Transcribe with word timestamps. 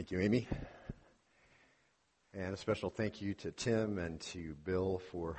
Thank 0.00 0.12
you, 0.12 0.20
Amy. 0.20 0.48
And 2.32 2.54
a 2.54 2.56
special 2.56 2.88
thank 2.88 3.20
you 3.20 3.34
to 3.34 3.50
Tim 3.50 3.98
and 3.98 4.18
to 4.32 4.54
Bill 4.64 5.02
for 5.12 5.36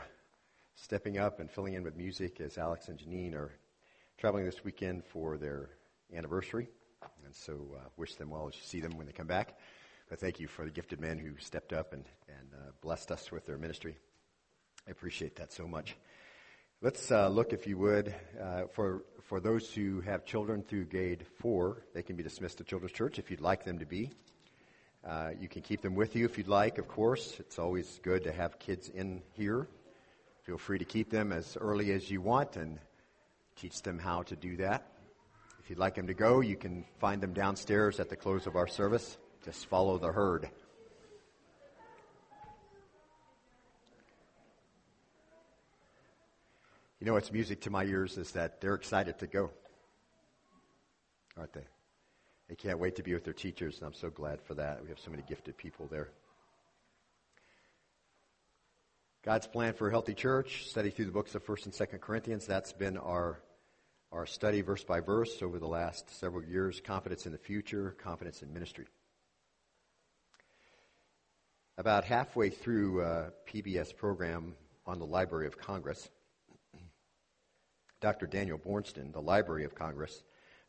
stepping 0.76 1.18
up 1.18 1.40
and 1.40 1.50
filling 1.50 1.74
in 1.74 1.82
with 1.82 1.98
music 1.98 2.40
as 2.40 2.60
Alex 2.60 2.88
and 2.88 3.00
Janine 3.00 3.34
are 3.34 3.52
traveling 4.20 4.46
this 4.46 4.64
weekend 4.64 5.04
for 5.04 5.40
their 5.40 5.72
anniversary. 6.16 6.68
And 7.26 7.34
so 7.34 7.76
uh, 7.76 7.90
wish 7.98 8.14
them 8.14 8.30
well 8.30 8.48
as 8.50 8.54
you 8.54 8.62
see 8.62 8.82
them 8.82 9.00
when 9.00 9.08
they 9.08 9.14
come 9.14 9.26
back. 9.26 9.58
But 10.12 10.20
thank 10.20 10.40
you 10.40 10.48
for 10.48 10.64
the 10.64 10.70
gifted 10.70 11.00
men 11.00 11.18
who 11.18 11.32
stepped 11.40 11.74
up 11.74 11.94
and, 11.94 12.06
and 12.28 12.54
uh, 12.54 12.72
blessed 12.82 13.10
us 13.12 13.32
with 13.32 13.48
their 13.48 13.58
ministry. 13.58 13.98
I 14.88 14.92
appreciate 14.92 15.38
that 15.38 15.52
so 15.52 15.68
much. 15.68 15.98
Let's 16.84 17.12
uh, 17.12 17.30
look, 17.30 17.52
if 17.52 17.66
you 17.66 17.80
would, 17.80 18.14
uh, 18.40 18.66
for 18.74 19.06
for 19.24 19.40
those 19.40 19.74
who 19.74 20.02
have 20.02 20.24
children 20.24 20.62
through 20.62 20.86
grade 20.86 21.26
four. 21.40 21.82
They 21.96 22.04
can 22.04 22.16
be 22.16 22.22
dismissed 22.22 22.60
to 22.60 22.64
Children's 22.64 22.94
Church 22.94 23.18
if 23.18 23.32
you'd 23.32 23.42
like 23.42 23.66
them 23.66 23.80
to 23.80 23.88
be. 23.88 24.12
Uh, 25.08 25.32
you 25.40 25.48
can 25.48 25.62
keep 25.64 25.82
them 25.82 25.96
with 25.96 26.16
you 26.16 26.26
if 26.26 26.38
you'd 26.38 26.48
like. 26.48 26.78
Of 26.78 26.88
course, 26.88 27.36
it's 27.40 27.58
always 27.58 28.00
good 28.04 28.24
to 28.26 28.32
have 28.32 28.60
kids 28.60 28.90
in 28.90 29.22
here. 29.34 29.68
Feel 30.44 30.58
free 30.58 30.78
to 30.78 30.86
keep 30.86 31.10
them 31.10 31.32
as 31.32 31.58
early 31.60 31.92
as 31.92 32.10
you 32.10 32.22
want 32.22 32.56
and 32.56 32.80
teach 33.56 33.82
them 33.82 33.98
how 33.98 34.24
to 34.24 34.36
do 34.36 34.58
that. 34.58 34.86
If 35.64 35.70
you'd 35.70 35.80
like 35.80 35.96
them 35.96 36.08
to 36.08 36.14
go, 36.14 36.42
you 36.42 36.56
can 36.56 36.86
find 37.00 37.22
them 37.22 37.34
downstairs 37.34 38.00
at 38.00 38.10
the 38.10 38.16
close 38.16 38.46
of 38.46 38.56
our 38.56 38.68
service. 38.68 39.18
Just 39.44 39.66
follow 39.68 39.98
the 39.98 40.12
herd. 40.12 40.50
You 47.00 47.08
know 47.08 47.14
what's 47.14 47.32
music 47.32 47.62
to 47.62 47.72
my 47.72 47.84
ears 47.84 48.20
is 48.20 48.32
that 48.34 48.62
they're 48.62 48.76
excited 48.76 49.18
to 49.20 49.28
go. 49.28 49.50
Aren't 51.36 51.54
they? 51.54 51.66
They 52.52 52.56
can't 52.56 52.80
wait 52.80 52.98
to 52.98 53.02
be 53.02 53.14
with 53.14 53.24
their 53.24 53.32
teachers, 53.32 53.78
and 53.78 53.88
I'm 53.88 53.94
so 53.94 54.10
glad 54.10 54.42
for 54.42 54.56
that. 54.56 54.84
We 54.84 54.90
have 54.90 55.00
so 55.00 55.10
many 55.10 55.24
gifted 55.26 55.56
people 55.56 55.88
there. 55.90 56.10
God's 59.24 59.48
plan 59.48 59.74
for 59.74 59.88
a 59.88 59.90
healthy 59.90 60.14
church, 60.14 60.68
study 60.68 60.90
through 60.90 61.06
the 61.06 61.14
books 61.14 61.34
of 61.34 61.46
1st 61.46 61.66
and 61.68 61.74
2nd 61.74 62.02
Corinthians. 62.02 62.46
That's 62.46 62.74
been 62.74 62.98
our, 62.98 63.40
our 64.12 64.26
study 64.26 64.60
verse 64.60 64.84
by 64.84 65.00
verse 65.00 65.42
over 65.42 65.60
the 65.60 65.68
last 65.68 66.14
several 66.20 66.44
years. 66.44 66.82
Confidence 66.82 67.26
in 67.26 67.32
the 67.32 67.38
future, 67.38 67.96
confidence 68.04 68.42
in 68.42 68.54
ministry. 68.54 68.88
About 71.78 72.04
halfway 72.04 72.50
through 72.50 73.00
a 73.00 73.06
uh, 73.06 73.30
PBS 73.50 73.96
program 73.96 74.56
on 74.86 75.00
the 75.00 75.06
Library 75.06 75.48
of 75.48 75.58
Congress, 75.58 76.10
Dr. 78.02 78.28
Daniel 78.28 78.58
Boorstin, 78.58 79.14
the 79.14 79.22
Library 79.22 79.64
of 79.64 79.74
Congress, 79.74 80.22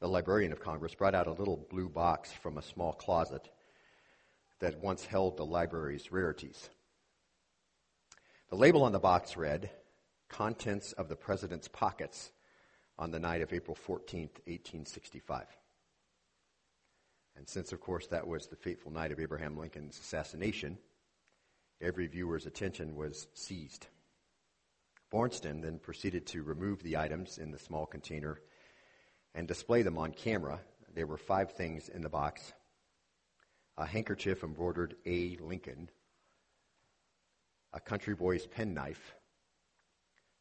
the 0.02 0.08
Librarian 0.08 0.50
of 0.50 0.58
Congress, 0.58 0.96
brought 0.96 1.14
out 1.14 1.28
a 1.28 1.32
little 1.32 1.64
blue 1.70 1.88
box 1.88 2.32
from 2.32 2.58
a 2.58 2.62
small 2.62 2.92
closet 2.92 3.48
that 4.58 4.82
once 4.82 5.06
held 5.06 5.36
the 5.36 5.46
library's 5.46 6.10
rarities. 6.10 6.68
The 8.50 8.56
label 8.56 8.82
on 8.82 8.90
the 8.90 8.98
box 8.98 9.36
read, 9.36 9.70
Contents 10.28 10.90
of 10.90 11.08
the 11.08 11.14
President's 11.14 11.68
Pockets 11.68 12.32
on 12.98 13.12
the 13.12 13.20
night 13.20 13.42
of 13.42 13.52
April 13.52 13.76
14, 13.76 14.22
1865. 14.22 15.46
And 17.36 17.48
since, 17.48 17.72
of 17.72 17.80
course, 17.80 18.08
that 18.08 18.26
was 18.26 18.48
the 18.48 18.56
fateful 18.56 18.90
night 18.90 19.12
of 19.12 19.20
Abraham 19.20 19.56
Lincoln's 19.56 20.00
assassination, 20.00 20.78
every 21.80 22.08
viewer's 22.08 22.46
attention 22.46 22.96
was 22.96 23.28
seized. 23.34 23.86
Boorstin 25.12 25.62
then 25.62 25.78
proceeded 25.78 26.26
to 26.26 26.42
remove 26.42 26.82
the 26.82 26.96
items 26.96 27.38
in 27.38 27.52
the 27.52 27.58
small 27.60 27.86
container 27.86 28.40
and 29.34 29.48
display 29.48 29.82
them 29.82 29.98
on 29.98 30.12
camera. 30.12 30.60
There 30.94 31.06
were 31.06 31.16
five 31.16 31.52
things 31.52 31.88
in 31.88 32.02
the 32.02 32.08
box 32.08 32.52
a 33.78 33.86
handkerchief 33.86 34.44
embroidered 34.44 34.94
A. 35.06 35.38
Lincoln, 35.40 35.88
a 37.72 37.80
country 37.80 38.14
boy's 38.14 38.46
penknife, 38.46 39.14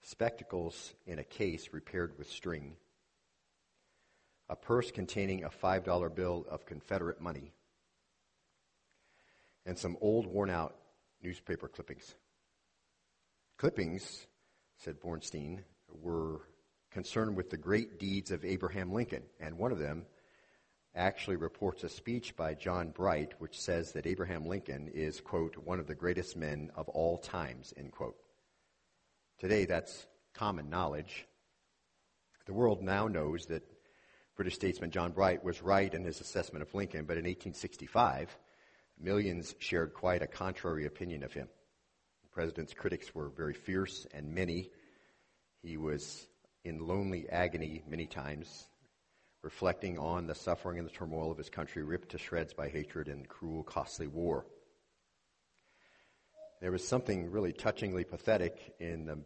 spectacles 0.01 0.93
in 1.05 1.17
a 1.17 1.23
case 1.23 1.69
repaired 1.71 2.17
with 2.17 2.29
string, 2.29 2.75
a 4.49 4.55
purse 4.55 4.91
containing 4.91 5.45
a 5.45 5.49
$5 5.49 6.13
bill 6.13 6.45
of 6.49 6.65
Confederate 6.65 7.21
money, 7.21 7.53
and 9.65 9.77
some 9.77 9.97
old, 10.01 10.27
worn 10.27 10.49
out 10.49 10.75
newspaper 11.23 11.69
clippings. 11.69 12.15
Clippings 13.57 14.27
said 14.77 14.99
Boorstin, 14.99 15.59
were 16.01 16.41
concerned 16.91 17.35
with 17.35 17.49
the 17.49 17.57
great 17.57 17.99
deeds 17.99 18.31
of 18.31 18.45
Abraham 18.45 18.91
Lincoln. 18.93 19.23
And 19.39 19.57
one 19.57 19.71
of 19.71 19.79
them 19.79 20.05
actually 20.93 21.37
reports 21.37 21.83
a 21.83 21.89
speech 21.89 22.35
by 22.35 22.53
John 22.53 22.89
Bright, 22.89 23.33
which 23.39 23.59
says 23.59 23.93
that 23.93 24.05
Abraham 24.05 24.45
Lincoln 24.45 24.89
is, 24.93 25.21
quote, 25.21 25.55
one 25.57 25.79
of 25.79 25.87
the 25.87 25.95
greatest 25.95 26.35
men 26.35 26.69
of 26.75 26.89
all 26.89 27.17
times, 27.17 27.73
end 27.77 27.91
quote. 27.91 28.17
Today, 29.39 29.65
that's 29.65 30.05
common 30.33 30.69
knowledge. 30.69 31.25
The 32.45 32.53
world 32.53 32.81
now 32.81 33.07
knows 33.07 33.45
that 33.45 33.63
British 34.35 34.55
statesman 34.55 34.91
John 34.91 35.11
Bright 35.11 35.43
was 35.43 35.61
right 35.61 35.93
in 35.93 36.03
his 36.03 36.19
assessment 36.19 36.63
of 36.63 36.73
Lincoln, 36.73 37.05
but 37.05 37.17
in 37.17 37.23
1865, 37.23 38.37
millions 38.99 39.55
shared 39.59 39.93
quite 39.93 40.21
a 40.21 40.27
contrary 40.27 40.85
opinion 40.85 41.23
of 41.23 41.33
him 41.33 41.47
The 42.23 42.29
president's 42.29 42.73
critics 42.73 43.15
were 43.15 43.29
very 43.29 43.53
fierce 43.53 44.05
and 44.13 44.33
many. 44.33 44.69
He 45.61 45.77
was 45.77 46.27
in 46.63 46.87
lonely 46.87 47.27
agony 47.29 47.83
many 47.87 48.05
times, 48.05 48.67
reflecting 49.41 49.97
on 49.97 50.27
the 50.27 50.35
suffering 50.35 50.77
and 50.77 50.87
the 50.87 50.93
turmoil 50.93 51.31
of 51.31 51.37
his 51.37 51.49
country, 51.49 51.83
ripped 51.83 52.09
to 52.09 52.17
shreds 52.17 52.53
by 52.53 52.69
hatred 52.69 53.07
and 53.07 53.27
cruel, 53.27 53.63
costly 53.63 54.07
war. 54.07 54.45
There 56.61 56.71
was 56.71 56.87
something 56.87 57.31
really 57.31 57.53
touchingly 57.53 58.03
pathetic 58.03 58.75
in 58.79 59.05
the 59.05 59.19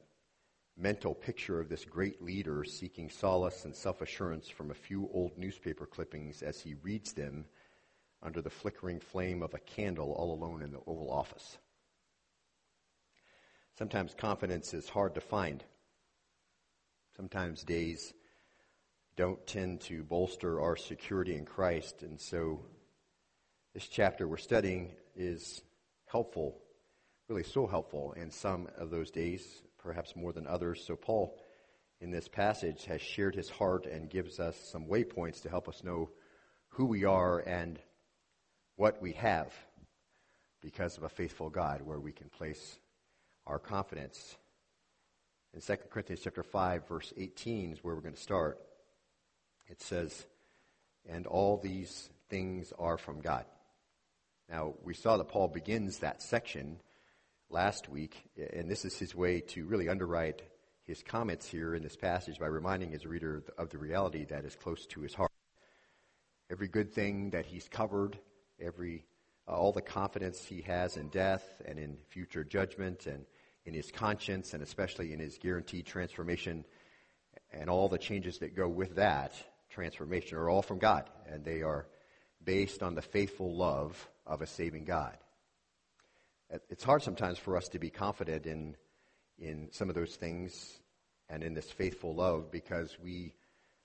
mental 0.78 1.13
picture 1.13 1.59
of 1.59 1.69
this 1.69 1.85
great 1.85 2.22
leader 2.22 2.63
seeking 2.63 3.09
solace 3.09 3.66
and 3.66 3.75
self 3.75 4.01
assurance 4.01 4.50
from 4.50 4.72
a 4.72 4.75
few 4.75 5.09
old 5.13 5.38
newspaper 5.38 5.85
clippings 5.85 6.41
as 6.41 6.59
he 6.62 6.75
reads 6.75 7.13
them 7.13 7.45
under 8.24 8.41
the 8.41 8.50
flickering 8.50 9.00
flame 9.00 9.44
of 9.44 9.53
a 9.53 9.59
candle 9.59 10.13
all 10.13 10.34
alone 10.34 10.62
in 10.62 10.72
the 10.72 10.79
Oval 10.88 11.12
Office. 11.12 11.57
Sometimes 13.78 14.13
confidence 14.13 14.74
is 14.74 14.90
hard 14.90 15.13
to 15.16 15.22
find. 15.22 15.63
Sometimes 17.16 17.64
days 17.64 18.14
don't 19.16 19.46
tend 19.48 19.80
to 19.81 20.03
bolster 20.03 20.59
our 20.59 20.76
security 20.76 21.36
in 21.36 21.46
Christ. 21.46 22.02
And 22.02 22.20
so 22.20 22.59
this 23.74 23.88
chapter 23.88 24.28
we're 24.28 24.36
studying 24.36 24.92
is 25.16 25.62
helpful, 26.08 26.58
really 27.30 27.44
so 27.44 27.68
helpful 27.68 28.14
in 28.18 28.31
some 28.31 28.68
of 28.78 28.90
those 28.90 29.12
days, 29.12 29.46
perhaps 29.78 30.14
more 30.16 30.34
than 30.34 30.46
others. 30.46 30.84
So 30.86 30.98
Paul 30.98 31.40
in 32.02 32.12
this 32.12 32.28
passage 32.28 32.84
has 32.86 33.02
shared 33.02 33.34
his 33.34 33.50
heart 33.50 33.86
and 33.86 34.09
gives 34.09 34.38
us 34.40 34.58
some 34.58 34.86
waypoints 34.86 35.42
to 35.44 35.50
help 35.50 35.70
us 35.70 35.86
know 35.86 36.09
who 36.68 36.86
we 36.86 37.06
are 37.06 37.40
and 37.40 37.80
what 38.75 39.02
we 39.02 39.14
have 39.14 39.54
because 40.62 40.98
of 40.98 41.04
a 41.04 41.09
faithful 41.09 41.50
God 41.50 41.81
where 41.81 42.00
we 42.00 42.12
can 42.12 42.28
place 42.28 42.78
our 43.48 43.59
confidence. 43.59 44.36
In 45.56 45.62
2 45.62 45.76
Corinthians 45.90 46.20
chapter 46.22 46.44
5 46.44 46.86
verse 46.86 47.14
18 47.16 47.72
is 47.72 47.82
where 47.82 47.96
we're 47.96 48.02
going 48.02 48.14
to 48.14 48.22
start. 48.22 48.60
It 49.70 49.82
says, 49.82 50.28
"And 51.08 51.26
all 51.26 51.58
these 51.58 52.10
things 52.28 52.74
are 52.78 52.98
from 52.98 53.22
God." 53.22 53.46
Now, 54.50 54.76
we 54.84 54.94
saw 54.94 55.16
that 55.16 55.30
Paul 55.30 55.48
begins 55.48 56.00
that 56.00 56.22
section 56.22 56.82
last 57.50 57.88
week, 57.88 58.30
and 58.36 58.70
this 58.70 58.84
is 58.84 59.00
his 59.00 59.16
way 59.16 59.40
to 59.40 59.66
really 59.66 59.88
underwrite 59.88 60.42
his 60.84 61.02
comments 61.02 61.48
here 61.48 61.74
in 61.74 61.84
this 61.84 61.96
passage 61.96 62.38
by 62.38 62.48
reminding 62.48 62.92
his 62.92 63.06
reader 63.06 63.42
of 63.58 63.70
the 63.70 63.78
reality 63.78 64.26
that 64.26 64.44
is 64.44 64.58
close 64.58 64.86
to 64.88 65.00
his 65.00 65.14
heart. 65.14 65.32
Every 66.50 66.68
good 66.68 66.92
thing 66.92 67.30
that 67.30 67.46
he's 67.46 67.70
covered, 67.70 68.20
every 68.60 69.06
uh, 69.48 69.54
all 69.54 69.72
the 69.72 69.81
confidence 69.81 70.44
he 70.44 70.63
has 70.63 70.98
in 70.98 71.08
death 71.08 71.62
and 71.63 71.80
in 71.80 71.98
future 72.10 72.44
judgment 72.44 73.06
and 73.06 73.25
in 73.65 73.73
his 73.73 73.91
conscience 73.91 74.53
and 74.53 74.62
especially 74.62 75.13
in 75.13 75.19
his 75.19 75.38
guaranteed 75.38 75.85
transformation 75.85 76.65
and 77.51 77.69
all 77.69 77.89
the 77.89 77.97
changes 77.97 78.39
that 78.39 78.56
go 78.56 78.67
with 78.67 78.95
that 78.95 79.33
transformation 79.69 80.38
are 80.38 80.50
all 80.50 80.62
from 80.62 80.77
God 80.77 81.09
and 81.31 81.44
they 81.44 81.62
are 81.62 81.88
based 82.44 82.83
on 82.83 82.95
the 82.95 83.01
faithful 83.01 83.56
love 83.56 84.07
of 84.25 84.41
a 84.41 84.47
saving 84.47 84.85
God. 84.85 85.17
Uh, 86.53 86.59
it's 86.69 86.83
hard 86.83 87.01
sometimes 87.01 87.39
for 87.39 87.57
us 87.57 87.67
to 87.69 87.79
be 87.79 87.89
confident 87.89 88.45
in, 88.45 88.75
in 89.39 89.69
some 89.71 89.89
of 89.89 89.95
those 89.95 90.15
things 90.15 90.79
and 91.29 91.44
in 91.44 91.53
this 91.53 91.69
faithful 91.71 92.13
love 92.13 92.51
because 92.51 92.95
we 93.03 93.33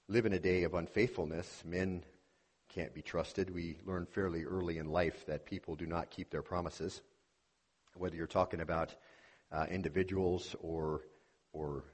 live 0.09 0.27
in 0.27 0.33
a 0.35 0.39
day 0.39 0.65
of 0.65 0.75
unfaithfulness. 0.75 1.63
Men 1.65 2.05
can't 2.69 2.95
be 2.95 3.03
trusted. 3.03 3.53
We 3.53 3.79
learn 3.87 4.07
fairly 4.07 4.45
early 4.45 4.79
in 4.79 4.91
life 4.91 5.25
that 5.27 5.47
people 5.47 5.75
do 5.75 5.87
not 5.87 6.11
keep 6.11 6.31
their 6.31 6.43
promises. 6.43 7.01
Whether 7.95 8.17
you're 8.17 8.27
talking 8.27 8.61
about 8.61 8.95
uh, 9.53 9.67
individuals 9.71 10.55
or 10.61 11.03
or 11.53 11.85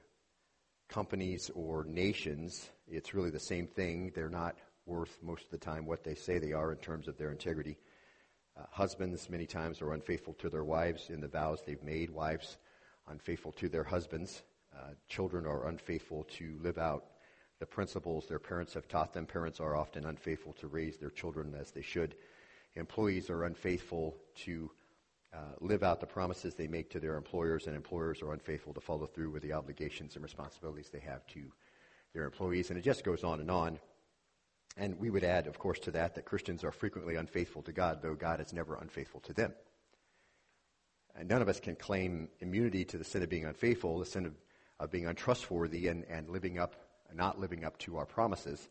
companies 0.89 1.49
or 1.55 1.83
nations, 1.85 2.69
it's 2.87 3.13
really 3.13 3.29
the 3.29 3.39
same 3.39 3.67
thing. 3.67 4.11
They're 4.15 4.29
not 4.29 4.55
worth 4.85 5.17
most 5.21 5.45
of 5.45 5.51
the 5.51 5.57
time 5.57 5.85
what 5.85 6.03
they 6.03 6.15
say 6.15 6.39
they 6.39 6.53
are 6.53 6.71
in 6.71 6.77
terms 6.77 7.07
of 7.07 7.17
their 7.17 7.31
integrity. 7.31 7.77
Uh, 8.57 8.63
husbands, 8.71 9.29
many 9.29 9.45
times, 9.45 9.81
are 9.81 9.93
unfaithful 9.93 10.33
to 10.35 10.49
their 10.49 10.63
wives 10.63 11.09
in 11.09 11.19
the 11.19 11.27
vows 11.27 11.61
they've 11.65 11.83
made. 11.83 12.09
Wives, 12.09 12.57
unfaithful 13.07 13.51
to 13.53 13.67
their 13.67 13.83
husbands. 13.83 14.43
Uh, 14.73 14.91
children 15.09 15.45
are 15.45 15.67
unfaithful 15.67 16.23
to 16.37 16.57
live 16.61 16.77
out 16.77 17.03
the 17.59 17.65
principles 17.65 18.27
their 18.27 18.39
parents 18.39 18.73
have 18.73 18.87
taught 18.87 19.13
them. 19.13 19.25
Parents 19.25 19.59
are 19.59 19.75
often 19.75 20.05
unfaithful 20.05 20.53
to 20.53 20.67
raise 20.67 20.97
their 20.97 21.09
children 21.09 21.55
as 21.59 21.71
they 21.71 21.81
should. 21.81 22.15
Employees 22.75 23.29
are 23.29 23.45
unfaithful 23.45 24.15
to 24.43 24.69
uh, 25.33 25.53
live 25.59 25.83
out 25.83 25.99
the 25.99 26.07
promises 26.07 26.55
they 26.55 26.67
make 26.67 26.89
to 26.91 26.99
their 26.99 27.15
employers, 27.15 27.67
and 27.67 27.75
employers 27.75 28.21
are 28.21 28.33
unfaithful 28.33 28.73
to 28.73 28.81
follow 28.81 29.05
through 29.05 29.31
with 29.31 29.43
the 29.43 29.53
obligations 29.53 30.15
and 30.15 30.23
responsibilities 30.23 30.89
they 30.89 30.99
have 30.99 31.25
to 31.27 31.51
their 32.13 32.25
employees. 32.25 32.69
And 32.69 32.79
it 32.79 32.83
just 32.83 33.03
goes 33.03 33.23
on 33.23 33.39
and 33.39 33.51
on. 33.51 33.79
And 34.77 34.99
we 34.99 35.09
would 35.09 35.23
add, 35.23 35.47
of 35.47 35.59
course, 35.59 35.79
to 35.79 35.91
that 35.91 36.15
that 36.15 36.25
Christians 36.25 36.63
are 36.63 36.71
frequently 36.71 37.15
unfaithful 37.15 37.63
to 37.63 37.71
God, 37.71 38.01
though 38.01 38.15
God 38.15 38.39
is 38.39 38.53
never 38.53 38.75
unfaithful 38.75 39.21
to 39.21 39.33
them. 39.33 39.53
And 41.15 41.27
none 41.27 41.41
of 41.41 41.49
us 41.49 41.59
can 41.59 41.75
claim 41.75 42.29
immunity 42.39 42.85
to 42.85 42.97
the 42.97 43.03
sin 43.03 43.23
of 43.23 43.29
being 43.29 43.45
unfaithful, 43.45 43.99
the 43.99 44.05
sin 44.05 44.27
of, 44.27 44.33
of 44.79 44.91
being 44.91 45.07
untrustworthy 45.07 45.87
and, 45.87 46.05
and 46.09 46.29
living 46.29 46.59
up 46.59 46.75
not 47.13 47.39
living 47.39 47.63
up 47.63 47.77
to 47.79 47.97
our 47.97 48.05
promises. 48.05 48.67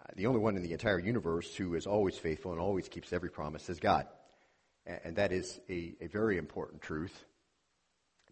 Uh, 0.00 0.12
the 0.16 0.26
only 0.26 0.40
one 0.40 0.56
in 0.56 0.62
the 0.62 0.72
entire 0.72 0.98
universe 0.98 1.54
who 1.54 1.74
is 1.74 1.86
always 1.86 2.16
faithful 2.16 2.52
and 2.52 2.60
always 2.60 2.88
keeps 2.88 3.12
every 3.12 3.30
promise 3.30 3.68
is 3.68 3.80
God. 3.80 4.06
And, 4.88 5.16
that 5.16 5.32
is 5.32 5.60
a, 5.68 5.94
a 6.00 6.06
very 6.06 6.38
important 6.38 6.80
truth 6.80 7.24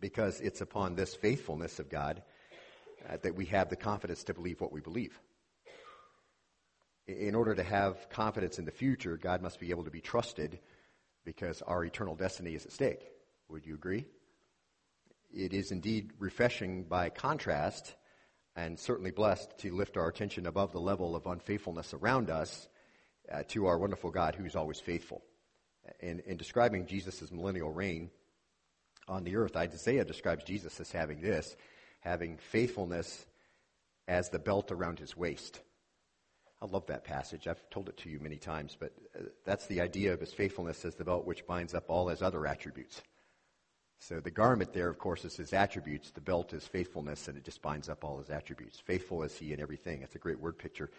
because 0.00 0.40
it's 0.40 0.62
upon 0.62 0.94
this 0.94 1.14
faithfulness 1.14 1.78
of 1.78 1.90
God 1.90 2.22
uh, 3.08 3.18
that 3.22 3.34
we 3.34 3.44
have 3.46 3.68
the 3.68 3.76
confidence 3.76 4.24
to 4.24 4.34
believe 4.34 4.60
what 4.60 4.72
we 4.72 4.80
believe. 4.80 5.18
In 7.06 7.34
order 7.34 7.54
to 7.54 7.62
have 7.62 8.08
confidence 8.08 8.58
in 8.58 8.64
the 8.64 8.70
future, 8.70 9.16
God 9.16 9.42
must 9.42 9.60
be 9.60 9.70
able 9.70 9.84
to 9.84 9.90
be 9.90 10.00
trusted 10.00 10.58
because 11.24 11.60
our 11.62 11.84
eternal 11.84 12.16
destiny 12.16 12.54
is 12.54 12.64
at 12.64 12.72
stake. 12.72 13.06
Would 13.50 13.66
you 13.66 13.74
agree? 13.74 14.06
It 15.32 15.52
is 15.52 15.70
indeed 15.70 16.12
refreshing 16.18 16.84
by 16.84 17.10
contrast 17.10 17.94
and 18.56 18.78
certainly 18.78 19.10
blessed 19.10 19.58
to 19.58 19.74
lift 19.74 19.98
our 19.98 20.08
attention 20.08 20.46
above 20.46 20.72
the 20.72 20.80
level 20.80 21.14
of 21.14 21.26
unfaithfulness 21.26 21.92
around 21.92 22.30
us 22.30 22.68
uh, 23.30 23.42
to 23.48 23.66
our 23.66 23.78
wonderful 23.78 24.10
God 24.10 24.34
who's 24.34 24.56
always 24.56 24.80
faithful. 24.80 25.22
In, 26.00 26.20
in 26.20 26.36
describing 26.36 26.86
Jesus' 26.86 27.30
millennial 27.30 27.72
reign 27.72 28.10
on 29.08 29.24
the 29.24 29.36
earth, 29.36 29.56
Isaiah 29.56 30.04
describes 30.04 30.44
Jesus 30.44 30.80
as 30.80 30.90
having 30.90 31.20
this, 31.20 31.56
having 32.00 32.38
faithfulness 32.38 33.26
as 34.08 34.28
the 34.30 34.38
belt 34.38 34.72
around 34.72 34.98
his 34.98 35.16
waist. 35.16 35.60
I 36.62 36.66
love 36.66 36.86
that 36.86 37.04
passage. 37.04 37.46
I've 37.46 37.68
told 37.70 37.88
it 37.88 37.98
to 37.98 38.08
you 38.08 38.18
many 38.18 38.38
times, 38.38 38.76
but 38.78 38.92
uh, 39.14 39.24
that's 39.44 39.66
the 39.66 39.80
idea 39.80 40.14
of 40.14 40.20
his 40.20 40.32
faithfulness 40.32 40.84
as 40.84 40.94
the 40.94 41.04
belt 41.04 41.26
which 41.26 41.46
binds 41.46 41.74
up 41.74 41.84
all 41.88 42.08
his 42.08 42.22
other 42.22 42.46
attributes. 42.46 43.02
So 43.98 44.20
the 44.20 44.30
garment 44.30 44.72
there, 44.72 44.88
of 44.88 44.98
course, 44.98 45.24
is 45.24 45.36
his 45.36 45.52
attributes. 45.52 46.10
The 46.10 46.20
belt 46.20 46.52
is 46.52 46.66
faithfulness, 46.66 47.28
and 47.28 47.36
it 47.36 47.44
just 47.44 47.62
binds 47.62 47.88
up 47.88 48.04
all 48.04 48.18
his 48.18 48.30
attributes. 48.30 48.78
Faithful 48.78 49.22
is 49.22 49.36
he 49.36 49.52
in 49.52 49.60
everything. 49.60 50.00
That's 50.00 50.14
a 50.14 50.18
great 50.18 50.40
word 50.40 50.58
picture. 50.58 50.90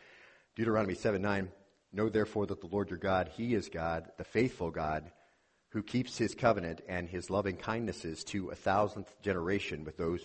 Deuteronomy 0.56 0.96
7 0.96 1.22
9. 1.22 1.50
Know 1.92 2.10
therefore 2.10 2.46
that 2.48 2.62
the 2.62 2.68
Lord 2.68 2.90
your 2.90 3.00
God, 3.00 3.30
he 3.36 3.54
is 3.54 3.70
God, 3.70 4.10
the 4.18 4.24
faithful 4.24 4.72
God, 4.72 5.12
who 5.70 5.84
keeps 5.84 6.18
his 6.18 6.36
covenant 6.36 6.82
and 6.88 7.10
his 7.10 7.30
loving 7.30 7.56
kindnesses 7.56 8.24
to 8.26 8.50
a 8.50 8.56
thousandth 8.56 9.14
generation 9.22 9.84
with 9.84 9.98
those 9.98 10.22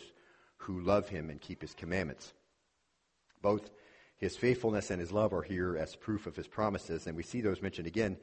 who 0.57 0.81
love 0.81 1.09
him 1.09 1.31
and 1.31 1.41
keep 1.41 1.61
his 1.61 1.75
commandments. 1.75 2.33
Both 3.41 3.71
his 4.17 4.37
faithfulness 4.37 4.91
and 4.91 5.01
his 5.01 5.11
love 5.11 5.33
are 5.33 5.43
here 5.43 5.77
as 5.77 5.97
proof 5.97 6.27
of 6.27 6.37
his 6.37 6.47
promises, 6.47 7.07
and 7.07 7.17
we 7.17 7.25
see 7.25 7.41
those 7.41 7.61
mentioned 7.61 7.89
again 7.89 8.17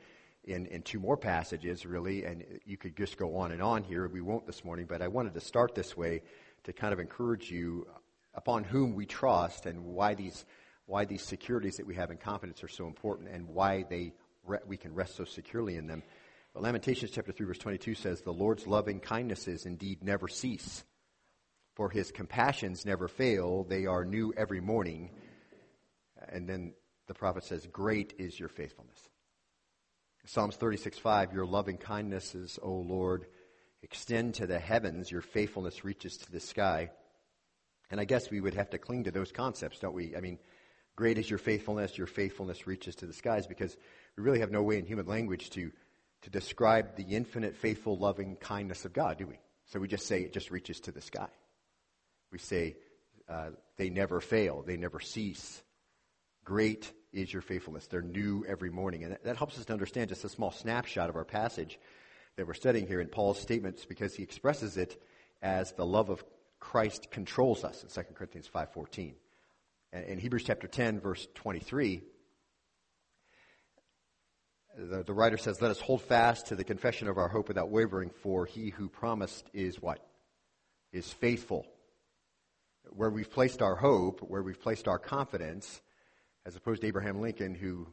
in, 0.45 0.65
in 0.67 0.81
two 0.81 0.99
more 0.99 1.17
passages, 1.17 1.85
really, 1.85 2.23
and 2.23 2.45
you 2.65 2.77
could 2.77 2.95
just 2.95 3.17
go 3.17 3.35
on 3.35 3.51
and 3.51 3.61
on 3.61 3.83
here. 3.83 4.07
We 4.07 4.21
won't 4.21 4.47
this 4.47 4.63
morning, 4.63 4.85
but 4.87 5.01
I 5.01 5.09
wanted 5.09 5.33
to 5.33 5.41
start 5.41 5.75
this 5.75 5.97
way 5.97 6.21
to 6.63 6.73
kind 6.73 6.93
of 6.93 6.99
encourage 6.99 7.51
you 7.51 7.85
upon 8.33 8.63
whom 8.63 8.95
we 8.95 9.05
trust 9.05 9.65
and 9.65 9.83
why 9.83 10.13
these, 10.13 10.45
why 10.89 11.05
these 11.05 11.21
securities 11.21 11.77
that 11.77 11.85
we 11.85 11.95
have 11.95 12.09
in 12.09 12.17
confidence 12.17 12.63
are 12.63 12.67
so 12.67 12.87
important 12.87 13.29
and 13.29 13.47
why 13.47 13.85
they, 13.89 14.11
we 14.65 14.75
can 14.75 14.93
rest 14.95 15.15
so 15.15 15.23
securely 15.23 15.75
in 15.75 15.85
them. 15.85 16.01
But 16.53 16.63
Lamentations 16.63 17.11
chapter 17.11 17.31
3 17.31 17.45
verse 17.45 17.59
22 17.59 17.93
says, 17.93 18.21
The 18.21 18.33
Lord's 18.33 18.65
loving 18.65 18.99
kindnesses 18.99 19.67
indeed 19.67 20.03
never 20.03 20.27
cease, 20.27 20.83
for 21.75 21.91
his 21.91 22.11
compassions 22.11 22.87
never 22.87 23.07
fail. 23.07 23.63
They 23.63 23.85
are 23.85 24.03
new 24.03 24.33
every 24.35 24.61
morning. 24.61 25.11
And 26.27 26.49
then 26.49 26.73
the 27.07 27.13
prophet 27.13 27.43
says, 27.43 27.67
Great 27.67 28.15
is 28.17 28.39
your 28.39 28.49
faithfulness. 28.49 29.09
Psalms 30.25 30.57
36:5, 30.57 31.33
Your 31.33 31.45
loving 31.45 31.77
kindnesses, 31.77 32.57
O 32.63 32.71
Lord, 32.71 33.27
extend 33.83 34.33
to 34.35 34.47
the 34.47 34.59
heavens, 34.59 35.11
your 35.11 35.21
faithfulness 35.21 35.85
reaches 35.85 36.17
to 36.17 36.31
the 36.31 36.39
sky. 36.39 36.89
And 37.91 37.99
I 37.99 38.05
guess 38.05 38.29
we 38.29 38.41
would 38.41 38.55
have 38.55 38.71
to 38.71 38.77
cling 38.79 39.05
to 39.05 39.11
those 39.11 39.31
concepts, 39.31 39.79
don't 39.79 39.95
we? 39.95 40.15
I 40.15 40.19
mean, 40.19 40.37
great 40.99 41.17
is 41.17 41.29
your 41.29 41.39
faithfulness, 41.39 41.97
your 41.97 42.07
faithfulness 42.07 42.67
reaches 42.67 42.93
to 42.93 43.05
the 43.05 43.13
skies, 43.13 43.47
because 43.47 43.77
we 44.17 44.23
really 44.23 44.41
have 44.41 44.51
no 44.51 44.61
way 44.61 44.77
in 44.77 44.85
human 44.85 45.05
language 45.05 45.49
to, 45.49 45.71
to 46.23 46.29
describe 46.29 46.97
the 46.97 47.03
infinite, 47.03 47.55
faithful, 47.55 47.97
loving 47.97 48.35
kindness 48.35 48.83
of 48.83 48.91
God, 48.91 49.17
do 49.17 49.25
we? 49.25 49.39
So 49.67 49.79
we 49.79 49.87
just 49.87 50.07
say 50.07 50.23
it 50.23 50.33
just 50.33 50.51
reaches 50.51 50.81
to 50.81 50.91
the 50.91 50.99
sky. 50.99 51.29
We 52.33 52.37
say 52.37 52.75
uh, 53.29 53.51
they 53.77 53.89
never 53.89 54.19
fail, 54.19 54.61
they 54.61 54.75
never 54.75 54.99
cease. 54.99 55.63
Great 56.43 56.91
is 57.13 57.31
your 57.31 57.43
faithfulness. 57.43 57.87
They're 57.87 58.01
new 58.01 58.43
every 58.45 58.69
morning. 58.69 59.05
And 59.05 59.17
that 59.23 59.37
helps 59.37 59.57
us 59.57 59.63
to 59.65 59.73
understand 59.73 60.09
just 60.09 60.25
a 60.25 60.29
small 60.29 60.51
snapshot 60.51 61.07
of 61.07 61.15
our 61.15 61.23
passage 61.23 61.79
that 62.35 62.45
we're 62.45 62.53
studying 62.53 62.87
here 62.87 62.99
in 62.99 63.07
Paul's 63.07 63.39
statements 63.39 63.85
because 63.85 64.15
he 64.15 64.23
expresses 64.23 64.75
it 64.75 65.01
as 65.41 65.71
the 65.71 65.85
love 65.85 66.09
of 66.09 66.25
Christ 66.59 67.09
controls 67.09 67.63
us 67.63 67.83
in 67.83 67.89
2 67.89 68.13
Corinthians 68.15 68.49
5.14. 68.53 69.13
And 69.91 70.05
in 70.05 70.19
Hebrews 70.19 70.43
chapter 70.45 70.67
10, 70.67 70.99
verse 70.99 71.27
23, 71.35 72.03
the, 74.77 75.03
the 75.03 75.13
writer 75.13 75.37
says, 75.37 75.61
Let 75.61 75.71
us 75.71 75.79
hold 75.79 76.01
fast 76.01 76.47
to 76.47 76.55
the 76.55 76.63
confession 76.63 77.07
of 77.07 77.17
our 77.17 77.27
hope 77.27 77.47
without 77.47 77.69
wavering, 77.69 78.11
for 78.21 78.45
he 78.45 78.69
who 78.69 78.87
promised 78.87 79.49
is 79.53 79.81
what? 79.81 80.05
Is 80.91 81.11
faithful. 81.11 81.65
Where 82.91 83.09
we've 83.09 83.29
placed 83.29 83.61
our 83.61 83.75
hope, 83.75 84.21
where 84.21 84.41
we've 84.41 84.61
placed 84.61 84.87
our 84.87 84.99
confidence, 84.99 85.81
as 86.45 86.55
opposed 86.55 86.81
to 86.81 86.87
Abraham 86.87 87.21
Lincoln, 87.21 87.53
who 87.53 87.87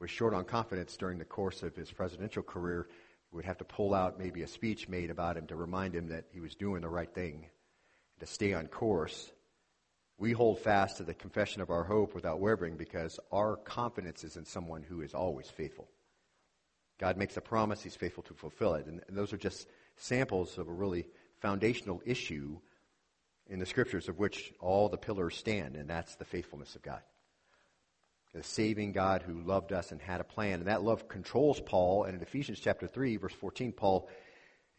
was 0.00 0.10
short 0.10 0.34
on 0.34 0.44
confidence 0.44 0.96
during 0.96 1.18
the 1.18 1.24
course 1.24 1.62
of 1.62 1.76
his 1.76 1.92
presidential 1.92 2.42
career, 2.42 2.88
would 3.30 3.44
have 3.44 3.58
to 3.58 3.64
pull 3.64 3.94
out 3.94 4.18
maybe 4.18 4.42
a 4.42 4.48
speech 4.48 4.88
made 4.88 5.10
about 5.10 5.36
him 5.36 5.46
to 5.46 5.56
remind 5.56 5.94
him 5.94 6.08
that 6.08 6.24
he 6.32 6.40
was 6.40 6.54
doing 6.54 6.82
the 6.82 6.88
right 6.88 7.12
thing, 7.14 7.46
to 8.20 8.26
stay 8.26 8.52
on 8.52 8.66
course. 8.66 9.30
We 10.22 10.30
hold 10.30 10.60
fast 10.60 10.98
to 10.98 11.02
the 11.02 11.14
confession 11.14 11.62
of 11.62 11.70
our 11.70 11.82
hope 11.82 12.14
without 12.14 12.38
wavering 12.38 12.76
because 12.76 13.18
our 13.32 13.56
confidence 13.56 14.22
is 14.22 14.36
in 14.36 14.44
someone 14.44 14.84
who 14.84 15.00
is 15.00 15.14
always 15.14 15.48
faithful. 15.48 15.88
God 17.00 17.16
makes 17.16 17.36
a 17.36 17.40
promise, 17.40 17.82
He's 17.82 17.96
faithful 17.96 18.22
to 18.22 18.34
fulfill 18.34 18.74
it. 18.74 18.86
And, 18.86 19.02
those 19.08 19.32
are 19.32 19.36
just 19.36 19.66
samples 19.96 20.58
of 20.58 20.68
a 20.68 20.72
really 20.72 21.08
foundational 21.40 22.00
issue 22.06 22.56
in 23.48 23.58
the 23.58 23.66
scriptures 23.66 24.08
of 24.08 24.20
which 24.20 24.52
all 24.60 24.88
the 24.88 24.96
pillars 24.96 25.36
stand, 25.36 25.74
and 25.74 25.90
that's 25.90 26.14
the 26.14 26.24
faithfulness 26.24 26.76
of 26.76 26.82
God 26.82 27.00
the 28.32 28.42
saving 28.44 28.92
God 28.92 29.22
who 29.22 29.42
loved 29.42 29.72
us 29.72 29.92
and 29.92 30.00
had 30.00 30.20
a 30.20 30.24
plan. 30.24 30.60
And 30.60 30.68
that 30.68 30.82
love 30.82 31.06
controls 31.06 31.60
Paul. 31.60 32.04
And 32.04 32.16
in 32.16 32.22
Ephesians 32.22 32.60
chapter 32.60 32.86
3, 32.86 33.16
verse 33.18 33.34
14, 33.34 33.72
Paul 33.72 34.08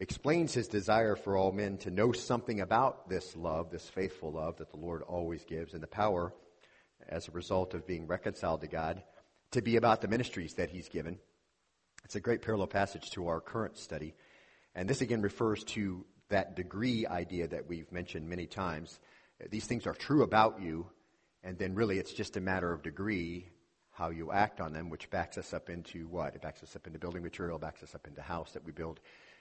explains 0.00 0.52
his 0.52 0.68
desire 0.68 1.16
for 1.16 1.36
all 1.36 1.52
men 1.52 1.78
to 1.78 1.90
know 1.90 2.12
something 2.12 2.60
about 2.60 3.08
this 3.08 3.36
love, 3.36 3.70
this 3.70 3.88
faithful 3.88 4.32
love 4.32 4.56
that 4.56 4.70
the 4.70 4.76
Lord 4.76 5.02
always 5.02 5.44
gives, 5.44 5.72
and 5.74 5.82
the 5.82 5.86
power 5.86 6.32
as 7.08 7.28
a 7.28 7.32
result 7.32 7.74
of 7.74 7.86
being 7.86 8.06
reconciled 8.06 8.62
to 8.62 8.66
God 8.66 9.02
to 9.52 9.62
be 9.62 9.76
about 9.76 10.00
the 10.00 10.08
ministries 10.08 10.54
that 10.54 10.70
he's 10.70 10.88
given. 10.88 11.18
It's 12.04 12.16
a 12.16 12.20
great 12.20 12.42
parallel 12.42 12.66
passage 12.66 13.10
to 13.12 13.28
our 13.28 13.40
current 13.40 13.78
study. 13.78 14.14
And 14.74 14.88
this 14.88 15.00
again 15.00 15.22
refers 15.22 15.62
to 15.64 16.04
that 16.28 16.56
degree 16.56 17.06
idea 17.06 17.46
that 17.48 17.68
we've 17.68 17.90
mentioned 17.92 18.28
many 18.28 18.46
times. 18.46 18.98
These 19.50 19.66
things 19.66 19.86
are 19.86 19.94
true 19.94 20.22
about 20.22 20.60
you, 20.60 20.86
and 21.42 21.58
then 21.58 21.74
really 21.74 21.98
it's 21.98 22.12
just 22.12 22.36
a 22.36 22.40
matter 22.40 22.72
of 22.72 22.82
degree 22.82 23.48
how 23.92 24.10
you 24.10 24.32
act 24.32 24.60
on 24.60 24.72
them, 24.72 24.90
which 24.90 25.08
backs 25.10 25.38
us 25.38 25.54
up 25.54 25.70
into 25.70 26.08
what? 26.08 26.34
It 26.34 26.42
backs 26.42 26.62
us 26.64 26.74
up 26.74 26.86
into 26.88 26.98
building 26.98 27.22
material, 27.22 27.58
backs 27.58 27.82
us 27.82 27.94
up 27.94 28.08
into 28.08 28.22
house 28.22 28.52
that 28.52 28.64
we 28.64 28.72
build, 28.72 28.98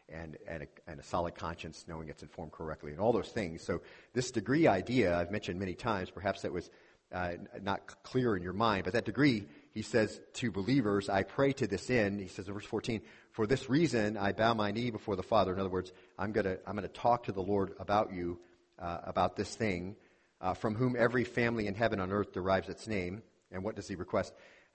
and, 0.09 0.37
and, 0.47 0.63
a, 0.63 0.67
and 0.87 0.99
a 0.99 1.03
solid 1.03 1.35
conscience, 1.35 1.85
knowing 1.87 2.09
it's 2.09 2.23
informed 2.23 2.51
correctly, 2.51 2.91
and 2.91 2.99
all 2.99 3.13
those 3.13 3.29
things. 3.29 3.61
So 3.61 3.81
this 4.13 4.31
degree 4.31 4.67
idea, 4.67 5.15
I've 5.17 5.31
mentioned 5.31 5.59
many 5.59 5.73
times, 5.73 6.09
perhaps 6.09 6.41
that 6.41 6.51
was 6.51 6.69
uh, 7.13 7.33
not 7.61 8.03
clear 8.03 8.35
in 8.35 8.43
your 8.43 8.53
mind, 8.53 8.83
but 8.83 8.93
that 8.93 9.05
degree, 9.05 9.45
he 9.71 9.81
says 9.81 10.19
to 10.33 10.51
believers, 10.51 11.09
I 11.09 11.23
pray 11.23 11.53
to 11.53 11.67
this 11.67 11.89
end, 11.89 12.19
he 12.19 12.27
says 12.27 12.47
in 12.47 12.53
verse 12.53 12.65
14, 12.65 13.01
for 13.31 13.47
this 13.47 13.69
reason 13.69 14.17
I 14.17 14.31
bow 14.31 14.53
my 14.53 14.71
knee 14.71 14.89
before 14.89 15.15
the 15.15 15.23
Father. 15.23 15.53
In 15.53 15.59
other 15.59 15.69
words, 15.69 15.93
I'm 16.17 16.31
gonna, 16.31 16.57
I'm 16.65 16.75
gonna 16.75 16.87
talk 16.87 17.23
to 17.23 17.31
the 17.31 17.41
Lord 17.41 17.73
about 17.79 18.13
you, 18.13 18.39
uh, 18.79 18.99
about 19.03 19.35
this 19.35 19.55
thing, 19.55 19.95
uh, 20.41 20.53
from 20.53 20.75
whom 20.75 20.95
every 20.97 21.23
family 21.23 21.67
in 21.67 21.75
heaven 21.75 21.99
and 21.99 22.11
earth 22.11 22.33
derives 22.33 22.69
its 22.69 22.87
name. 22.87 23.21
And 23.51 23.63
what 23.63 23.75
does 23.75 23.87
he 23.87 23.95
request? 23.95 24.33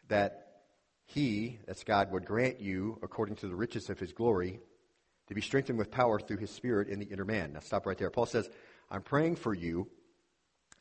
That 0.08 0.48
he, 1.06 1.58
that's 1.66 1.84
God, 1.84 2.12
would 2.12 2.24
grant 2.24 2.60
you, 2.60 2.98
according 3.02 3.36
to 3.36 3.48
the 3.48 3.54
riches 3.54 3.90
of 3.90 3.98
his 3.98 4.12
glory, 4.12 4.60
to 5.28 5.34
be 5.34 5.40
strengthened 5.40 5.78
with 5.78 5.90
power 5.90 6.18
through 6.18 6.38
his 6.38 6.50
Spirit 6.50 6.88
in 6.88 6.98
the 6.98 7.06
inner 7.06 7.24
man. 7.24 7.52
Now 7.52 7.60
stop 7.60 7.86
right 7.86 7.96
there. 7.96 8.10
Paul 8.10 8.26
says, 8.26 8.48
I'm 8.90 9.02
praying 9.02 9.36
for 9.36 9.54
you 9.54 9.88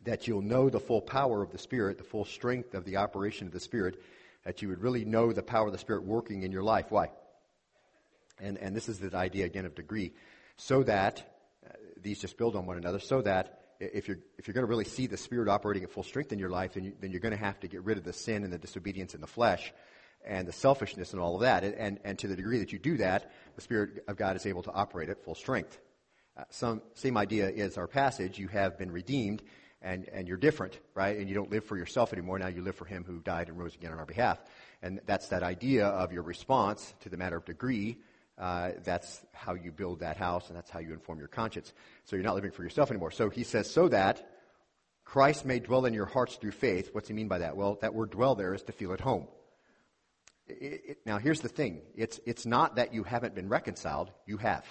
that 0.03 0.27
you'll 0.27 0.41
know 0.41 0.69
the 0.69 0.79
full 0.79 1.01
power 1.01 1.43
of 1.43 1.51
the 1.51 1.57
Spirit, 1.57 1.97
the 1.97 2.03
full 2.03 2.25
strength 2.25 2.73
of 2.73 2.85
the 2.85 2.97
operation 2.97 3.47
of 3.47 3.53
the 3.53 3.59
Spirit, 3.59 4.01
that 4.45 4.61
you 4.61 4.69
would 4.69 4.81
really 4.81 5.03
know 5.03 5.33
the 5.33 5.43
power 5.43 5.67
of 5.67 5.73
the 5.73 5.77
Spirit 5.79 6.03
working 6.03 6.43
in 6.43 6.51
your 6.51 6.63
life. 6.63 6.85
Why? 6.89 7.11
And, 8.39 8.57
and 8.57 8.75
this 8.75 8.87
is 8.87 8.99
the 8.99 9.15
idea 9.15 9.45
again 9.45 9.65
of 9.65 9.75
degree. 9.75 10.13
So 10.55 10.83
that, 10.83 11.35
uh, 11.65 11.73
these 12.01 12.19
just 12.19 12.37
build 12.37 12.55
on 12.55 12.65
one 12.65 12.77
another, 12.77 12.99
so 12.99 13.21
that 13.23 13.59
if 13.79 14.07
you're, 14.07 14.19
if 14.37 14.47
you're 14.47 14.53
going 14.53 14.65
to 14.65 14.69
really 14.69 14.85
see 14.85 15.07
the 15.07 15.17
Spirit 15.17 15.49
operating 15.49 15.83
at 15.83 15.91
full 15.91 16.03
strength 16.03 16.31
in 16.31 16.39
your 16.39 16.49
life, 16.49 16.73
then, 16.73 16.85
you, 16.85 16.93
then 17.01 17.11
you're 17.11 17.19
going 17.19 17.35
to 17.35 17.43
have 17.43 17.59
to 17.59 17.67
get 17.67 17.83
rid 17.83 17.97
of 17.97 18.03
the 18.03 18.13
sin 18.13 18.43
and 18.43 18.53
the 18.53 18.57
disobedience 18.57 19.13
in 19.13 19.21
the 19.21 19.27
flesh 19.27 19.73
and 20.27 20.47
the 20.47 20.53
selfishness 20.53 21.13
and 21.13 21.21
all 21.21 21.35
of 21.35 21.41
that. 21.41 21.63
And, 21.63 21.73
and, 21.75 21.99
and 22.03 22.19
to 22.19 22.27
the 22.27 22.35
degree 22.35 22.59
that 22.59 22.71
you 22.71 22.79
do 22.79 22.97
that, 22.97 23.31
the 23.55 23.61
Spirit 23.61 24.03
of 24.07 24.17
God 24.17 24.35
is 24.35 24.45
able 24.45 24.63
to 24.63 24.71
operate 24.71 25.09
at 25.09 25.23
full 25.23 25.35
strength. 25.35 25.79
Uh, 26.37 26.43
some, 26.49 26.81
same 26.93 27.17
idea 27.17 27.49
is 27.49 27.77
our 27.77 27.87
passage. 27.87 28.37
You 28.37 28.47
have 28.49 28.77
been 28.77 28.91
redeemed 28.91 29.41
and, 29.81 30.07
and 30.09 30.27
you're 30.27 30.37
different, 30.37 30.79
right? 30.93 31.17
And 31.17 31.27
you 31.29 31.35
don't 31.35 31.49
live 31.49 31.63
for 31.63 31.77
yourself 31.77 32.13
anymore. 32.13 32.37
Now 32.37 32.47
you 32.47 32.61
live 32.61 32.75
for 32.75 32.85
Him 32.85 33.03
who 33.05 33.19
died 33.19 33.47
and 33.47 33.57
rose 33.57 33.75
again 33.75 33.91
on 33.91 33.99
our 33.99 34.05
behalf. 34.05 34.39
And 34.81 34.99
that's 35.05 35.29
that 35.29 35.43
idea 35.43 35.87
of 35.87 36.11
your 36.11 36.23
response 36.23 36.93
to 37.01 37.09
the 37.09 37.17
matter 37.17 37.37
of 37.37 37.45
degree. 37.45 37.97
Uh, 38.37 38.71
that's 38.83 39.25
how 39.33 39.55
you 39.55 39.71
build 39.71 40.01
that 40.01 40.17
house, 40.17 40.47
and 40.47 40.55
that's 40.55 40.69
how 40.69 40.79
you 40.79 40.93
inform 40.93 41.17
your 41.17 41.27
conscience. 41.27 41.73
So 42.05 42.15
you're 42.15 42.25
not 42.25 42.35
living 42.35 42.51
for 42.51 42.61
yourself 42.61 42.91
anymore. 42.91 43.09
So 43.09 43.29
he 43.31 43.43
says, 43.43 43.69
so 43.71 43.87
that 43.87 44.29
Christ 45.05 45.43
may 45.43 45.59
dwell 45.59 45.85
in 45.85 45.93
your 45.93 46.05
hearts 46.05 46.35
through 46.35 46.51
faith. 46.51 46.89
What's 46.91 47.07
he 47.07 47.15
mean 47.15 47.27
by 47.27 47.39
that? 47.39 47.57
Well, 47.57 47.79
that 47.81 47.95
word 47.95 48.11
dwell 48.11 48.35
there 48.35 48.53
is 48.53 48.61
to 48.63 48.71
feel 48.71 48.93
at 48.93 49.01
home. 49.01 49.27
It, 50.47 50.81
it, 50.87 50.97
now, 51.05 51.17
here's 51.17 51.41
the 51.41 51.49
thing 51.49 51.81
it's, 51.95 52.19
it's 52.25 52.45
not 52.45 52.75
that 52.75 52.93
you 52.93 53.03
haven't 53.03 53.35
been 53.35 53.49
reconciled, 53.49 54.11
you 54.25 54.37
have. 54.37 54.65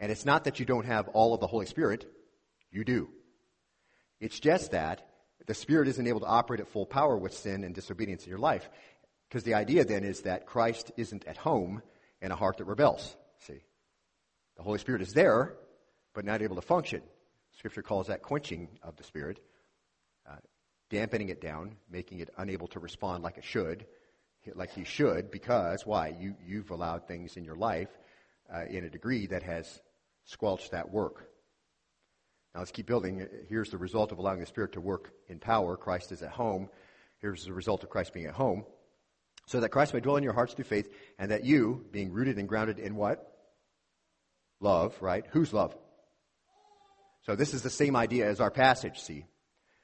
And 0.00 0.12
it's 0.12 0.24
not 0.24 0.44
that 0.44 0.60
you 0.60 0.66
don't 0.66 0.86
have 0.86 1.08
all 1.08 1.34
of 1.34 1.40
the 1.40 1.46
Holy 1.46 1.66
Spirit, 1.66 2.06
you 2.70 2.84
do. 2.84 3.08
It's 4.20 4.38
just 4.38 4.72
that 4.72 5.06
the 5.46 5.54
Spirit 5.54 5.88
isn't 5.88 6.06
able 6.06 6.20
to 6.20 6.26
operate 6.26 6.60
at 6.60 6.68
full 6.68 6.86
power 6.86 7.16
with 7.16 7.34
sin 7.34 7.64
and 7.64 7.74
disobedience 7.74 8.24
in 8.24 8.30
your 8.30 8.38
life. 8.38 8.68
Because 9.28 9.44
the 9.44 9.54
idea 9.54 9.84
then 9.84 10.04
is 10.04 10.22
that 10.22 10.46
Christ 10.46 10.92
isn't 10.96 11.26
at 11.26 11.36
home 11.36 11.82
in 12.20 12.32
a 12.32 12.36
heart 12.36 12.58
that 12.58 12.64
rebels. 12.64 13.16
See? 13.46 13.62
The 14.56 14.62
Holy 14.62 14.78
Spirit 14.78 15.02
is 15.02 15.12
there, 15.12 15.54
but 16.14 16.24
not 16.24 16.42
able 16.42 16.56
to 16.56 16.62
function. 16.62 17.02
Scripture 17.56 17.82
calls 17.82 18.06
that 18.06 18.22
quenching 18.22 18.68
of 18.82 18.96
the 18.96 19.04
Spirit, 19.04 19.40
uh, 20.28 20.36
dampening 20.90 21.28
it 21.28 21.40
down, 21.40 21.76
making 21.90 22.20
it 22.20 22.30
unable 22.38 22.68
to 22.68 22.80
respond 22.80 23.22
like 23.22 23.36
it 23.36 23.44
should, 23.44 23.86
like 24.54 24.72
he 24.72 24.84
should, 24.84 25.30
because 25.30 25.86
why? 25.86 26.14
You, 26.18 26.34
you've 26.46 26.70
allowed 26.70 27.06
things 27.06 27.36
in 27.36 27.44
your 27.44 27.56
life 27.56 27.88
uh, 28.52 28.64
in 28.64 28.84
a 28.84 28.90
degree 28.90 29.26
that 29.26 29.42
has 29.42 29.80
squelched 30.24 30.72
that 30.72 30.90
work. 30.90 31.28
Now 32.54 32.60
let's 32.60 32.70
keep 32.70 32.86
building. 32.86 33.26
Here's 33.48 33.70
the 33.70 33.78
result 33.78 34.12
of 34.12 34.18
allowing 34.18 34.40
the 34.40 34.46
Spirit 34.46 34.72
to 34.72 34.80
work 34.80 35.10
in 35.28 35.38
power. 35.38 35.76
Christ 35.76 36.12
is 36.12 36.22
at 36.22 36.30
home. 36.30 36.68
Here's 37.20 37.44
the 37.44 37.52
result 37.52 37.82
of 37.82 37.90
Christ 37.90 38.12
being 38.12 38.26
at 38.26 38.34
home. 38.34 38.64
So 39.46 39.60
that 39.60 39.70
Christ 39.70 39.94
may 39.94 40.00
dwell 40.00 40.16
in 40.16 40.24
your 40.24 40.34
hearts 40.34 40.54
through 40.54 40.64
faith, 40.64 40.92
and 41.18 41.30
that 41.30 41.44
you, 41.44 41.86
being 41.90 42.12
rooted 42.12 42.38
and 42.38 42.48
grounded 42.48 42.78
in 42.78 42.96
what? 42.96 43.24
Love, 44.60 44.94
right? 45.00 45.24
Whose 45.30 45.52
love? 45.52 45.74
So 47.22 47.36
this 47.36 47.54
is 47.54 47.62
the 47.62 47.70
same 47.70 47.96
idea 47.96 48.28
as 48.28 48.40
our 48.40 48.50
passage, 48.50 49.00
see? 49.00 49.24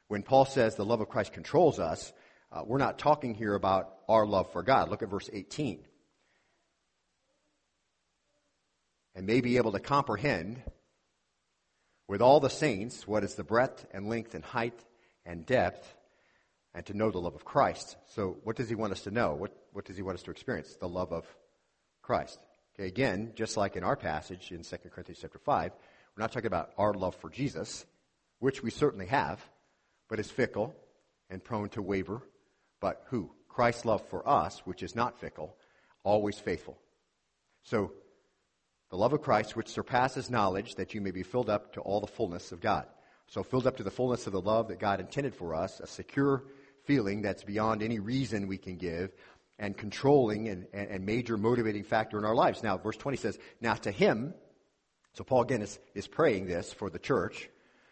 When 0.08 0.22
Paul 0.22 0.44
says 0.44 0.74
the 0.74 0.84
love 0.84 1.00
of 1.00 1.08
Christ 1.08 1.32
controls 1.32 1.78
us, 1.78 2.12
uh, 2.54 2.62
we're 2.64 2.78
not 2.78 2.98
talking 3.00 3.34
here 3.34 3.54
about 3.54 3.92
our 4.08 4.24
love 4.24 4.52
for 4.52 4.62
God. 4.62 4.88
Look 4.88 5.02
at 5.02 5.10
verse 5.10 5.28
18. 5.32 5.80
And 9.16 9.26
may 9.26 9.40
be 9.40 9.56
able 9.56 9.72
to 9.72 9.80
comprehend 9.80 10.62
with 12.06 12.22
all 12.22 12.38
the 12.38 12.50
saints 12.50 13.08
what 13.08 13.24
is 13.24 13.34
the 13.34 13.42
breadth 13.42 13.86
and 13.92 14.08
length 14.08 14.34
and 14.34 14.44
height 14.44 14.78
and 15.26 15.44
depth, 15.44 15.92
and 16.74 16.84
to 16.86 16.94
know 16.94 17.10
the 17.10 17.18
love 17.18 17.34
of 17.34 17.44
Christ. 17.44 17.96
So, 18.14 18.36
what 18.44 18.56
does 18.56 18.68
he 18.68 18.74
want 18.74 18.92
us 18.92 19.02
to 19.02 19.10
know? 19.10 19.34
What, 19.34 19.56
what 19.72 19.84
does 19.84 19.96
he 19.96 20.02
want 20.02 20.18
us 20.18 20.22
to 20.24 20.30
experience? 20.30 20.76
The 20.76 20.88
love 20.88 21.12
of 21.12 21.24
Christ. 22.02 22.38
Okay, 22.74 22.86
again, 22.86 23.32
just 23.34 23.56
like 23.56 23.76
in 23.76 23.84
our 23.84 23.96
passage 23.96 24.52
in 24.52 24.62
2 24.62 24.76
Corinthians 24.90 25.20
chapter 25.22 25.38
5, 25.38 25.72
we're 25.72 26.22
not 26.22 26.32
talking 26.32 26.46
about 26.46 26.72
our 26.76 26.92
love 26.92 27.14
for 27.16 27.30
Jesus, 27.30 27.86
which 28.38 28.62
we 28.62 28.70
certainly 28.70 29.06
have, 29.06 29.40
but 30.08 30.20
is 30.20 30.30
fickle 30.30 30.74
and 31.30 31.42
prone 31.42 31.68
to 31.70 31.82
waver. 31.82 32.22
But 32.84 33.02
who? 33.06 33.30
Christ's 33.48 33.86
love 33.86 34.06
for 34.10 34.28
us, 34.28 34.60
which 34.66 34.82
is 34.82 34.94
not 34.94 35.18
fickle, 35.18 35.56
always 36.02 36.38
faithful. 36.38 36.76
So, 37.62 37.92
the 38.90 38.98
love 38.98 39.14
of 39.14 39.22
Christ, 39.22 39.56
which 39.56 39.68
surpasses 39.68 40.28
knowledge, 40.28 40.74
that 40.74 40.92
you 40.92 41.00
may 41.00 41.10
be 41.10 41.22
filled 41.22 41.48
up 41.48 41.72
to 41.72 41.80
all 41.80 42.02
the 42.02 42.06
fullness 42.06 42.52
of 42.52 42.60
God. 42.60 42.84
So, 43.26 43.42
filled 43.42 43.66
up 43.66 43.78
to 43.78 43.84
the 43.84 43.90
fullness 43.90 44.26
of 44.26 44.34
the 44.34 44.40
love 44.42 44.68
that 44.68 44.80
God 44.80 45.00
intended 45.00 45.34
for 45.34 45.54
us, 45.54 45.80
a 45.80 45.86
secure 45.86 46.44
feeling 46.84 47.22
that's 47.22 47.42
beyond 47.42 47.82
any 47.82 48.00
reason 48.00 48.48
we 48.48 48.58
can 48.58 48.76
give, 48.76 49.14
and 49.58 49.74
controlling 49.74 50.48
and, 50.48 50.66
and, 50.74 50.90
and 50.90 51.06
major 51.06 51.38
motivating 51.38 51.84
factor 51.84 52.18
in 52.18 52.26
our 52.26 52.34
lives. 52.34 52.62
Now, 52.62 52.76
verse 52.76 52.98
20 52.98 53.16
says, 53.16 53.38
Now 53.62 53.76
to 53.76 53.90
him, 53.90 54.34
so 55.14 55.24
Paul 55.24 55.40
again 55.40 55.62
is, 55.62 55.78
is 55.94 56.06
praying 56.06 56.48
this 56.48 56.70
for 56.70 56.90
the 56.90 56.98
church. 56.98 57.48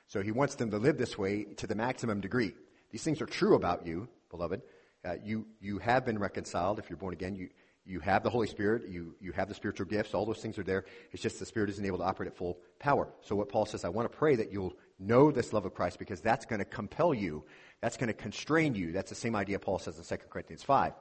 So 0.09 0.21
he 0.21 0.33
wants 0.33 0.57
them 0.57 0.71
to 0.73 0.77
live 0.77 0.99
this 0.99 1.17
way 1.17 1.45
to 1.45 1.67
the 1.67 1.77
maximum 1.77 2.21
degree. 2.21 2.53
These 2.91 3.05
things 3.05 3.23
are 3.23 3.27
true 3.27 3.57
about 3.57 3.87
you, 3.87 4.07
beloved. 4.31 4.61
Uh, 5.05 5.15
you, 5.25 5.47
you 5.61 5.79
have 5.79 6.05
been 6.05 6.19
reconciled 6.19 6.79
if 6.79 6.89
you're 6.89 6.97
born 6.97 7.13
again. 7.13 7.35
You, 7.35 7.49
you 7.85 7.99
have 8.01 8.23
the 8.23 8.31
Holy 8.31 8.47
Spirit, 8.47 8.89
you, 8.89 9.17
you 9.21 9.33
have 9.33 9.49
the 9.49 9.55
spiritual 9.55 9.87
gifts, 9.87 10.15
all 10.15 10.25
those 10.25 10.41
things 10.41 10.57
are 10.57 10.63
there. 10.63 10.85
It's 11.11 11.23
just 11.23 11.41
the 11.41 11.47
Spirit 11.47 11.69
isn't 11.71 11.85
able 11.85 11.99
to 11.99 12.05
operate 12.05 12.29
at 12.29 12.37
full 12.37 12.59
power. 12.79 13.09
So 13.23 13.35
what 13.35 13.49
Paul 13.49 13.67
says, 13.67 13.85
I 13.85 13.89
want 13.89 14.11
to 14.11 14.17
pray 14.17 14.37
that 14.37 14.53
you'll 14.53 14.77
know 15.01 15.33
this 15.33 15.53
love 15.53 15.65
of 15.65 15.75
Christ 15.75 15.99
because 15.99 16.21
that's 16.21 16.47
going 16.47 16.61
to 16.61 16.65
compel 16.65 17.13
you. 17.13 17.45
That's 17.81 17.97
going 17.97 18.09
to 18.09 18.15
constrain 18.15 18.77
you. 18.77 18.93
That's 18.93 19.09
the 19.09 19.17
same 19.17 19.35
idea 19.35 19.59
Paul 19.59 19.81
says 19.81 19.99
in 19.99 20.05
2 20.05 20.25
Corinthians 20.31 20.63
5. 20.63 20.93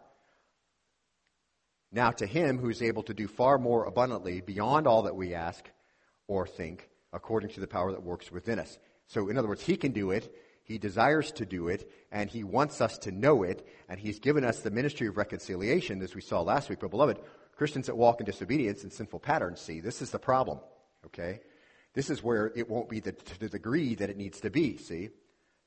Now 1.91 2.09
to 2.11 2.25
him 2.25 2.57
who 2.57 2.69
is 2.69 2.81
able 2.81 3.03
to 3.03 3.13
do 3.13 3.27
far 3.27 3.59
more 3.59 3.85
abundantly 3.85 4.41
beyond 4.41 4.87
all 4.87 5.03
that 5.03 5.15
we 5.15 5.35
ask 5.35 5.69
or 6.27 6.47
think, 6.47 6.89
according 7.13 7.49
to 7.51 7.59
the 7.59 7.67
power 7.67 7.91
that 7.91 8.01
works 8.01 8.31
within 8.31 8.57
us. 8.57 8.79
So 9.07 9.29
in 9.29 9.37
other 9.37 9.49
words, 9.49 9.61
he 9.61 9.75
can 9.75 9.91
do 9.91 10.11
it 10.11 10.33
he 10.63 10.77
desires 10.77 11.31
to 11.33 11.45
do 11.45 11.67
it, 11.67 11.89
and 12.11 12.29
He 12.29 12.43
wants 12.43 12.81
us 12.81 12.97
to 12.99 13.11
know 13.11 13.43
it, 13.43 13.65
and 13.89 13.99
He's 13.99 14.19
given 14.19 14.43
us 14.43 14.59
the 14.59 14.71
ministry 14.71 15.07
of 15.07 15.17
reconciliation, 15.17 16.01
as 16.01 16.15
we 16.15 16.21
saw 16.21 16.41
last 16.41 16.69
week. 16.69 16.79
But, 16.79 16.91
beloved, 16.91 17.19
Christians 17.55 17.87
that 17.87 17.97
walk 17.97 18.19
in 18.19 18.25
disobedience 18.25 18.83
and 18.83 18.93
sinful 18.93 19.19
patterns, 19.19 19.59
see, 19.59 19.79
this 19.79 20.01
is 20.01 20.11
the 20.11 20.19
problem, 20.19 20.59
okay? 21.07 21.41
This 21.93 22.09
is 22.09 22.23
where 22.23 22.51
it 22.55 22.69
won't 22.69 22.89
be 22.89 22.99
the, 22.99 23.11
to 23.11 23.39
the 23.39 23.49
degree 23.49 23.95
that 23.95 24.09
it 24.09 24.17
needs 24.17 24.41
to 24.41 24.49
be, 24.49 24.77
see? 24.77 25.09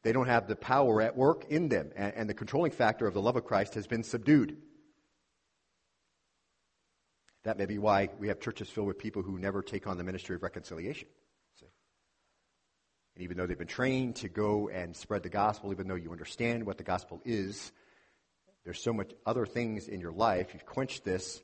They 0.03 0.13
don't 0.13 0.27
have 0.27 0.47
the 0.47 0.57
power 0.57 1.03
at 1.03 1.17
work 1.17 1.47
in 1.49 1.69
them, 1.69 1.91
and, 1.97 2.15
and 2.15 2.31
the 2.31 2.35
controlling 2.35 2.73
factor 2.73 3.07
of 3.07 3.15
the 3.15 3.23
love 3.23 3.37
of 3.37 3.45
Christ 3.45 3.75
has 3.75 3.87
been 3.87 4.05
subdued. 4.05 4.57
That 7.43 7.59
may 7.59 7.67
be 7.67 7.79
why 7.79 8.09
we 8.19 8.29
have 8.29 8.41
churches 8.41 8.71
filled 8.71 8.87
with 8.87 8.99
people 8.99 9.23
who 9.23 9.39
never 9.39 9.61
take 9.61 9.87
on 9.87 9.99
the 9.99 10.05
ministry 10.05 10.37
of 10.37 10.43
reconciliation. 10.43 11.09
And 13.15 13.23
even 13.23 13.37
though 13.37 13.47
they've 13.47 13.57
been 13.57 13.67
trained 13.67 14.17
to 14.17 14.29
go 14.29 14.69
and 14.69 14.97
spread 14.97 15.23
the 15.23 15.29
gospel, 15.29 15.73
even 15.73 15.87
though 15.87 15.95
you 15.95 16.11
understand 16.11 16.67
what 16.67 16.79
the 16.79 16.85
gospel 16.85 17.21
is, 17.25 17.73
there's 18.65 18.83
so 18.83 18.93
much 18.93 19.13
other 19.25 19.47
things 19.47 19.89
in 19.89 20.01
your 20.01 20.13
life. 20.13 20.49
You've 20.53 20.67
quenched 20.67 21.05
this 21.05 21.43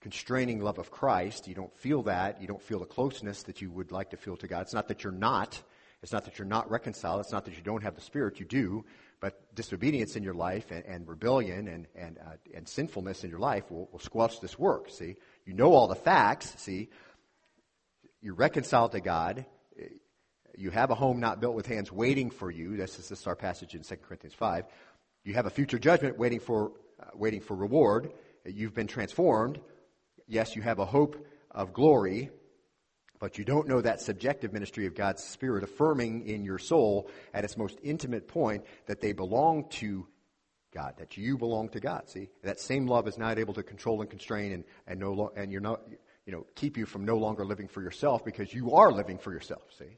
constraining 0.00 0.60
love 0.60 0.78
of 0.78 0.90
Christ. 0.90 1.48
You 1.48 1.54
don't 1.54 1.76
feel 1.76 2.02
that. 2.04 2.40
You 2.40 2.46
don't 2.46 2.62
feel 2.62 2.78
the 2.78 2.86
closeness 2.86 3.42
that 3.44 3.60
you 3.60 3.70
would 3.72 3.90
like 3.90 4.10
to 4.10 4.16
feel 4.16 4.36
to 4.36 4.46
God. 4.46 4.62
It's 4.62 4.74
not 4.74 4.88
that 4.88 5.02
you're 5.02 5.12
not. 5.12 5.60
It's 6.02 6.12
not 6.12 6.24
that 6.26 6.38
you're 6.38 6.46
not 6.46 6.70
reconciled. 6.70 7.20
It's 7.20 7.32
not 7.32 7.46
that 7.46 7.56
you 7.56 7.62
don't 7.62 7.82
have 7.82 7.96
the 7.96 8.00
Spirit. 8.00 8.38
You 8.38 8.46
do. 8.46 8.84
But 9.18 9.54
disobedience 9.54 10.14
in 10.14 10.22
your 10.22 10.34
life 10.34 10.70
and, 10.70 10.84
and 10.84 11.08
rebellion 11.08 11.66
and, 11.66 11.86
and, 11.96 12.18
uh, 12.18 12.36
and 12.54 12.68
sinfulness 12.68 13.24
in 13.24 13.30
your 13.30 13.38
life 13.40 13.70
will, 13.70 13.88
will 13.90 13.98
squelch 13.98 14.40
this 14.40 14.58
work. 14.58 14.90
See? 14.90 15.16
You 15.46 15.54
know 15.54 15.72
all 15.72 15.88
the 15.88 15.96
facts. 15.96 16.54
See? 16.58 16.90
You're 18.20 18.34
reconciled 18.34 18.92
to 18.92 19.00
God 19.00 19.46
you 20.56 20.70
have 20.70 20.90
a 20.90 20.94
home 20.94 21.20
not 21.20 21.40
built 21.40 21.54
with 21.54 21.66
hands 21.66 21.92
waiting 21.92 22.30
for 22.30 22.50
you. 22.50 22.76
This 22.76 22.98
is, 22.98 23.08
this 23.08 23.20
is 23.20 23.26
our 23.26 23.36
passage 23.36 23.74
in 23.74 23.82
2 23.82 23.96
Corinthians 23.96 24.34
5. 24.34 24.64
You 25.24 25.34
have 25.34 25.46
a 25.46 25.50
future 25.50 25.78
judgment 25.78 26.18
waiting 26.18 26.40
for, 26.40 26.72
uh, 27.00 27.06
waiting 27.14 27.40
for 27.40 27.54
reward. 27.54 28.12
You've 28.44 28.74
been 28.74 28.86
transformed. 28.86 29.60
Yes, 30.26 30.56
you 30.56 30.62
have 30.62 30.78
a 30.78 30.86
hope 30.86 31.26
of 31.50 31.72
glory, 31.72 32.30
but 33.18 33.38
you 33.38 33.44
don't 33.44 33.68
know 33.68 33.80
that 33.80 34.00
subjective 34.00 34.52
ministry 34.52 34.86
of 34.86 34.94
God's 34.94 35.22
Spirit 35.22 35.64
affirming 35.64 36.28
in 36.28 36.44
your 36.44 36.58
soul 36.58 37.10
at 37.32 37.44
its 37.44 37.56
most 37.56 37.78
intimate 37.82 38.28
point 38.28 38.64
that 38.86 39.00
they 39.00 39.12
belong 39.12 39.68
to 39.70 40.06
God, 40.72 40.94
that 40.98 41.16
you 41.16 41.38
belong 41.38 41.70
to 41.70 41.80
God. 41.80 42.08
See, 42.08 42.28
that 42.42 42.60
same 42.60 42.86
love 42.86 43.08
is 43.08 43.16
not 43.16 43.38
able 43.38 43.54
to 43.54 43.62
control 43.62 44.00
and 44.00 44.10
constrain 44.10 44.52
and, 44.52 44.64
and 44.86 45.00
no 45.00 45.12
lo- 45.12 45.32
and 45.34 45.50
you're 45.50 45.60
not, 45.60 45.80
you 46.26 46.32
know, 46.32 46.44
keep 46.54 46.76
you 46.76 46.86
from 46.86 47.04
no 47.04 47.16
longer 47.16 47.44
living 47.44 47.68
for 47.68 47.82
yourself 47.82 48.24
because 48.24 48.52
you 48.52 48.74
are 48.74 48.92
living 48.92 49.16
for 49.16 49.32
yourself. 49.32 49.62
See, 49.78 49.96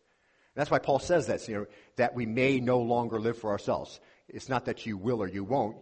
that's 0.55 0.71
why 0.71 0.78
Paul 0.78 0.99
says 0.99 1.26
that, 1.28 1.47
you 1.49 1.55
know, 1.55 1.67
that 1.97 2.14
we 2.14 2.26
may 2.26 2.59
no 2.61 2.81
longer 2.81 3.21
live 3.21 3.38
for 3.38 3.50
ourselves. 3.50 4.00
It's 4.28 4.49
not 4.49 4.64
that 4.64 4.87
you 4.87 4.97
will 4.97 5.23
or 5.23 5.28
you 5.28 5.45
won't. 5.45 5.76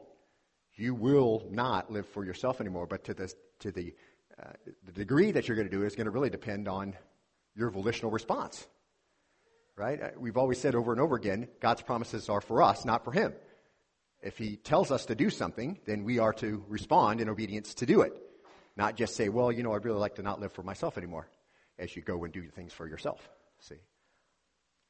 you 0.76 0.94
will 0.94 1.46
not 1.50 1.90
live 1.90 2.06
for 2.08 2.24
yourself 2.24 2.60
anymore, 2.60 2.86
but 2.86 3.04
to 3.04 3.14
the, 3.14 3.32
to 3.60 3.72
the, 3.72 3.94
uh, 4.40 4.52
the 4.84 4.92
degree 4.92 5.32
that 5.32 5.48
you're 5.48 5.56
going 5.56 5.68
to 5.68 5.74
do 5.74 5.84
is 5.84 5.96
going 5.96 6.04
to 6.04 6.10
really 6.10 6.30
depend 6.30 6.68
on 6.68 6.94
your 7.54 7.70
volitional 7.70 8.10
response. 8.10 8.66
Right? 9.76 10.02
Uh, 10.02 10.10
we've 10.18 10.36
always 10.36 10.58
said 10.58 10.74
over 10.74 10.92
and 10.92 11.00
over 11.00 11.16
again, 11.16 11.48
God's 11.60 11.82
promises 11.82 12.28
are 12.28 12.40
for 12.40 12.62
us, 12.62 12.84
not 12.84 13.04
for 13.04 13.12
Him. 13.12 13.34
If 14.22 14.38
He 14.38 14.56
tells 14.56 14.90
us 14.90 15.06
to 15.06 15.14
do 15.14 15.30
something, 15.30 15.78
then 15.86 16.04
we 16.04 16.18
are 16.18 16.32
to 16.34 16.64
respond 16.68 17.20
in 17.20 17.28
obedience 17.28 17.74
to 17.74 17.86
do 17.86 18.02
it. 18.02 18.12
Not 18.76 18.96
just 18.96 19.16
say, 19.16 19.28
well, 19.30 19.50
you 19.50 19.62
know, 19.62 19.74
I'd 19.74 19.84
really 19.84 19.98
like 19.98 20.16
to 20.16 20.22
not 20.22 20.40
live 20.40 20.52
for 20.52 20.62
myself 20.62 20.98
anymore 20.98 21.28
as 21.78 21.96
you 21.96 22.02
go 22.02 22.24
and 22.24 22.32
do 22.32 22.46
things 22.48 22.72
for 22.72 22.86
yourself. 22.86 23.26
See? 23.60 23.76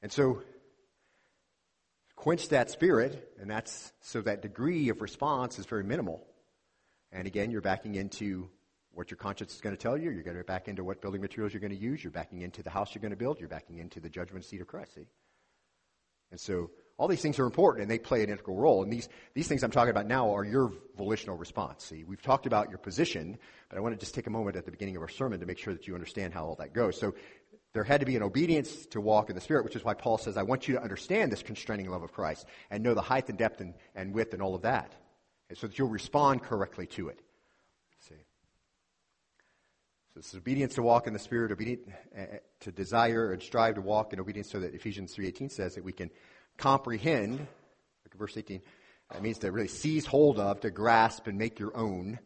And 0.06 0.12
so, 0.12 0.40
quench 2.14 2.50
that 2.50 2.70
spirit, 2.70 3.28
and 3.40 3.50
that's 3.50 3.92
so 4.02 4.20
that 4.20 4.40
degree 4.40 4.88
of 4.90 5.02
response 5.02 5.58
is 5.58 5.66
very 5.66 5.82
minimal. 5.82 6.24
And 7.10 7.26
again, 7.26 7.50
you're 7.50 7.60
backing 7.60 7.96
into 7.96 8.48
what 8.92 9.10
your 9.10 9.18
conscience 9.18 9.52
is 9.56 9.60
going 9.60 9.74
to 9.74 9.82
tell 9.82 9.98
you. 9.98 10.12
You're 10.12 10.22
going 10.22 10.36
to 10.36 10.44
back 10.44 10.68
into 10.68 10.84
what 10.84 11.02
building 11.02 11.20
materials 11.20 11.52
you're 11.52 11.60
going 11.60 11.72
to 11.72 11.76
use. 11.76 12.04
You're 12.04 12.12
backing 12.12 12.42
into 12.42 12.62
the 12.62 12.70
house 12.70 12.94
you're 12.94 13.02
going 13.02 13.10
to 13.10 13.16
build. 13.16 13.40
You're 13.40 13.48
backing 13.48 13.78
into 13.78 13.98
the 13.98 14.08
judgment 14.08 14.44
seat 14.44 14.60
of 14.60 14.68
Christ. 14.68 14.94
See? 14.94 15.08
And 16.30 16.38
so 16.38 16.70
all 16.98 17.08
these 17.08 17.20
things 17.20 17.38
are 17.38 17.44
important 17.44 17.82
and 17.82 17.90
they 17.90 17.98
play 17.98 18.22
an 18.22 18.30
integral 18.30 18.56
role. 18.56 18.82
And 18.82 18.92
these, 18.92 19.08
these 19.34 19.48
things 19.48 19.62
I'm 19.62 19.70
talking 19.70 19.90
about 19.90 20.06
now 20.06 20.34
are 20.34 20.44
your 20.44 20.72
volitional 20.96 21.36
response. 21.36 21.84
See, 21.84 22.04
we've 22.04 22.22
talked 22.22 22.46
about 22.46 22.70
your 22.70 22.78
position, 22.78 23.38
but 23.68 23.76
I 23.76 23.80
want 23.80 23.94
to 23.94 24.00
just 24.00 24.14
take 24.14 24.26
a 24.26 24.30
moment 24.30 24.56
at 24.56 24.64
the 24.64 24.70
beginning 24.70 24.96
of 24.96 25.02
our 25.02 25.08
sermon 25.08 25.40
to 25.40 25.46
make 25.46 25.58
sure 25.58 25.74
that 25.74 25.86
you 25.86 25.94
understand 25.94 26.32
how 26.32 26.46
all 26.46 26.54
that 26.56 26.72
goes. 26.72 26.98
So 26.98 27.14
there 27.76 27.84
had 27.84 28.00
to 28.00 28.06
be 28.06 28.16
an 28.16 28.22
obedience 28.22 28.86
to 28.86 29.02
walk 29.02 29.28
in 29.28 29.34
the 29.34 29.40
Spirit, 29.42 29.62
which 29.62 29.76
is 29.76 29.84
why 29.84 29.92
Paul 29.92 30.16
says, 30.16 30.38
I 30.38 30.42
want 30.44 30.66
you 30.66 30.76
to 30.76 30.82
understand 30.82 31.30
this 31.30 31.42
constraining 31.42 31.90
love 31.90 32.02
of 32.02 32.10
Christ 32.10 32.46
and 32.70 32.82
know 32.82 32.94
the 32.94 33.02
height 33.02 33.28
and 33.28 33.36
depth 33.36 33.60
and, 33.60 33.74
and 33.94 34.14
width 34.14 34.32
and 34.32 34.40
all 34.40 34.54
of 34.54 34.62
that. 34.62 34.94
And 35.50 35.58
so 35.58 35.66
that 35.66 35.78
you'll 35.78 35.90
respond 35.90 36.42
correctly 36.42 36.86
to 36.86 37.08
it. 37.08 37.20
See? 38.08 38.14
So 40.14 40.20
this 40.20 40.28
is 40.28 40.36
obedience 40.36 40.76
to 40.76 40.82
walk 40.82 41.06
in 41.06 41.12
the 41.12 41.18
Spirit, 41.18 41.52
obedience 41.52 41.86
uh, 42.18 42.38
to 42.60 42.72
desire 42.72 43.32
and 43.32 43.42
strive 43.42 43.74
to 43.74 43.82
walk 43.82 44.14
in 44.14 44.20
obedience 44.20 44.50
so 44.50 44.58
that 44.60 44.72
Ephesians 44.74 45.14
3.18 45.14 45.52
says 45.52 45.74
that 45.74 45.84
we 45.84 45.92
can 45.92 46.10
comprehend, 46.56 47.46
verse 48.16 48.38
18, 48.38 48.62
that 49.12 49.22
means 49.22 49.36
to 49.40 49.52
really 49.52 49.68
seize 49.68 50.06
hold 50.06 50.38
of, 50.38 50.60
to 50.60 50.70
grasp 50.70 51.26
and 51.26 51.36
make 51.36 51.58
your 51.58 51.76
own 51.76 52.20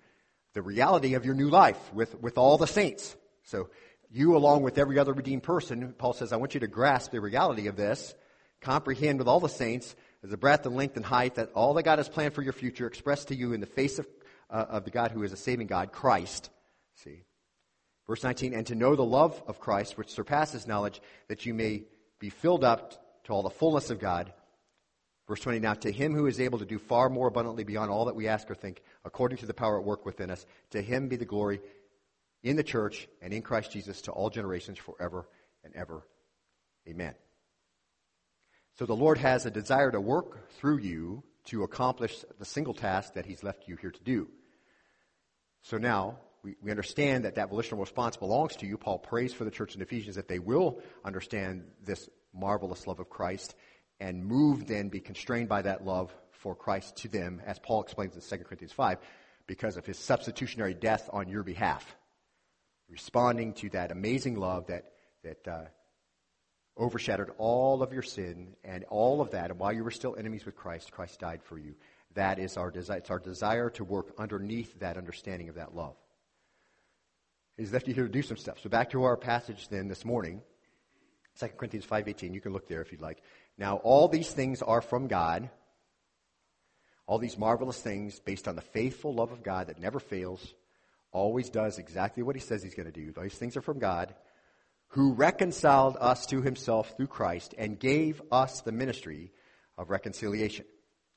the 0.52 0.62
reality 0.62 1.14
of 1.14 1.25
your 1.25 1.35
new 1.35 1.50
life 1.50 1.92
with, 1.92 2.23
with 2.23 2.38
all 2.38 2.57
the 2.57 2.69
saints. 2.69 3.16
So 3.42 3.69
you, 4.11 4.37
along 4.37 4.62
with 4.62 4.79
every 4.79 4.99
other 4.99 5.12
redeemed 5.12 5.43
person, 5.43 5.95
Paul 5.97 6.12
says, 6.12 6.33
I 6.33 6.37
want 6.37 6.55
you 6.55 6.61
to 6.61 6.67
grasp 6.67 7.12
the 7.12 7.21
reality 7.21 7.69
of 7.69 7.76
this, 7.76 8.14
comprehend 8.61 9.19
with 9.19 9.29
all 9.29 9.40
the 9.40 9.49
saints 9.49 9.95
as 10.25 10.31
the 10.31 10.37
breadth 10.37 10.67
and 10.67 10.76
length 10.76 10.97
and 10.97 11.05
height 11.05 11.37
that 11.37 11.52
all 11.55 11.75
that 11.75 11.85
God 11.85 11.99
has 11.99 12.09
planned 12.09 12.35
for 12.35 12.43
your 12.43 12.52
future 12.52 12.87
expressed 12.87 13.29
to 13.29 13.37
you 13.37 13.52
in 13.52 13.61
the 13.61 13.67
face 13.67 13.99
of, 13.99 14.07
uh, 14.50 14.67
of 14.69 14.85
the 14.85 14.90
God 14.90 15.12
who 15.12 15.23
is 15.23 15.33
a 15.33 15.37
saving 15.37 15.69
God, 15.69 15.93
Christ. 15.93 16.50
See? 16.97 17.23
Verse 18.07 18.25
19, 18.25 18.52
and 18.52 18.67
to 18.67 18.75
know 18.75 18.97
the 18.97 19.05
love 19.05 19.40
of 19.47 19.61
Christ, 19.61 19.97
which 19.97 20.11
surpasses 20.11 20.67
knowledge, 20.67 21.00
that 21.29 21.47
you 21.47 21.55
may 21.55 21.85
be 22.19 22.31
filled 22.31 22.64
up 22.64 23.25
to 23.25 23.33
all 23.33 23.45
the 23.45 23.50
fullness 23.50 23.90
of 23.90 24.00
God. 24.00 24.33
Verse 25.29 25.40
20, 25.40 25.61
now 25.61 25.75
to 25.75 25.93
him 25.93 26.12
who 26.12 26.26
is 26.26 26.40
able 26.40 26.59
to 26.59 26.64
do 26.64 26.81
far 26.81 27.09
more 27.09 27.29
abundantly 27.29 27.62
beyond 27.62 27.88
all 27.88 28.07
that 28.07 28.17
we 28.17 28.26
ask 28.26 28.50
or 28.50 28.57
think, 28.57 28.83
according 29.05 29.38
to 29.38 29.47
the 29.47 29.55
power 29.55 29.79
at 29.79 29.87
work 29.87 30.05
within 30.05 30.29
us, 30.29 30.45
to 30.71 30.83
him 30.83 31.07
be 31.07 31.14
the 31.14 31.25
glory 31.25 31.61
in 32.42 32.56
the 32.56 32.62
church 32.62 33.09
and 33.20 33.32
in 33.32 33.42
Christ 33.42 33.73
Jesus 33.73 34.02
to 34.02 34.12
all 34.12 34.30
generations 34.30 34.78
forever 34.78 35.28
and 35.64 35.75
ever. 35.75 36.06
Amen. 36.88 37.14
So 38.78 38.87
the 38.87 38.97
Lord 38.97 39.18
has 39.18 39.44
a 39.44 39.50
desire 39.50 39.90
to 39.90 40.00
work 40.00 40.49
through 40.59 40.78
you 40.78 41.23
to 41.47 41.62
accomplish 41.62 42.25
the 42.38 42.44
single 42.44 42.75
task 42.75 43.14
that 43.14 43.26
he's 43.26 43.42
left 43.42 43.68
you 43.68 43.76
here 43.76 43.90
to 43.90 44.02
do. 44.02 44.28
So 45.62 45.76
now, 45.76 46.18
we, 46.42 46.56
we 46.62 46.70
understand 46.70 47.25
that 47.25 47.35
that 47.35 47.50
volitional 47.50 47.80
response 47.80 48.16
belongs 48.16 48.56
to 48.56 48.66
you. 48.66 48.78
Paul 48.78 48.99
prays 48.99 49.35
for 49.35 49.44
the 49.44 49.50
church 49.50 49.75
in 49.75 49.82
Ephesians 49.82 50.16
that 50.16 50.28
they 50.28 50.38
will 50.38 50.80
understand 51.04 51.64
this 51.85 52.09
marvelous 52.33 52.87
love 52.87 53.00
of 53.00 53.11
Christ 53.11 53.55
and 54.00 54.24
move 54.24 54.66
then, 54.66 54.88
be 54.88 55.00
constrained 55.00 55.48
by 55.48 55.62
that 55.62 55.85
love 55.85 56.14
for 56.31 56.55
Christ 56.55 56.96
to 56.98 57.09
them, 57.09 57.42
as 57.44 57.59
Paul 57.59 57.83
explains 57.83 58.14
in 58.14 58.22
2 58.22 58.44
Corinthians 58.44 58.72
5, 58.72 58.98
because 59.46 59.76
of 59.76 59.85
his 59.85 59.98
substitutionary 59.98 60.72
death 60.72 61.11
on 61.12 61.29
your 61.29 61.42
behalf. 61.42 61.85
Responding 62.90 63.55
to 63.55 63.70
that 63.70 63.92
amazing 63.92 64.37
love 64.37 64.66
that, 64.66 64.92
that 65.22 65.48
uh, 65.48 65.64
overshadowed 66.76 67.31
all 67.38 67.83
of 67.83 67.92
your 67.92 68.03
sin 68.03 68.57
and 68.64 68.85
all 68.85 69.20
of 69.20 69.31
that, 69.31 69.50
and 69.50 69.61
while 69.61 69.72
you 69.72 69.85
were 69.85 69.90
still 69.90 70.16
enemies 70.16 70.44
with 70.44 70.57
Christ, 70.57 70.90
Christ 70.90 71.20
died 71.20 71.42
for 71.42 71.59
you. 71.59 71.74
That 72.14 72.38
is 72.38 72.57
our 72.57 72.70
desire. 72.70 72.98
It's 72.98 73.11
our 73.11 73.18
desire 73.18 73.70
to 73.70 73.85
work 73.85 74.12
underneath 74.18 74.81
that 74.81 74.96
understanding 74.96 75.48
of 75.48 75.55
that 75.55 75.74
love. 75.74 75.94
He's 77.57 77.72
left 77.72 77.87
you 77.87 77.94
here 77.94 78.07
to 78.07 78.12
do 78.12 78.22
some 78.22 78.38
stuff. 78.38 78.59
So 78.62 78.68
back 78.68 78.90
to 78.90 79.05
our 79.05 79.16
passage 79.16 79.68
then 79.68 79.87
this 79.87 80.05
morning. 80.05 80.40
2 81.38 81.48
Corinthians 81.48 81.87
5.18. 81.87 82.35
You 82.35 82.40
can 82.40 82.53
look 82.53 82.66
there 82.66 82.81
if 82.81 82.90
you'd 82.90 83.03
like. 83.03 83.22
Now, 83.59 83.76
all 83.76 84.09
these 84.09 84.31
things 84.31 84.62
are 84.62 84.81
from 84.81 85.09
God. 85.09 85.50
All 87.07 87.18
these 87.18 87.38
marvelous 87.38 87.79
things 87.79 88.18
based 88.18 88.48
on 88.48 88.57
the 88.57 88.62
faithful 88.62 89.14
love 89.14 89.31
of 89.31 89.42
God 89.42 89.66
that 89.66 89.79
never 89.79 90.00
fails, 90.00 90.55
always 91.12 91.51
does 91.51 91.79
exactly 91.79 92.23
what 92.23 92.37
he 92.37 92.40
says 92.40 92.62
he's 92.62 92.75
going 92.75 92.90
to 92.90 92.92
do. 92.92 93.12
These 93.12 93.35
things 93.35 93.57
are 93.57 93.62
from 93.62 93.79
God, 93.79 94.14
who 94.88 95.12
reconciled 95.12 95.96
us 96.01 96.27
to 96.27 96.42
himself 96.42 96.94
through 96.96 97.07
Christ 97.07 97.55
and 97.57 97.79
gave 97.79 98.20
us 98.33 98.61
the 98.62 98.73
ministry 98.73 99.33
of 99.79 99.90
reconciliation. 99.90 100.66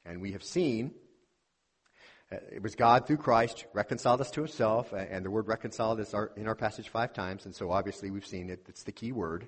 And 0.05 0.21
we 0.21 0.33
have 0.33 0.43
seen 0.43 0.93
uh, 2.31 2.37
it 2.51 2.63
was 2.63 2.75
God 2.75 3.05
through 3.05 3.17
Christ 3.17 3.65
reconciled 3.73 4.21
us 4.21 4.31
to 4.31 4.41
himself, 4.41 4.93
and 4.93 5.25
the 5.25 5.31
word 5.31 5.47
reconciled 5.47 5.99
is 5.99 6.13
in 6.35 6.47
our 6.47 6.55
passage 6.55 6.89
five 6.89 7.13
times, 7.13 7.45
and 7.45 7.53
so 7.53 7.71
obviously 7.71 8.11
we've 8.11 8.25
seen 8.25 8.49
it. 8.49 8.65
It's 8.67 8.83
the 8.83 8.91
key 8.91 9.11
word. 9.11 9.47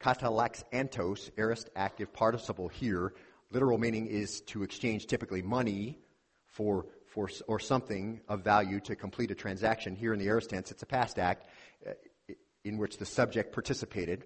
Katalax 0.00 0.62
antos, 0.72 1.30
aorist 1.36 1.70
active 1.76 2.12
participle 2.12 2.68
here. 2.68 3.14
Literal 3.50 3.78
meaning 3.78 4.06
is 4.06 4.40
to 4.42 4.62
exchange 4.62 5.06
typically 5.06 5.42
money 5.42 5.98
for, 6.46 6.86
for 7.14 7.30
or 7.46 7.60
something 7.60 8.20
of 8.28 8.42
value 8.42 8.80
to 8.80 8.96
complete 8.96 9.30
a 9.30 9.34
transaction. 9.34 9.94
Here 9.94 10.12
in 10.12 10.18
the 10.18 10.26
aorist 10.26 10.50
tense, 10.50 10.72
it's 10.72 10.82
a 10.82 10.86
past 10.86 11.18
act 11.18 11.46
uh, 11.86 11.92
in 12.64 12.76
which 12.76 12.98
the 12.98 13.06
subject 13.06 13.52
participated. 13.52 14.24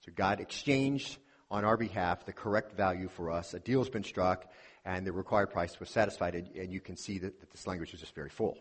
So 0.00 0.12
God 0.14 0.40
exchanged 0.40 1.18
on 1.50 1.64
our 1.64 1.76
behalf 1.76 2.24
the 2.24 2.32
correct 2.32 2.76
value 2.76 3.08
for 3.08 3.30
us. 3.30 3.54
A 3.54 3.60
deal 3.60 3.80
has 3.80 3.90
been 3.90 4.04
struck, 4.04 4.50
and 4.84 5.04
the 5.06 5.12
required 5.12 5.50
price 5.50 5.78
was 5.80 5.90
satisfied, 5.90 6.34
and 6.34 6.72
you 6.72 6.80
can 6.80 6.96
see 6.96 7.18
that, 7.18 7.40
that 7.40 7.50
this 7.50 7.66
language 7.66 7.92
is 7.92 8.00
just 8.00 8.14
very 8.14 8.30
full. 8.30 8.56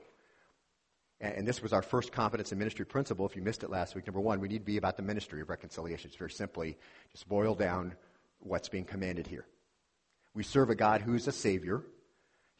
And 1.19 1.47
this 1.47 1.61
was 1.61 1.71
our 1.71 1.83
first 1.83 2.11
confidence 2.11 2.51
in 2.51 2.57
ministry 2.57 2.83
principle. 2.83 3.27
If 3.27 3.35
you 3.35 3.43
missed 3.43 3.61
it 3.63 3.69
last 3.69 3.93
week, 3.93 4.07
number 4.07 4.19
one, 4.19 4.39
we 4.39 4.47
need 4.47 4.59
to 4.59 4.65
be 4.65 4.77
about 4.77 4.97
the 4.97 5.03
ministry 5.03 5.39
of 5.39 5.49
reconciliation. 5.49 6.07
It's 6.07 6.17
very 6.17 6.31
simply 6.31 6.77
just 7.11 7.29
boil 7.29 7.53
down 7.53 7.93
what's 8.39 8.69
being 8.69 8.85
commanded 8.85 9.27
here. 9.27 9.45
We 10.33 10.43
serve 10.43 10.71
a 10.71 10.75
God 10.75 11.01
who's 11.01 11.27
a 11.27 11.31
Savior. 11.31 11.83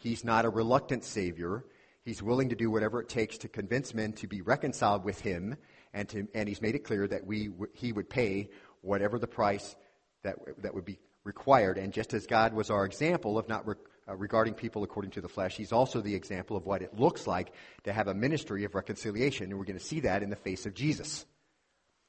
He's 0.01 0.23
not 0.23 0.45
a 0.45 0.49
reluctant 0.49 1.03
Savior. 1.03 1.63
He's 2.03 2.23
willing 2.23 2.49
to 2.49 2.55
do 2.55 2.71
whatever 2.71 3.01
it 3.01 3.09
takes 3.09 3.37
to 3.39 3.47
convince 3.47 3.93
men 3.93 4.13
to 4.13 4.27
be 4.27 4.41
reconciled 4.41 5.03
with 5.03 5.21
Him, 5.21 5.55
and, 5.93 6.09
to, 6.09 6.27
and 6.33 6.49
He's 6.49 6.61
made 6.61 6.75
it 6.75 6.83
clear 6.83 7.07
that 7.07 7.25
we, 7.25 7.49
He 7.73 7.93
would 7.93 8.09
pay 8.09 8.49
whatever 8.81 9.19
the 9.19 9.27
price 9.27 9.75
that, 10.23 10.37
that 10.63 10.73
would 10.73 10.85
be 10.85 10.97
required. 11.23 11.77
And 11.77 11.93
just 11.93 12.13
as 12.13 12.25
God 12.25 12.53
was 12.53 12.71
our 12.71 12.85
example 12.85 13.37
of 13.37 13.47
not 13.47 13.67
re- 13.67 13.75
uh, 14.09 14.15
regarding 14.15 14.55
people 14.55 14.83
according 14.83 15.11
to 15.11 15.21
the 15.21 15.29
flesh. 15.29 15.55
He's 15.55 15.71
also 15.71 16.01
the 16.01 16.15
example 16.15 16.57
of 16.57 16.65
what 16.65 16.81
it 16.81 16.99
looks 16.99 17.27
like 17.27 17.53
to 17.83 17.93
have 17.93 18.07
a 18.07 18.15
ministry 18.15 18.63
of 18.63 18.73
reconciliation, 18.73 19.51
and 19.51 19.59
we're 19.59 19.65
going 19.65 19.77
to 19.77 19.85
see 19.85 19.99
that 19.99 20.23
in 20.23 20.31
the 20.31 20.35
face 20.35 20.65
of 20.65 20.73
Jesus. 20.73 21.25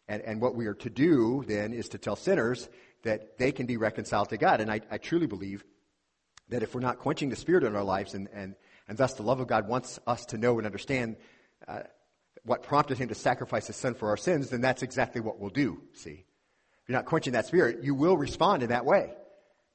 And, 0.08 0.22
and 0.22 0.40
what 0.40 0.54
we 0.54 0.66
are 0.66 0.74
to 0.74 0.90
do 0.90 1.44
then 1.46 1.74
is 1.74 1.90
to 1.90 1.98
tell 1.98 2.16
sinners 2.16 2.68
that 3.02 3.38
they 3.38 3.52
can 3.52 3.66
be 3.66 3.76
reconciled 3.76 4.30
to 4.30 4.38
God. 4.38 4.60
And 4.60 4.70
I, 4.70 4.80
I 4.90 4.98
truly 4.98 5.26
believe 5.26 5.64
that 6.52 6.62
if 6.62 6.74
we're 6.74 6.80
not 6.80 6.98
quenching 6.98 7.28
the 7.28 7.36
Spirit 7.36 7.64
in 7.64 7.76
our 7.76 7.84
lives, 7.84 8.14
and, 8.14 8.28
and, 8.32 8.54
and 8.88 8.98
thus 8.98 9.14
the 9.14 9.22
love 9.22 9.40
of 9.40 9.48
God 9.48 9.68
wants 9.68 9.98
us 10.06 10.26
to 10.26 10.38
know 10.38 10.58
and 10.58 10.66
understand 10.66 11.16
uh, 11.68 11.80
what 12.44 12.62
prompted 12.62 12.98
Him 12.98 13.08
to 13.08 13.14
sacrifice 13.14 13.66
His 13.66 13.76
Son 13.76 13.94
for 13.94 14.08
our 14.08 14.16
sins, 14.16 14.50
then 14.50 14.60
that's 14.60 14.82
exactly 14.82 15.20
what 15.20 15.38
we'll 15.38 15.50
do, 15.50 15.82
see. 15.92 16.24
If 16.82 16.88
you're 16.88 16.98
not 16.98 17.06
quenching 17.06 17.34
that 17.34 17.46
Spirit, 17.46 17.84
you 17.84 17.94
will 17.94 18.16
respond 18.16 18.62
in 18.62 18.70
that 18.70 18.84
way 18.84 19.12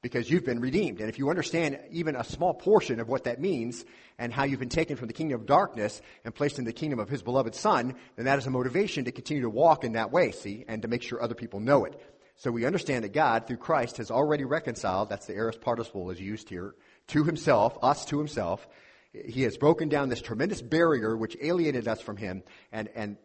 because 0.02 0.30
you've 0.30 0.44
been 0.44 0.60
redeemed. 0.60 1.00
And 1.00 1.08
if 1.08 1.18
you 1.18 1.28
understand 1.30 1.78
even 1.90 2.14
a 2.14 2.24
small 2.24 2.54
portion 2.54 3.00
of 3.00 3.08
what 3.08 3.24
that 3.24 3.40
means 3.40 3.84
and 4.18 4.32
how 4.32 4.44
you've 4.44 4.60
been 4.60 4.68
taken 4.68 4.96
from 4.96 5.08
the 5.08 5.14
kingdom 5.14 5.40
of 5.40 5.46
darkness 5.46 6.00
and 6.24 6.34
placed 6.34 6.58
in 6.58 6.64
the 6.64 6.72
kingdom 6.72 7.00
of 7.00 7.08
his 7.08 7.22
beloved 7.22 7.54
son, 7.54 7.94
then 8.16 8.26
that 8.26 8.38
is 8.38 8.46
a 8.46 8.50
motivation 8.50 9.04
to 9.06 9.12
continue 9.12 9.42
to 9.42 9.50
walk 9.50 9.84
in 9.84 9.92
that 9.92 10.12
way, 10.12 10.30
see, 10.30 10.64
and 10.68 10.82
to 10.82 10.88
make 10.88 11.02
sure 11.02 11.20
other 11.20 11.34
people 11.34 11.60
know 11.60 11.84
it. 11.84 12.00
So 12.38 12.52
we 12.52 12.64
understand 12.64 13.02
that 13.04 13.12
God, 13.12 13.46
through 13.46 13.56
Christ, 13.56 13.96
has 13.96 14.12
already 14.12 14.44
reconciled, 14.44 15.08
that's 15.08 15.26
the 15.26 15.34
aorist 15.34 15.60
participle 15.60 16.10
is 16.10 16.20
used 16.20 16.48
here, 16.48 16.74
to 17.08 17.24
himself, 17.24 17.76
us 17.82 18.04
to 18.06 18.18
himself. 18.18 18.66
He 19.12 19.42
has 19.42 19.56
broken 19.56 19.88
down 19.88 20.08
this 20.08 20.22
tremendous 20.22 20.62
barrier 20.62 21.16
which 21.16 21.36
alienated 21.42 21.88
us 21.88 22.00
from 22.00 22.16
him 22.16 22.44
and, 22.70 22.88
and 22.94 23.16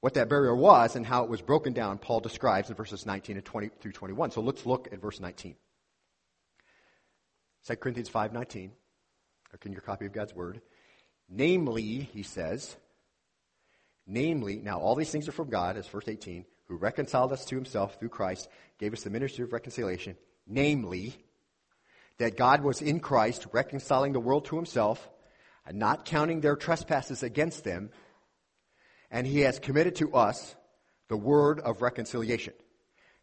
what 0.00 0.14
that 0.14 0.28
barrier 0.28 0.54
was 0.54 0.94
and 0.94 1.06
how 1.06 1.24
it 1.24 1.30
was 1.30 1.40
broken 1.40 1.72
down, 1.72 1.98
Paul 1.98 2.20
describes 2.20 2.68
in 2.68 2.76
verses 2.76 3.06
19 3.06 3.36
and 3.36 3.44
20 3.44 3.70
through 3.80 3.92
21. 3.92 4.30
So 4.30 4.42
let's 4.42 4.66
look 4.66 4.88
at 4.92 5.00
verse 5.00 5.20
19. 5.20 5.54
2 7.66 7.76
Corinthians 7.76 8.10
5:19. 8.10 8.72
Look 9.52 9.66
in 9.66 9.72
your 9.72 9.82
copy 9.82 10.06
of 10.06 10.12
God's 10.12 10.34
Word. 10.34 10.60
Namely, 11.28 12.08
he 12.12 12.22
says, 12.22 12.76
namely, 14.06 14.56
now 14.56 14.80
all 14.80 14.96
these 14.96 15.10
things 15.10 15.28
are 15.28 15.32
from 15.32 15.50
God, 15.50 15.76
as 15.76 15.86
verse 15.86 16.08
18, 16.08 16.44
who 16.70 16.76
reconciled 16.76 17.32
us 17.32 17.44
to 17.44 17.56
himself 17.56 17.98
through 17.98 18.08
Christ, 18.08 18.48
gave 18.78 18.92
us 18.92 19.02
the 19.02 19.10
ministry 19.10 19.42
of 19.42 19.52
reconciliation, 19.52 20.16
namely, 20.46 21.16
that 22.18 22.36
God 22.36 22.62
was 22.62 22.80
in 22.80 23.00
Christ 23.00 23.48
reconciling 23.52 24.12
the 24.12 24.20
world 24.20 24.44
to 24.46 24.56
himself, 24.56 25.10
and 25.66 25.80
not 25.80 26.04
counting 26.04 26.40
their 26.40 26.54
trespasses 26.54 27.24
against 27.24 27.64
them, 27.64 27.90
and 29.10 29.26
he 29.26 29.40
has 29.40 29.58
committed 29.58 29.96
to 29.96 30.14
us 30.14 30.54
the 31.08 31.16
word 31.16 31.58
of 31.58 31.82
reconciliation. 31.82 32.54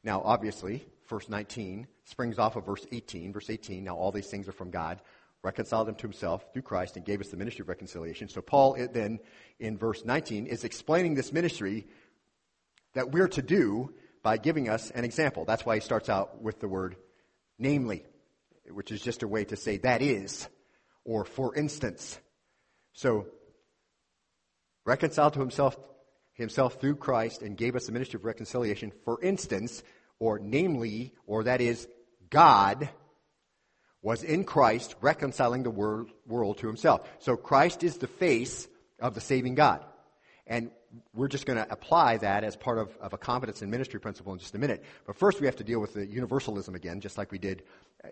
Now, 0.04 0.22
obviously, 0.26 0.86
verse 1.08 1.30
19 1.30 1.88
springs 2.04 2.38
off 2.38 2.58
of 2.58 2.66
verse 2.66 2.86
18. 2.92 3.32
Verse 3.32 3.50
18, 3.50 3.82
now 3.82 3.96
all 3.96 4.12
these 4.12 4.28
things 4.28 4.50
are 4.50 4.54
from 4.54 4.72
God, 4.72 5.00
reconciled 5.42 5.88
them 5.88 5.96
to 5.96 6.08
himself 6.08 6.46
through 6.52 6.64
Christ, 6.64 6.98
and 6.98 7.06
gave 7.06 7.22
us 7.22 7.30
the 7.30 7.38
ministry 7.38 7.64
of 7.64 7.70
reconciliation. 7.70 8.28
So 8.28 8.42
Paul 8.42 8.76
then, 8.92 9.20
in 9.58 9.78
verse 9.78 10.04
19, 10.04 10.48
is 10.48 10.66
explaining 10.66 11.16
this 11.16 11.32
ministry 11.32 11.88
that 12.98 13.12
we're 13.12 13.28
to 13.30 13.42
do 13.42 13.94
by 14.24 14.38
giving 14.38 14.70
us 14.70 14.92
an 14.92 15.06
example. 15.06 15.46
That's 15.46 15.66
why 15.66 15.76
he 15.76 15.82
starts 15.82 16.10
out 16.10 16.42
with 16.42 16.60
the 16.60 16.68
word 16.68 16.96
namely, 17.60 18.04
which 18.70 18.92
is 18.92 19.02
just 19.02 19.24
a 19.24 19.28
way 19.28 19.46
to 19.46 19.56
say 19.56 19.78
that 19.78 20.02
is, 20.02 20.48
or 21.06 21.26
for 21.26 21.56
instance. 21.56 22.20
So, 22.94 23.28
reconciled 24.86 25.34
to 25.34 25.40
himself, 25.40 25.78
himself 26.34 26.80
through 26.80 26.96
Christ 26.96 27.42
and 27.42 27.58
gave 27.58 27.76
us 27.76 27.86
the 27.86 27.92
ministry 27.92 28.18
of 28.18 28.26
reconciliation, 28.26 28.92
for 29.06 29.22
instance, 29.22 29.84
or 30.20 30.40
namely, 30.40 31.14
or 31.26 31.44
that 31.44 31.62
is, 31.62 31.88
God 32.30 32.90
was 34.02 34.24
in 34.24 34.44
Christ 34.44 34.96
reconciling 35.02 35.64
the 35.64 35.70
world, 35.70 36.10
world 36.26 36.60
to 36.60 36.68
himself. 36.68 37.08
So 37.20 37.36
Christ 37.36 37.84
is 37.84 37.98
the 37.98 38.08
face 38.08 38.68
of 39.00 39.14
the 39.14 39.22
saving 39.22 39.56
God. 39.56 39.84
And 40.46 40.72
we're 41.14 41.28
just 41.28 41.46
going 41.46 41.58
to 41.58 41.72
apply 41.72 42.18
that 42.18 42.44
as 42.44 42.56
part 42.56 42.78
of, 42.78 42.96
of 42.98 43.14
a 43.14 43.18
competence 43.18 43.62
in 43.62 43.70
ministry 43.70 44.00
principle 44.00 44.34
in 44.34 44.40
just 44.40 44.56
a 44.56 44.58
minute. 44.58 44.84
But 45.06 45.18
first, 45.18 45.40
we 45.40 45.46
have 45.46 45.58
to 45.58 45.64
deal 45.64 45.80
with 45.80 45.94
the 45.94 46.06
universalism 46.06 46.76
again, 46.76 47.02
just 47.02 47.18
like 47.18 47.32
we 47.32 47.38
did 47.38 47.64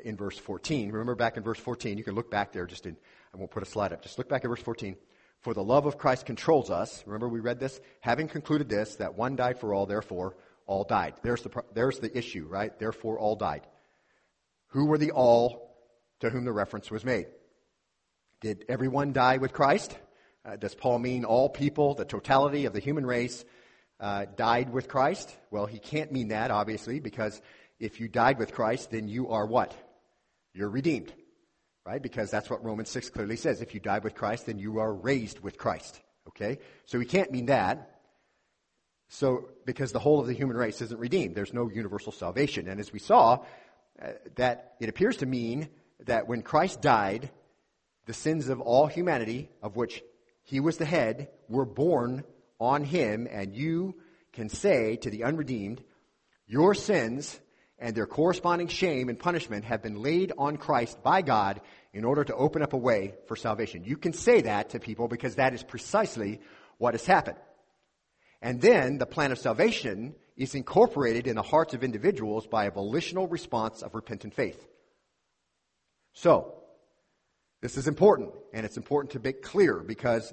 in 0.03 0.15
verse 0.17 0.37
14. 0.37 0.91
Remember 0.91 1.15
back 1.15 1.37
in 1.37 1.43
verse 1.43 1.59
14, 1.59 1.97
you 1.97 2.03
can 2.03 2.15
look 2.15 2.29
back 2.29 2.51
there 2.51 2.65
just 2.65 2.85
in, 2.85 2.97
I 3.33 3.37
won't 3.37 3.51
put 3.51 3.63
a 3.63 3.65
slide 3.65 3.93
up, 3.93 4.01
just 4.01 4.17
look 4.17 4.29
back 4.29 4.43
at 4.43 4.49
verse 4.49 4.61
14. 4.61 4.95
For 5.41 5.53
the 5.53 5.63
love 5.63 5.85
of 5.85 5.97
Christ 5.97 6.25
controls 6.25 6.69
us. 6.71 7.03
Remember 7.05 7.29
we 7.29 7.39
read 7.39 7.59
this? 7.59 7.79
Having 8.01 8.29
concluded 8.29 8.67
this, 8.67 8.95
that 8.95 9.15
one 9.15 9.35
died 9.35 9.59
for 9.59 9.73
all, 9.73 9.85
therefore 9.85 10.35
all 10.65 10.83
died. 10.83 11.13
There's 11.21 11.43
the, 11.43 11.63
there's 11.73 11.99
the 11.99 12.15
issue, 12.17 12.47
right? 12.47 12.77
Therefore 12.79 13.19
all 13.19 13.35
died. 13.35 13.67
Who 14.69 14.87
were 14.87 14.97
the 14.97 15.11
all 15.11 15.77
to 16.21 16.29
whom 16.29 16.45
the 16.45 16.51
reference 16.51 16.89
was 16.89 17.05
made? 17.05 17.27
Did 18.41 18.65
everyone 18.67 19.13
die 19.13 19.37
with 19.37 19.53
Christ? 19.53 19.97
Uh, 20.45 20.55
does 20.57 20.75
Paul 20.75 20.99
mean 20.99 21.25
all 21.25 21.49
people, 21.49 21.95
the 21.95 22.05
totality 22.05 22.65
of 22.65 22.73
the 22.73 22.79
human 22.79 23.05
race, 23.05 23.43
uh, 23.99 24.25
died 24.35 24.71
with 24.71 24.87
Christ? 24.87 25.35
Well, 25.49 25.65
he 25.65 25.79
can't 25.79 26.11
mean 26.11 26.27
that, 26.27 26.51
obviously, 26.51 26.99
because 26.99 27.41
if 27.79 27.99
you 27.99 28.07
died 28.07 28.37
with 28.37 28.53
Christ, 28.53 28.91
then 28.91 29.07
you 29.07 29.29
are 29.29 29.45
what? 29.45 29.73
You're 30.53 30.69
redeemed, 30.69 31.11
right? 31.83 32.01
Because 32.01 32.29
that's 32.29 32.49
what 32.49 32.63
Romans 32.63 32.89
6 32.89 33.09
clearly 33.09 33.37
says. 33.37 33.61
If 33.61 33.73
you 33.73 33.79
died 33.79 34.03
with 34.03 34.13
Christ, 34.13 34.45
then 34.45 34.59
you 34.59 34.79
are 34.79 34.93
raised 34.93 35.39
with 35.39 35.57
Christ, 35.57 35.99
okay? 36.27 36.59
So 36.85 36.99
he 36.99 37.05
can't 37.05 37.31
mean 37.31 37.47
that. 37.47 37.99
So, 39.07 39.49
because 39.65 39.91
the 39.91 39.99
whole 39.99 40.19
of 40.19 40.27
the 40.27 40.33
human 40.33 40.57
race 40.57 40.81
isn't 40.81 40.99
redeemed, 40.99 41.35
there's 41.35 41.53
no 41.53 41.69
universal 41.69 42.11
salvation. 42.11 42.67
And 42.67 42.79
as 42.79 42.93
we 42.93 42.99
saw, 42.99 43.43
uh, 44.01 44.09
that 44.35 44.73
it 44.79 44.89
appears 44.89 45.17
to 45.17 45.25
mean 45.25 45.69
that 46.05 46.27
when 46.27 46.41
Christ 46.41 46.81
died, 46.81 47.31
the 48.05 48.13
sins 48.13 48.49
of 48.49 48.61
all 48.61 48.87
humanity, 48.87 49.49
of 49.61 49.75
which 49.75 50.03
he 50.45 50.59
was 50.59 50.77
the 50.77 50.85
head, 50.85 51.29
were 51.49 51.65
borne 51.65 52.23
on 52.59 52.83
him, 52.83 53.27
and 53.29 53.55
you 53.55 53.95
can 54.31 54.47
say 54.47 54.95
to 54.97 55.09
the 55.09 55.23
unredeemed, 55.23 55.83
Your 56.47 56.73
sins 56.73 57.39
and 57.77 57.95
their 57.95 58.05
corresponding 58.05 58.67
shame 58.67 59.09
and 59.09 59.19
punishment 59.19 59.65
have 59.65 59.81
been 59.81 60.01
laid 60.01 60.31
on 60.37 60.57
Christ 60.57 61.03
by 61.03 61.21
God 61.21 61.61
in 61.93 62.05
order 62.05 62.23
to 62.23 62.35
open 62.35 62.61
up 62.61 62.73
a 62.73 62.77
way 62.77 63.15
for 63.27 63.35
salvation. 63.35 63.83
You 63.83 63.97
can 63.97 64.13
say 64.13 64.41
that 64.41 64.69
to 64.69 64.79
people 64.79 65.07
because 65.07 65.35
that 65.35 65.53
is 65.53 65.63
precisely 65.63 66.39
what 66.77 66.93
has 66.93 67.05
happened. 67.05 67.37
And 68.41 68.61
then 68.61 68.97
the 68.97 69.05
plan 69.05 69.31
of 69.31 69.39
salvation 69.39 70.13
is 70.37 70.53
incorporated 70.53 71.25
in 71.25 71.35
the 71.35 71.41
hearts 71.41 71.73
of 71.73 71.83
individuals 71.83 72.45
by 72.45 72.65
a 72.65 72.71
volitional 72.71 73.27
response 73.27 73.81
of 73.81 73.95
repentant 73.95 74.35
faith. 74.35 74.63
So, 76.13 76.53
this 77.65 77.77
is 77.77 77.87
important, 77.87 78.29
and 78.53 78.63
it's 78.63 78.77
important 78.77 79.13
to 79.13 79.19
make 79.19 79.41
clear 79.41 79.79
because 79.79 80.31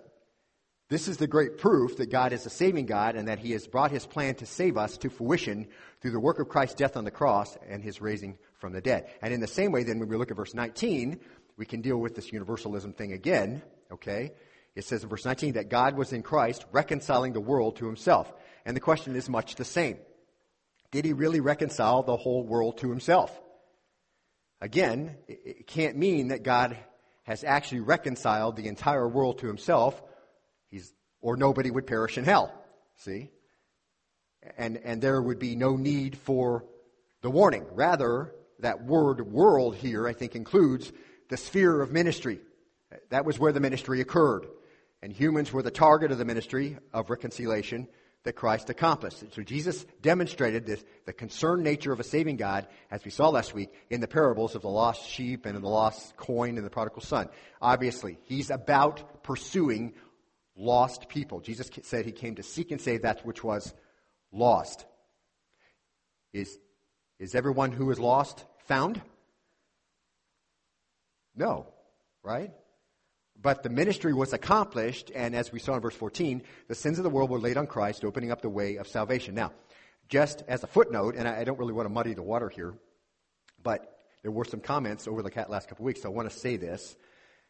this 0.90 1.09
is 1.09 1.16
the 1.16 1.27
great 1.27 1.57
proof 1.57 1.97
that 1.97 2.11
God 2.11 2.35
is 2.35 2.45
a 2.45 2.51
saving 2.51 2.85
God 2.85 3.16
and 3.16 3.29
that 3.29 3.38
He 3.38 3.53
has 3.53 3.66
brought 3.66 3.90
His 3.90 4.05
plan 4.05 4.35
to 4.35 4.45
save 4.45 4.77
us 4.77 4.99
to 4.99 5.09
fruition 5.09 5.66
through 6.03 6.11
the 6.11 6.21
work 6.21 6.40
of 6.40 6.51
Christ's 6.51 6.75
death 6.75 6.95
on 6.95 7.05
the 7.05 7.11
cross 7.11 7.57
and 7.66 7.83
His 7.83 8.03
raising 8.03 8.37
from 8.59 8.75
the 8.75 8.83
dead. 8.83 9.09
And 9.23 9.33
in 9.33 9.40
the 9.40 9.47
same 9.47 9.73
way, 9.73 9.83
then, 9.83 9.99
when 9.99 10.11
we 10.11 10.18
look 10.18 10.31
at 10.31 10.37
verse 10.37 10.53
19, 10.53 11.21
we 11.57 11.64
can 11.64 11.81
deal 11.81 11.97
with 11.97 12.14
this 12.14 12.31
universalism 12.31 12.92
thing 12.92 13.14
again, 13.14 13.62
okay? 13.90 14.33
It 14.75 14.85
says 14.85 15.03
in 15.03 15.09
verse 15.09 15.25
19 15.25 15.55
that 15.55 15.71
God 15.71 15.97
was 15.97 16.12
in 16.12 16.23
Christ 16.23 16.66
reconciling 16.71 17.33
the 17.33 17.40
world 17.40 17.77
to 17.77 17.87
Himself. 17.87 18.31
And 18.66 18.77
the 18.77 18.81
question 18.81 19.16
is 19.16 19.27
much 19.27 19.55
the 19.55 19.64
same. 19.64 19.97
Did 20.90 21.07
He 21.07 21.14
really 21.14 21.40
reconcile 21.40 22.03
the 22.03 22.18
whole 22.18 22.45
world 22.45 22.77
to 22.81 22.90
Himself? 22.90 23.40
Again, 24.61 25.16
it 25.29 25.66
can't 25.66 25.97
mean 25.97 26.29
that 26.29 26.42
God 26.42 26.77
has 27.25 27.45
actually 27.45 27.81
reconciled 27.81 28.57
the 28.57 28.69
entire 28.69 29.09
world 29.09 29.39
to 29.39 29.47
himself, 29.47 30.03
he's, 30.71 30.93
or 31.21 31.37
nobody 31.37 31.71
would 31.71 31.87
perish 31.87 32.19
in 32.19 32.25
hell. 32.25 32.53
See? 32.97 33.31
And, 34.57 34.77
and 34.79 35.01
there 35.01 35.23
would 35.23 35.39
be 35.39 35.55
no 35.55 35.77
need 35.77 36.17
for 36.19 36.65
the 37.23 37.31
warning. 37.31 37.65
Rather, 37.73 38.35
that 38.59 38.85
word 38.85 39.21
world 39.21 39.77
here, 39.77 40.09
I 40.09 40.13
think, 40.13 40.35
includes 40.35 40.93
the 41.29 41.37
sphere 41.37 41.81
of 41.81 41.93
ministry. 41.93 42.41
That 43.11 43.25
was 43.25 43.39
where 43.39 43.53
the 43.53 43.61
ministry 43.61 44.01
occurred. 44.01 44.47
And 45.01 45.13
humans 45.13 45.53
were 45.53 45.63
the 45.63 45.71
target 45.71 46.13
of 46.13 46.19
the 46.19 46.25
ministry 46.25 46.77
of 46.93 47.11
reconciliation 47.11 47.89
that 48.25 48.35
Christ 48.35 48.71
accomplished. 48.71 49.25
So 49.33 49.43
Jesus 49.43 49.85
demonstrated 50.01 50.65
this, 50.65 50.85
the 51.07 51.13
concerned 51.13 51.65
nature 51.65 51.93
of 51.93 52.01
a 52.01 52.05
saving 52.05 52.37
God, 52.37 52.69
as 52.91 53.05
we 53.05 53.11
saw 53.11 53.29
last 53.29 53.55
week, 53.55 53.73
in 53.91 54.01
the 54.01 54.09
parables 54.09 54.55
of 54.55 54.63
the 54.63 54.69
lost 54.69 55.09
sheep 55.09 55.45
and 55.45 55.57
the 55.57 55.69
lost 55.69 56.17
coin 56.17 56.57
and 56.57 56.65
the 56.65 56.71
prodigal 56.71 57.03
son. 57.03 57.29
Obviously, 57.61 58.19
he's 58.25 58.51
about 58.51 59.25
pursuing 59.25 59.95
lost 60.55 61.09
people. 61.09 61.41
Jesus 61.41 61.69
said 61.83 62.05
he 62.05 62.13
came 62.13 62.37
to 62.37 62.43
seek 62.43 62.71
and 62.71 62.81
save 62.81 63.03
that 63.03 63.27
which 63.27 63.43
was 63.43 63.75
lost. 64.31 64.85
Is, 66.33 66.59
is 67.19 67.35
everyone 67.35 67.73
who 67.73 67.91
is 67.91 67.99
lost 67.99 68.45
found? 68.67 69.01
No, 71.35 71.67
right? 72.23 72.53
But 73.42 73.64
the 73.64 73.70
ministry 73.70 74.14
was 74.14 74.33
accomplished, 74.33 75.11
and 75.14 75.35
as 75.35 75.50
we 75.50 75.59
saw 75.59 75.74
in 75.74 75.81
verse 75.81 75.96
14, 75.96 76.42
the 76.68 76.76
sins 76.76 76.98
of 76.98 77.05
the 77.05 77.11
world 77.11 77.28
were 77.28 77.40
laid 77.40 77.57
on 77.57 77.66
Christ, 77.66 78.05
opening 78.05 78.31
up 78.31 78.40
the 78.40 78.48
way 78.48 78.76
of 78.76 78.87
salvation. 78.87 79.35
Now, 79.35 79.52
just 80.09 80.44
as 80.46 80.62
a 80.62 80.68
footnote, 80.68 81.16
and 81.16 81.26
I 81.26 81.42
don't 81.42 81.59
really 81.59 81.72
want 81.72 81.87
to 81.87 81.92
muddy 81.92 82.14
the 82.14 82.22
water 82.22 82.48
here, 82.48 82.74
but 83.62 83.98
there 84.22 84.31
were 84.31 84.44
some 84.44 84.61
comments 84.61 85.09
over 85.09 85.22
the 85.22 85.46
last 85.48 85.68
couple 85.68 85.83
of 85.83 85.87
weeks, 85.87 86.02
so 86.02 86.09
I 86.09 86.12
want 86.12 86.31
to 86.31 86.38
say 86.38 86.57
this. 86.57 86.96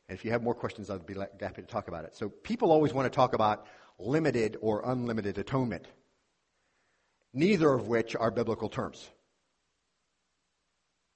And 0.09 0.18
if 0.18 0.24
you 0.24 0.31
have 0.31 0.42
more 0.42 0.55
questions, 0.55 0.88
I'd 0.88 1.05
be 1.05 1.14
happy 1.14 1.61
to 1.61 1.68
talk 1.68 1.88
about 1.88 2.07
it. 2.07 2.16
So 2.16 2.31
people 2.31 2.70
always 2.72 2.94
want 2.94 3.12
to 3.12 3.14
talk 3.14 3.35
about 3.35 3.66
limited 3.98 4.57
or 4.62 4.83
unlimited 4.85 5.37
atonement, 5.37 5.87
neither 7.35 7.70
of 7.70 7.88
which 7.88 8.16
are 8.16 8.31
biblical 8.31 8.70
terms. 8.70 9.07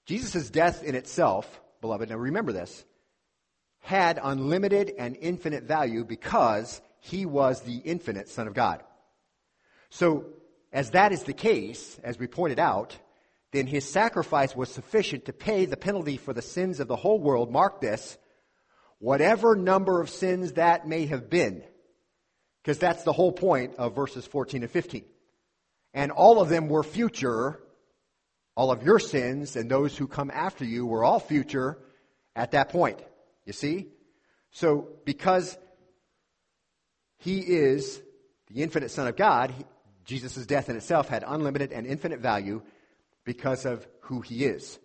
Jesus' 0.04 0.50
death 0.50 0.82
in 0.82 0.94
itself, 0.94 1.60
beloved, 1.80 2.10
now 2.10 2.16
remember 2.16 2.52
this, 2.52 2.84
had 3.86 4.18
unlimited 4.20 4.92
and 4.98 5.16
infinite 5.20 5.62
value 5.62 6.04
because 6.04 6.80
he 6.98 7.24
was 7.24 7.60
the 7.60 7.76
infinite 7.76 8.28
Son 8.28 8.48
of 8.48 8.52
God. 8.52 8.82
So, 9.90 10.24
as 10.72 10.90
that 10.90 11.12
is 11.12 11.22
the 11.22 11.32
case, 11.32 11.96
as 12.02 12.18
we 12.18 12.26
pointed 12.26 12.58
out, 12.58 12.98
then 13.52 13.68
his 13.68 13.88
sacrifice 13.88 14.56
was 14.56 14.70
sufficient 14.70 15.26
to 15.26 15.32
pay 15.32 15.66
the 15.66 15.76
penalty 15.76 16.16
for 16.16 16.32
the 16.32 16.42
sins 16.42 16.80
of 16.80 16.88
the 16.88 16.96
whole 16.96 17.20
world. 17.20 17.52
Mark 17.52 17.80
this, 17.80 18.18
whatever 18.98 19.54
number 19.54 20.00
of 20.00 20.10
sins 20.10 20.54
that 20.54 20.88
may 20.88 21.06
have 21.06 21.30
been. 21.30 21.62
Because 22.64 22.78
that's 22.78 23.04
the 23.04 23.12
whole 23.12 23.30
point 23.30 23.76
of 23.76 23.94
verses 23.94 24.26
14 24.26 24.64
and 24.64 24.70
15. 24.70 25.04
And 25.94 26.10
all 26.10 26.40
of 26.40 26.48
them 26.48 26.68
were 26.68 26.82
future. 26.82 27.60
All 28.56 28.72
of 28.72 28.82
your 28.82 28.98
sins 28.98 29.54
and 29.54 29.70
those 29.70 29.96
who 29.96 30.08
come 30.08 30.32
after 30.32 30.64
you 30.64 30.86
were 30.86 31.04
all 31.04 31.20
future 31.20 31.78
at 32.34 32.50
that 32.50 32.70
point. 32.70 32.98
You 33.46 33.52
see? 33.52 33.86
So, 34.50 34.88
because 35.04 35.56
he 37.18 37.40
is 37.40 38.02
the 38.48 38.62
infinite 38.62 38.90
Son 38.90 39.06
of 39.06 39.16
God, 39.16 39.54
Jesus' 40.04 40.46
death 40.46 40.68
in 40.68 40.76
itself 40.76 41.08
had 41.08 41.24
unlimited 41.26 41.72
and 41.72 41.86
infinite 41.86 42.20
value 42.20 42.62
because 43.24 43.64
of 43.64 43.86
who 44.00 44.20
he 44.20 44.44
is. 44.44 44.78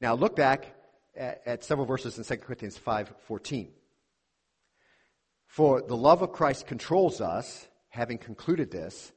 Now, 0.00 0.14
look 0.14 0.36
back 0.36 0.74
at, 1.16 1.42
at 1.46 1.64
several 1.64 1.86
verses 1.86 2.18
in 2.18 2.24
2 2.24 2.42
Corinthians 2.42 2.78
5:14. 2.78 3.68
For 5.46 5.80
the 5.80 5.96
love 5.96 6.22
of 6.22 6.32
Christ 6.32 6.66
controls 6.66 7.20
us, 7.20 7.68
having 7.88 8.18
concluded 8.18 8.70
this, 8.70 9.12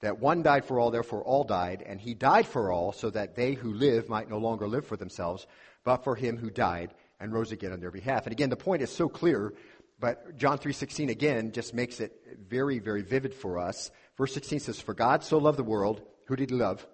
that 0.00 0.20
one 0.20 0.42
died 0.42 0.64
for 0.64 0.78
all, 0.78 0.90
therefore 0.90 1.22
all 1.22 1.44
died, 1.44 1.82
and 1.84 2.00
he 2.00 2.14
died 2.14 2.46
for 2.46 2.70
all, 2.70 2.92
so 2.92 3.10
that 3.10 3.34
they 3.34 3.54
who 3.54 3.74
live 3.74 4.08
might 4.08 4.30
no 4.30 4.38
longer 4.38 4.68
live 4.68 4.86
for 4.86 4.96
themselves, 4.96 5.46
but 5.84 6.04
for 6.04 6.14
him 6.14 6.38
who 6.38 6.48
died 6.48 6.94
and 7.20 7.32
rose 7.32 7.52
again 7.52 7.72
on 7.72 7.80
their 7.80 7.90
behalf. 7.90 8.24
And 8.24 8.32
again, 8.32 8.50
the 8.50 8.56
point 8.56 8.82
is 8.82 8.90
so 8.90 9.08
clear, 9.08 9.54
but 9.98 10.36
John 10.36 10.58
3:16 10.58 11.10
again 11.10 11.52
just 11.52 11.74
makes 11.74 12.00
it 12.00 12.12
very, 12.48 12.78
very 12.78 13.02
vivid 13.02 13.34
for 13.34 13.58
us. 13.58 13.90
Verse 14.16 14.32
16 14.32 14.60
says, 14.60 14.80
"For 14.80 14.94
God 14.94 15.22
so 15.22 15.38
loved 15.38 15.58
the 15.58 15.64
world, 15.64 16.02
who 16.26 16.36
did 16.36 16.50
he 16.50 16.56
love? 16.56 16.86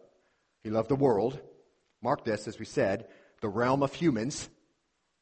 He 0.63 0.71
loved 0.71 0.89
the 0.89 0.97
world. 0.97 1.41
Mark 2.03 2.25
this, 2.25 2.49
as 2.49 2.59
we 2.59 2.65
said, 2.65 3.09
the 3.41 3.49
realm 3.49 3.83
of 3.83 3.95
humans, 3.95 4.49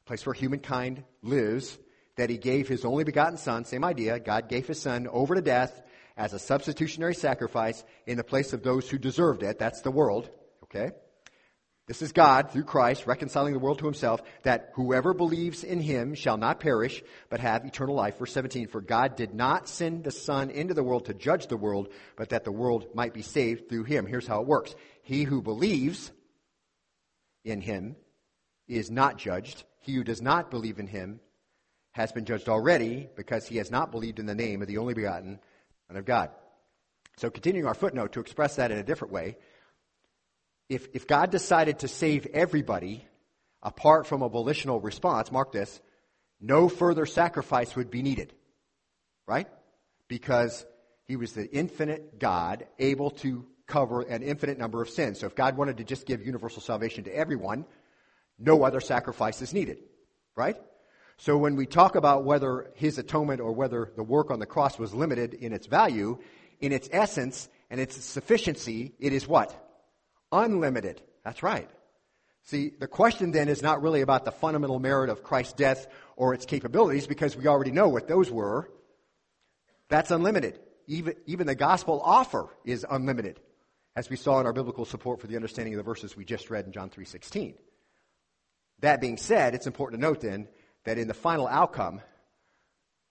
place 0.06 0.24
where 0.24 0.34
humankind 0.34 1.04
lives, 1.22 1.78
that 2.16 2.30
he 2.30 2.38
gave 2.38 2.68
his 2.68 2.84
only 2.84 3.04
begotten 3.04 3.36
son, 3.36 3.64
same 3.64 3.84
idea, 3.84 4.18
God 4.18 4.48
gave 4.48 4.66
his 4.66 4.80
son 4.80 5.08
over 5.08 5.34
to 5.34 5.42
death 5.42 5.82
as 6.16 6.32
a 6.32 6.38
substitutionary 6.38 7.14
sacrifice 7.14 7.84
in 8.06 8.16
the 8.16 8.24
place 8.24 8.52
of 8.52 8.62
those 8.62 8.88
who 8.88 8.98
deserved 8.98 9.42
it. 9.42 9.58
That's 9.58 9.80
the 9.80 9.90
world. 9.90 10.30
Okay? 10.62 10.92
This 11.86 12.00
is 12.00 12.12
God, 12.12 12.50
through 12.50 12.64
Christ, 12.64 13.06
reconciling 13.06 13.52
the 13.52 13.58
world 13.58 13.78
to 13.80 13.84
himself, 13.84 14.22
that 14.42 14.70
whoever 14.74 15.12
believes 15.12 15.62
in 15.62 15.80
him 15.80 16.14
shall 16.14 16.38
not 16.38 16.58
perish, 16.58 17.02
but 17.28 17.40
have 17.40 17.66
eternal 17.66 17.94
life. 17.94 18.18
Verse 18.18 18.32
17, 18.32 18.68
for 18.68 18.80
God 18.80 19.16
did 19.16 19.34
not 19.34 19.68
send 19.68 20.02
the 20.02 20.10
Son 20.10 20.48
into 20.48 20.72
the 20.72 20.82
world 20.82 21.06
to 21.06 21.14
judge 21.14 21.46
the 21.46 21.58
world, 21.58 21.88
but 22.16 22.30
that 22.30 22.44
the 22.44 22.52
world 22.52 22.86
might 22.94 23.12
be 23.12 23.20
saved 23.20 23.68
through 23.68 23.84
him. 23.84 24.06
Here's 24.06 24.26
how 24.26 24.40
it 24.40 24.46
works. 24.46 24.74
He 25.02 25.24
who 25.24 25.42
believes 25.42 26.10
in 27.44 27.60
him 27.60 27.96
is 28.66 28.90
not 28.90 29.18
judged. 29.18 29.62
He 29.80 29.94
who 29.94 30.04
does 30.04 30.22
not 30.22 30.50
believe 30.50 30.78
in 30.78 30.86
him 30.86 31.20
has 31.92 32.12
been 32.12 32.24
judged 32.24 32.48
already 32.48 33.10
because 33.14 33.46
he 33.46 33.58
has 33.58 33.70
not 33.70 33.90
believed 33.90 34.18
in 34.18 34.24
the 34.24 34.34
name 34.34 34.62
of 34.62 34.68
the 34.68 34.78
only 34.78 34.94
begotten 34.94 35.38
Son 35.88 35.98
of 35.98 36.06
God. 36.06 36.30
So 37.18 37.28
continuing 37.28 37.66
our 37.66 37.74
footnote 37.74 38.14
to 38.14 38.20
express 38.20 38.56
that 38.56 38.72
in 38.72 38.78
a 38.78 38.82
different 38.82 39.12
way, 39.12 39.36
if, 40.68 40.88
if 40.94 41.06
God 41.06 41.30
decided 41.30 41.80
to 41.80 41.88
save 41.88 42.26
everybody 42.26 43.06
apart 43.62 44.06
from 44.06 44.22
a 44.22 44.28
volitional 44.28 44.80
response, 44.80 45.32
mark 45.32 45.52
this, 45.52 45.80
no 46.40 46.68
further 46.68 47.06
sacrifice 47.06 47.74
would 47.76 47.90
be 47.90 48.02
needed. 48.02 48.32
Right? 49.26 49.48
Because 50.08 50.66
he 51.06 51.16
was 51.16 51.32
the 51.32 51.50
infinite 51.50 52.18
God 52.18 52.66
able 52.78 53.10
to 53.10 53.46
cover 53.66 54.02
an 54.02 54.22
infinite 54.22 54.58
number 54.58 54.82
of 54.82 54.90
sins. 54.90 55.20
So 55.20 55.26
if 55.26 55.34
God 55.34 55.56
wanted 55.56 55.78
to 55.78 55.84
just 55.84 56.06
give 56.06 56.24
universal 56.24 56.60
salvation 56.60 57.04
to 57.04 57.16
everyone, 57.16 57.64
no 58.38 58.62
other 58.62 58.80
sacrifice 58.80 59.40
is 59.40 59.54
needed. 59.54 59.78
Right? 60.36 60.56
So 61.16 61.38
when 61.38 61.56
we 61.56 61.66
talk 61.66 61.94
about 61.94 62.24
whether 62.24 62.72
his 62.74 62.98
atonement 62.98 63.40
or 63.40 63.52
whether 63.52 63.90
the 63.96 64.02
work 64.02 64.30
on 64.30 64.40
the 64.40 64.46
cross 64.46 64.78
was 64.78 64.92
limited 64.92 65.34
in 65.34 65.52
its 65.52 65.66
value, 65.66 66.18
in 66.60 66.72
its 66.72 66.88
essence 66.92 67.48
and 67.70 67.80
its 67.80 67.96
sufficiency, 68.04 68.94
it 68.98 69.12
is 69.12 69.26
what? 69.26 69.60
Unlimited. 70.34 71.00
That's 71.24 71.44
right. 71.44 71.70
See, 72.42 72.72
the 72.76 72.88
question 72.88 73.30
then 73.30 73.48
is 73.48 73.62
not 73.62 73.80
really 73.80 74.00
about 74.00 74.24
the 74.24 74.32
fundamental 74.32 74.80
merit 74.80 75.08
of 75.08 75.22
Christ's 75.22 75.52
death 75.52 75.86
or 76.16 76.34
its 76.34 76.44
capabilities 76.44 77.06
because 77.06 77.36
we 77.36 77.46
already 77.46 77.70
know 77.70 77.88
what 77.88 78.08
those 78.08 78.32
were. 78.32 78.68
That's 79.88 80.10
unlimited. 80.10 80.58
Even, 80.88 81.14
even 81.26 81.46
the 81.46 81.54
gospel 81.54 82.02
offer 82.04 82.48
is 82.64 82.84
unlimited, 82.88 83.38
as 83.94 84.10
we 84.10 84.16
saw 84.16 84.40
in 84.40 84.46
our 84.46 84.52
biblical 84.52 84.84
support 84.84 85.20
for 85.20 85.28
the 85.28 85.36
understanding 85.36 85.72
of 85.74 85.78
the 85.78 85.84
verses 85.84 86.16
we 86.16 86.24
just 86.24 86.50
read 86.50 86.66
in 86.66 86.72
John 86.72 86.90
3.16. 86.90 87.54
That 88.80 89.00
being 89.00 89.16
said, 89.16 89.54
it's 89.54 89.68
important 89.68 90.02
to 90.02 90.06
note 90.06 90.20
then 90.20 90.48
that 90.84 90.98
in 90.98 91.06
the 91.06 91.14
final 91.14 91.46
outcome, 91.46 92.00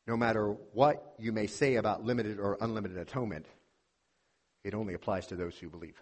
no 0.05 0.17
matter 0.17 0.49
what 0.73 1.15
you 1.17 1.31
may 1.31 1.47
say 1.47 1.75
about 1.75 2.03
limited 2.03 2.37
or 2.37 2.57
unlimited 2.59 2.97
atonement, 2.97 3.45
it 4.65 4.73
only 4.73 4.93
applies 4.93 5.27
to 5.27 5.37
those 5.37 5.57
who 5.57 5.69
believe. 5.69 5.99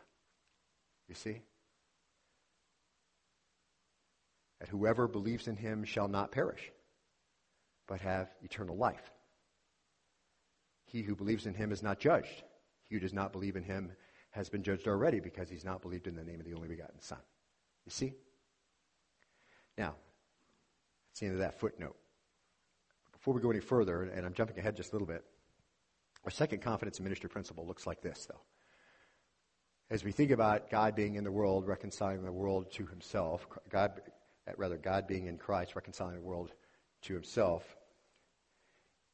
You 1.11 1.15
see? 1.15 1.41
That 4.61 4.69
whoever 4.69 5.09
believes 5.09 5.49
in 5.49 5.57
him 5.57 5.83
shall 5.83 6.07
not 6.07 6.31
perish, 6.31 6.71
but 7.85 7.99
have 7.99 8.29
eternal 8.41 8.77
life. 8.77 9.11
He 10.85 11.01
who 11.01 11.13
believes 11.13 11.47
in 11.47 11.53
him 11.53 11.73
is 11.73 11.83
not 11.83 11.99
judged. 11.99 12.43
He 12.87 12.95
who 12.95 13.01
does 13.01 13.11
not 13.11 13.33
believe 13.33 13.57
in 13.57 13.63
him 13.63 13.91
has 14.29 14.47
been 14.47 14.63
judged 14.63 14.87
already 14.87 15.19
because 15.19 15.49
he's 15.49 15.65
not 15.65 15.81
believed 15.81 16.07
in 16.07 16.15
the 16.15 16.23
name 16.23 16.39
of 16.39 16.45
the 16.45 16.53
only 16.53 16.69
begotten 16.69 17.01
Son. 17.01 17.19
You 17.85 17.91
see? 17.91 18.13
Now, 19.77 19.95
that's 21.09 21.19
the 21.19 21.25
end 21.25 21.35
of 21.35 21.41
that 21.41 21.59
footnote. 21.59 21.97
Before 23.11 23.33
we 23.33 23.41
go 23.41 23.51
any 23.51 23.59
further, 23.59 24.03
and 24.03 24.25
I'm 24.25 24.33
jumping 24.33 24.57
ahead 24.57 24.77
just 24.77 24.93
a 24.93 24.95
little 24.95 25.07
bit, 25.07 25.25
our 26.23 26.31
second 26.31 26.61
confidence 26.61 26.99
in 26.99 27.03
ministry 27.03 27.29
principle 27.29 27.67
looks 27.67 27.85
like 27.85 28.01
this, 28.01 28.27
though. 28.31 28.39
As 29.91 30.05
we 30.05 30.13
think 30.13 30.31
about 30.31 30.69
God 30.69 30.95
being 30.95 31.15
in 31.15 31.25
the 31.25 31.31
world, 31.31 31.67
reconciling 31.67 32.23
the 32.23 32.31
world 32.31 32.71
to 32.75 32.85
himself, 32.85 33.45
God, 33.69 33.99
eh, 34.47 34.53
rather, 34.55 34.77
God 34.77 35.05
being 35.05 35.27
in 35.27 35.37
Christ, 35.37 35.75
reconciling 35.75 36.15
the 36.15 36.21
world 36.21 36.53
to 37.01 37.13
himself, 37.13 37.75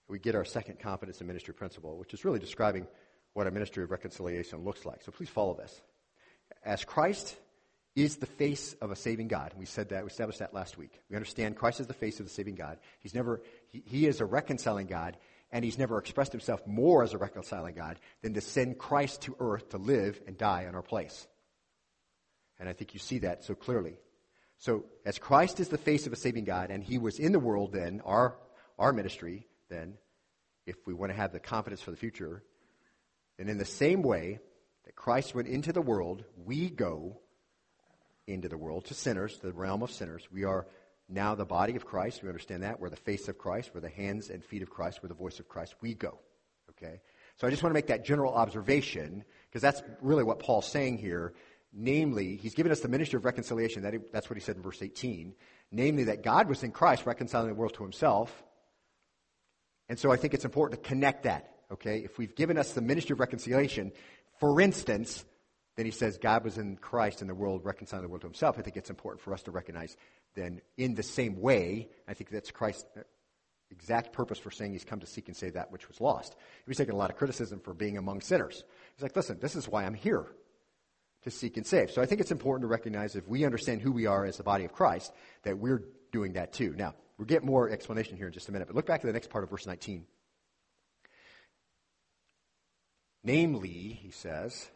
we 0.08 0.20
get 0.20 0.36
our 0.36 0.46
second 0.46 0.80
confidence 0.80 1.20
in 1.20 1.26
ministry 1.26 1.56
principle, 1.56 1.98
which 1.98 2.14
is 2.14 2.24
really 2.24 2.38
describing 2.38 2.86
what 3.34 3.48
a 3.48 3.52
ministry 3.52 3.84
of 3.84 3.90
reconciliation 3.90 4.64
looks 4.64 4.86
like. 4.86 5.02
So 5.02 5.12
please 5.12 5.30
follow 5.30 5.56
this. 5.56 5.82
As 6.64 6.86
Christ 6.86 7.36
is 7.96 8.18
the 8.18 8.28
face 8.28 8.76
of 8.80 8.92
a 8.92 8.96
saving 8.96 9.28
God. 9.28 9.56
We 9.58 9.66
said 9.66 9.90
that, 9.90 10.04
we 10.04 10.08
established 10.12 10.38
that 10.38 10.54
last 10.54 10.78
week. 10.78 11.02
We 11.10 11.16
understand 11.16 11.56
Christ 11.56 11.80
is 11.80 11.88
the 11.88 11.96
face 11.96 12.20
of 12.20 12.28
the 12.28 12.32
saving 12.32 12.54
God. 12.54 12.78
He's 13.00 13.16
never, 13.16 13.42
he, 13.70 13.82
he 13.84 14.06
is 14.06 14.22
a 14.22 14.26
reconciling 14.26 14.86
God, 14.86 15.18
and 15.52 15.64
he's 15.64 15.78
never 15.78 15.98
expressed 15.98 16.32
himself 16.32 16.66
more 16.66 17.04
as 17.04 17.14
a 17.14 17.18
reconciling 17.18 17.76
God 17.76 18.00
than 18.22 18.34
to 18.34 18.42
send 18.42 18.78
Christ 18.78 19.22
to 19.24 19.36
earth 19.40 19.70
to 19.70 19.78
live 19.78 20.20
and 20.28 20.38
die 20.38 20.66
in 20.68 20.76
our 20.76 20.82
place. 20.82 21.28
And 22.60 22.68
I 22.68 22.74
think 22.74 22.94
you 22.94 23.00
see 23.00 23.20
that 23.20 23.44
so 23.44 23.56
clearly. 23.56 23.96
So, 24.60 24.86
as 25.06 25.20
Christ 25.20 25.60
is 25.60 25.70
the 25.70 25.78
face 25.78 26.08
of 26.08 26.14
a 26.14 26.18
saving 26.18 26.46
God, 26.46 26.72
and 26.72 26.84
he 26.84 26.98
was 26.98 27.20
in 27.20 27.32
the 27.32 27.40
world 27.40 27.72
then, 27.74 28.02
our, 28.04 28.36
our 28.80 28.92
ministry 28.92 29.46
then, 29.70 29.94
if 30.66 30.76
we 30.86 30.94
want 30.94 31.12
to 31.12 31.18
have 31.18 31.32
the 31.32 31.40
confidence 31.40 31.82
for 31.82 31.92
the 31.92 31.98
future, 31.98 32.44
then 33.38 33.50
in 33.50 33.60
the 33.60 33.66
same 33.66 34.02
way 34.02 34.40
that 34.86 34.96
Christ 34.96 35.36
went 35.36 35.48
into 35.48 35.72
the 35.72 35.82
world, 35.82 36.24
we 36.44 36.70
go 36.70 37.20
into 38.26 38.50
the 38.50 38.58
world 38.58 38.86
to 38.86 38.94
sinners, 38.94 39.38
the 39.40 39.54
realm 39.54 39.84
of 39.84 39.92
sinners. 39.92 40.28
We 40.32 40.44
are 40.44 40.66
now 41.10 41.36
the 41.36 41.46
body 41.46 41.76
of 41.76 41.86
Christ. 41.86 42.22
We 42.22 42.30
understand 42.30 42.64
that. 42.64 42.80
We're 42.80 42.90
the 42.90 42.96
face 42.96 43.28
of 43.28 43.38
Christ. 43.38 43.72
We're 43.74 43.82
the 43.82 43.90
hands 43.90 44.30
and 44.30 44.44
feet 44.44 44.62
of 44.62 44.70
Christ. 44.70 45.00
We're 45.02 45.10
the 45.10 45.16
voice 45.16 45.40
of 45.40 45.48
Christ. 45.48 45.76
We 45.82 45.94
go. 45.94 46.20
Okay? 46.72 47.02
So 47.38 47.48
I 47.48 47.50
just 47.50 47.64
want 47.64 47.72
to 47.72 47.76
make 47.76 47.88
that 47.88 48.06
general 48.06 48.34
observation 48.34 49.24
because 49.50 49.62
that's 49.62 49.82
really 50.02 50.24
what 50.24 50.40
Paul's 50.40 50.68
saying 50.68 50.98
here. 50.98 51.34
Namely, 51.74 52.36
he's 52.38 52.56
given 52.56 52.72
us 52.72 52.80
the 52.80 52.88
ministry 52.88 53.18
of 53.18 53.26
reconciliation. 53.26 53.84
That, 53.84 54.12
that's 54.12 54.30
what 54.30 54.38
he 54.38 54.44
said 54.44 54.56
in 54.56 54.62
verse 54.62 54.82
18. 54.82 55.34
Namely, 55.72 56.06
that 56.06 56.24
God 56.24 56.50
was 56.50 56.64
in 56.64 56.72
Christ 56.72 57.06
reconciling 57.06 57.50
the 57.50 57.54
world 57.54 57.74
to 57.76 57.84
himself. 57.84 58.44
And 59.90 60.00
so 60.00 60.12
I 60.12 60.18
think 60.18 60.34
it's 60.34 60.46
important 60.46 60.82
to 60.82 60.90
connect 60.90 61.24
that. 61.24 61.52
Okay? 61.72 62.00
If 62.00 62.18
we've 62.18 62.36
given 62.36 62.58
us 62.58 62.72
the 62.72 62.82
ministry 62.82 63.14
of 63.14 63.20
reconciliation, 63.20 63.92
for 64.40 64.60
instance, 64.60 65.24
then 65.76 65.86
he 65.86 65.92
says 65.92 66.18
God 66.18 66.44
was 66.44 66.58
in 66.58 66.76
Christ 66.78 67.22
in 67.22 67.28
the 67.28 67.36
world, 67.36 67.64
reconciling 67.64 68.04
the 68.04 68.10
world 68.10 68.22
to 68.22 68.28
himself. 68.28 68.58
I 68.58 68.64
think 68.64 68.78
it's 68.78 68.90
important 68.90 69.22
for 69.22 69.34
us 69.34 69.44
to 69.44 69.52
recognize 69.52 69.96
then 70.38 70.62
in 70.78 70.96
the 70.96 71.04
same 71.04 71.42
way, 71.42 71.90
I 72.08 72.14
think 72.14 72.30
that's 72.30 72.52
Christ's 72.52 72.86
exact 73.72 74.14
purpose 74.14 74.40
for 74.40 74.52
saying 74.52 74.72
he's 74.72 74.86
come 74.86 75.02
to 75.02 75.08
seek 75.08 75.28
and 75.28 75.36
save 75.36 75.54
that 75.54 75.72
which 75.72 75.88
was 75.88 76.00
lost. 76.00 76.36
He 76.66 76.70
was 76.70 76.78
taking 76.78 76.94
a 76.94 76.98
lot 76.98 77.10
of 77.10 77.18
criticism 77.18 77.60
for 77.60 77.74
being 77.74 77.98
among 77.98 78.22
sinners. 78.22 78.64
He's 78.96 79.04
like, 79.04 79.16
listen, 79.16 79.40
this 79.42 79.56
is 79.56 79.68
why 79.68 79.84
I'm 79.84 79.94
here 79.94 80.26
to 81.24 81.32
seek 81.32 81.58
and 81.58 81.66
save. 81.66 81.92
So 81.92 82.02
I 82.02 82.06
think 82.06 82.22
it's 82.22 82.32
important 82.32 82.64
to 82.64 82.68
recognize 82.68 83.16
if 83.16 83.28
we 83.28 83.44
understand 83.44 83.82
who 83.82 83.92
we 83.92 84.06
are 84.06 84.26
as 84.26 84.38
the 84.38 84.44
body 84.44 84.64
of 84.64 84.72
Christ, 84.72 85.12
that 85.44 85.58
we're 85.58 85.84
doing 86.12 86.34
that 86.34 86.54
too. 86.54 86.74
Now, 86.78 86.94
we'll 87.18 87.26
get 87.26 87.44
more 87.44 87.70
explanation 87.70 88.16
here 88.16 88.28
in 88.28 88.34
just 88.34 88.48
a 88.48 88.52
minute, 88.52 88.68
but 88.68 88.76
look 88.76 88.86
back 88.86 89.02
to 89.02 89.08
the 89.08 89.14
next 89.14 89.30
part 89.30 89.44
of 89.44 89.50
verse 89.50 89.66
19. 89.66 90.06
Namely, 93.24 94.00
he 94.02 94.12
says, 94.12 94.70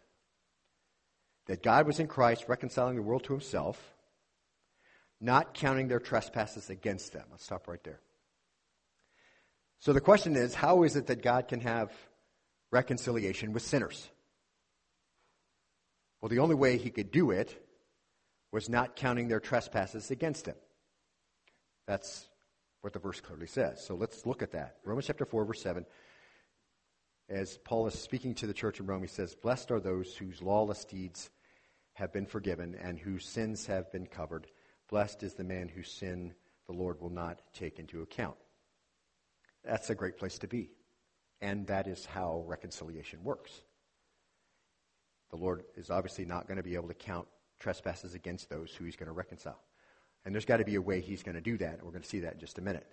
that 1.48 1.64
God 1.64 1.88
was 1.88 2.00
in 2.00 2.08
Christ 2.08 2.46
reconciling 2.48 2.96
the 2.96 3.02
world 3.02 3.24
to 3.26 3.34
himself, 3.34 3.94
not 5.22 5.54
counting 5.54 5.88
their 5.88 6.00
trespasses 6.00 6.70
against 6.70 7.14
them. 7.14 7.26
Let's 7.30 7.46
stop 7.46 7.68
right 7.68 7.84
there. 7.84 8.02
So 9.80 9.94
the 9.94 10.02
question 10.02 10.36
is 10.36 10.54
how 10.54 10.84
is 10.84 10.96
it 10.96 11.08
that 11.08 11.22
God 11.22 11.48
can 11.48 11.62
have 11.62 11.92
reconciliation 12.72 13.54
with 13.54 13.64
sinners? 13.64 14.10
Well, 16.22 16.30
the 16.30 16.40
only 16.40 16.56
way 16.56 16.78
he 16.78 16.90
could 16.90 17.12
do 17.12 17.32
it 17.32 17.56
was 18.52 18.70
not 18.70 18.96
counting 18.96 19.28
their 19.28 19.40
trespasses 19.40 20.12
against 20.12 20.46
him. 20.46 20.56
That's 21.88 22.28
what 22.82 22.94
the 22.94 23.00
verse 23.00 23.22
clearly 23.22 23.48
says. 23.48 23.84
So 23.84 23.96
let's 23.96 24.26
look 24.26 24.42
at 24.42 24.52
that. 24.52 24.78
Romans 24.84 25.08
chapter 25.08 25.26
4, 25.26 25.46
verse 25.46 25.62
7. 25.62 25.86
As 27.30 27.58
Paul 27.64 27.88
is 27.88 27.98
speaking 27.98 28.36
to 28.36 28.48
the 28.48 28.54
church 28.54 28.80
in 28.80 28.86
Rome, 28.86 29.02
he 29.02 29.08
says, 29.08 29.36
Blessed 29.36 29.72
are 29.72 29.80
those 29.80 30.16
whose 30.16 30.42
lawless 30.42 30.84
deeds 30.84 31.30
have 31.94 32.12
been 32.12 32.26
forgiven 32.26 32.76
and 32.76 33.00
whose 33.00 33.26
sins 33.26 33.66
have 33.68 33.92
been 33.92 34.06
covered. 34.06 34.48
Blessed 34.92 35.24
is 35.24 35.34
the 35.34 35.44
man 35.44 35.70
whose 35.70 35.90
sin 35.90 36.34
the 36.68 36.74
Lord 36.74 37.02
will 37.02 37.10
not 37.10 37.42
take 37.54 37.80
into 37.80 38.02
account. 38.02 38.36
That's 39.64 39.90
a 39.90 39.96
great 39.96 40.18
place 40.18 40.38
to 40.40 40.48
be. 40.48 40.70
And 41.42 41.66
that 41.68 41.88
is 41.88 42.06
how 42.06 42.44
reconciliation 42.46 43.24
works. 43.24 43.52
The 45.32 45.38
Lord 45.38 45.64
is 45.76 45.90
obviously 45.90 46.26
not 46.26 46.46
going 46.46 46.58
to 46.58 46.64
be 46.64 46.76
able 46.76 46.90
to 46.90 46.94
count 46.94 47.28
trespasses 47.60 48.14
against 48.14 48.50
those 48.50 48.72
who 48.76 48.84
he's 48.84 48.98
going 48.98 49.08
to 49.08 49.14
reconcile. 49.14 49.62
And 50.26 50.36
there's 50.36 50.46
got 50.46 50.58
to 50.58 50.66
be 50.66 50.76
a 50.76 50.82
way 50.82 51.00
he's 51.00 51.24
going 51.24 51.36
to 51.36 51.42
do 51.42 51.58
that. 51.58 51.76
And 51.76 51.84
we're 51.84 51.92
going 51.92 52.04
to 52.04 52.10
see 52.10 52.20
that 52.20 52.34
in 52.34 52.40
just 52.40 52.58
a 52.58 52.62
minute. 52.62 52.86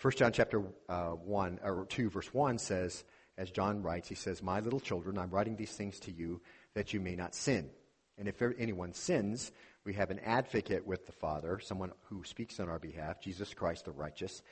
1 0.00 0.12
John 0.16 0.32
chapter 0.32 0.62
uh, 0.88 1.10
1, 1.10 1.60
or 1.62 1.84
2, 1.86 2.10
verse 2.10 2.32
1 2.32 2.58
says, 2.58 3.04
as 3.36 3.50
John 3.50 3.82
writes, 3.82 4.08
he 4.08 4.14
says, 4.14 4.42
My 4.42 4.60
little 4.60 4.80
children, 4.80 5.18
I'm 5.18 5.30
writing 5.30 5.56
these 5.56 5.72
things 5.72 5.98
to 6.00 6.12
you 6.12 6.40
that 6.74 6.94
you 6.94 7.00
may 7.00 7.16
not 7.16 7.34
sin. 7.34 7.70
And 8.18 8.28
if 8.28 8.40
anyone 8.58 8.92
sins, 8.92 9.52
we 9.84 9.94
have 9.94 10.10
an 10.10 10.20
advocate 10.20 10.86
with 10.86 11.06
the 11.06 11.12
Father, 11.12 11.58
someone 11.60 11.92
who 12.04 12.22
speaks 12.24 12.60
on 12.60 12.68
our 12.68 12.78
behalf, 12.78 13.20
Jesus 13.20 13.54
Christ 13.54 13.84
the 13.84 13.92
righteous. 13.92 14.42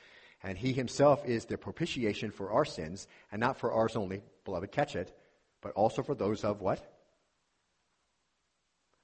And 0.43 0.57
he 0.57 0.73
himself 0.73 1.25
is 1.27 1.45
the 1.45 1.59
propitiation 1.59 2.31
for 2.31 2.51
our 2.51 2.65
sins, 2.65 3.07
and 3.31 3.41
not 3.41 3.59
for 3.59 3.73
ours 3.73 3.97
only, 3.97 4.23
beloved, 4.45 4.73
catch 4.73 4.97
it, 4.97 5.15
but 5.61 5.73
also 5.73 6.03
for 6.03 6.15
those 6.15 6.45
of 6.45 6.61
what? 6.61 6.85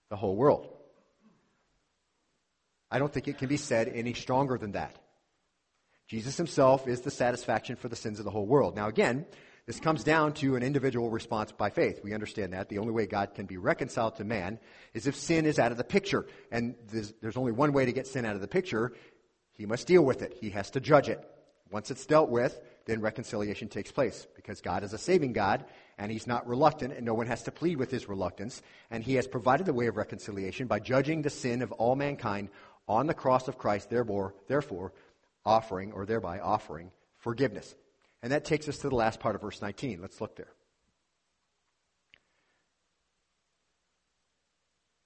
The 0.09 0.17
whole 0.17 0.37
world. 0.37 0.69
I 2.91 2.99
don't 2.99 3.13
think 3.13 3.29
it 3.29 3.39
can 3.39 3.49
be 3.49 3.57
said 3.57 3.89
any 3.89 4.15
stronger 4.15 4.57
than 4.57 4.73
that. 4.73 4.97
Jesus 6.09 6.37
himself 6.37 6.87
is 6.87 7.01
the 7.01 7.11
satisfaction 7.11 7.77
for 7.77 7.89
the 7.89 7.97
sins 7.97 8.19
of 8.19 8.25
the 8.25 8.31
whole 8.31 8.47
world. 8.47 8.77
Now 8.77 8.87
again, 8.87 9.27
this 9.67 9.81
comes 9.81 10.05
down 10.05 10.33
to 10.35 10.55
an 10.55 10.63
individual 10.63 11.11
response 11.11 11.51
by 11.51 11.71
faith. 11.71 12.01
We 12.05 12.15
understand 12.15 12.53
that. 12.53 12.69
The 12.69 12.79
only 12.79 12.93
way 12.93 13.07
God 13.07 13.35
can 13.35 13.47
be 13.47 13.57
reconciled 13.57 14.15
to 14.17 14.25
man 14.25 14.61
is 14.95 15.09
if 15.09 15.17
sin 15.17 15.45
is 15.45 15.59
out 15.59 15.73
of 15.73 15.79
the 15.79 15.85
picture. 15.85 16.25
And 16.53 16.77
there's, 16.93 17.13
there's 17.21 17.37
only 17.37 17.51
one 17.51 17.73
way 17.73 17.85
to 17.85 17.93
get 17.93 18.07
sin 18.07 18.25
out 18.25 18.37
of 18.37 18.41
the 18.41 18.47
picture. 18.47 18.93
He 19.55 19.67
must 19.67 19.89
deal 19.89 20.05
with 20.05 20.23
it. 20.23 20.37
He 20.41 20.51
has 20.51 20.71
to 20.71 20.81
judge 20.81 21.09
it. 21.09 21.21
Once 21.69 21.91
it's 21.91 22.07
dealt 22.07 22.31
with, 22.31 22.61
then 22.85 23.01
reconciliation 23.01 23.67
takes 23.67 23.91
place 23.91 24.29
because 24.37 24.61
God 24.61 24.85
is 24.85 24.93
a 24.93 24.99
saving 24.99 25.33
God 25.33 25.65
and 25.99 26.13
he's 26.13 26.29
not 26.29 26.47
reluctant 26.47 26.93
and 26.93 27.05
no 27.05 27.15
one 27.15 27.27
has 27.27 27.43
to 27.43 27.51
plead 27.51 27.77
with 27.77 27.91
his 27.91 28.09
reluctance. 28.09 28.63
And 28.93 29.03
he 29.03 29.15
has 29.15 29.27
provided 29.27 29.67
the 29.67 29.73
way 29.73 29.89
of 29.89 29.97
reconciliation 29.97 30.69
by 30.69 30.79
judging 30.79 31.23
the 31.23 31.31
sin 31.31 31.63
of 31.63 31.73
all 31.73 31.97
mankind 31.97 32.51
on 32.87 33.09
the 33.09 33.15
cross 33.15 33.49
of 33.49 33.59
Christ, 33.59 33.91
therefore, 33.91 34.37
therefore 34.47 34.93
offering 35.45 35.93
or 35.93 36.07
thereby 36.07 36.39
offering 36.39 36.93
forgiveness. 37.19 37.75
And 38.27 38.33
that 38.33 38.45
takes 38.45 38.69
us 38.69 38.79
to 38.79 38.89
the 38.89 38.97
last 38.97 39.21
part 39.21 39.37
of 39.37 39.41
verse 39.41 39.63
19. 39.63 40.03
Let's 40.03 40.21
look 40.21 40.35
there. 40.35 40.53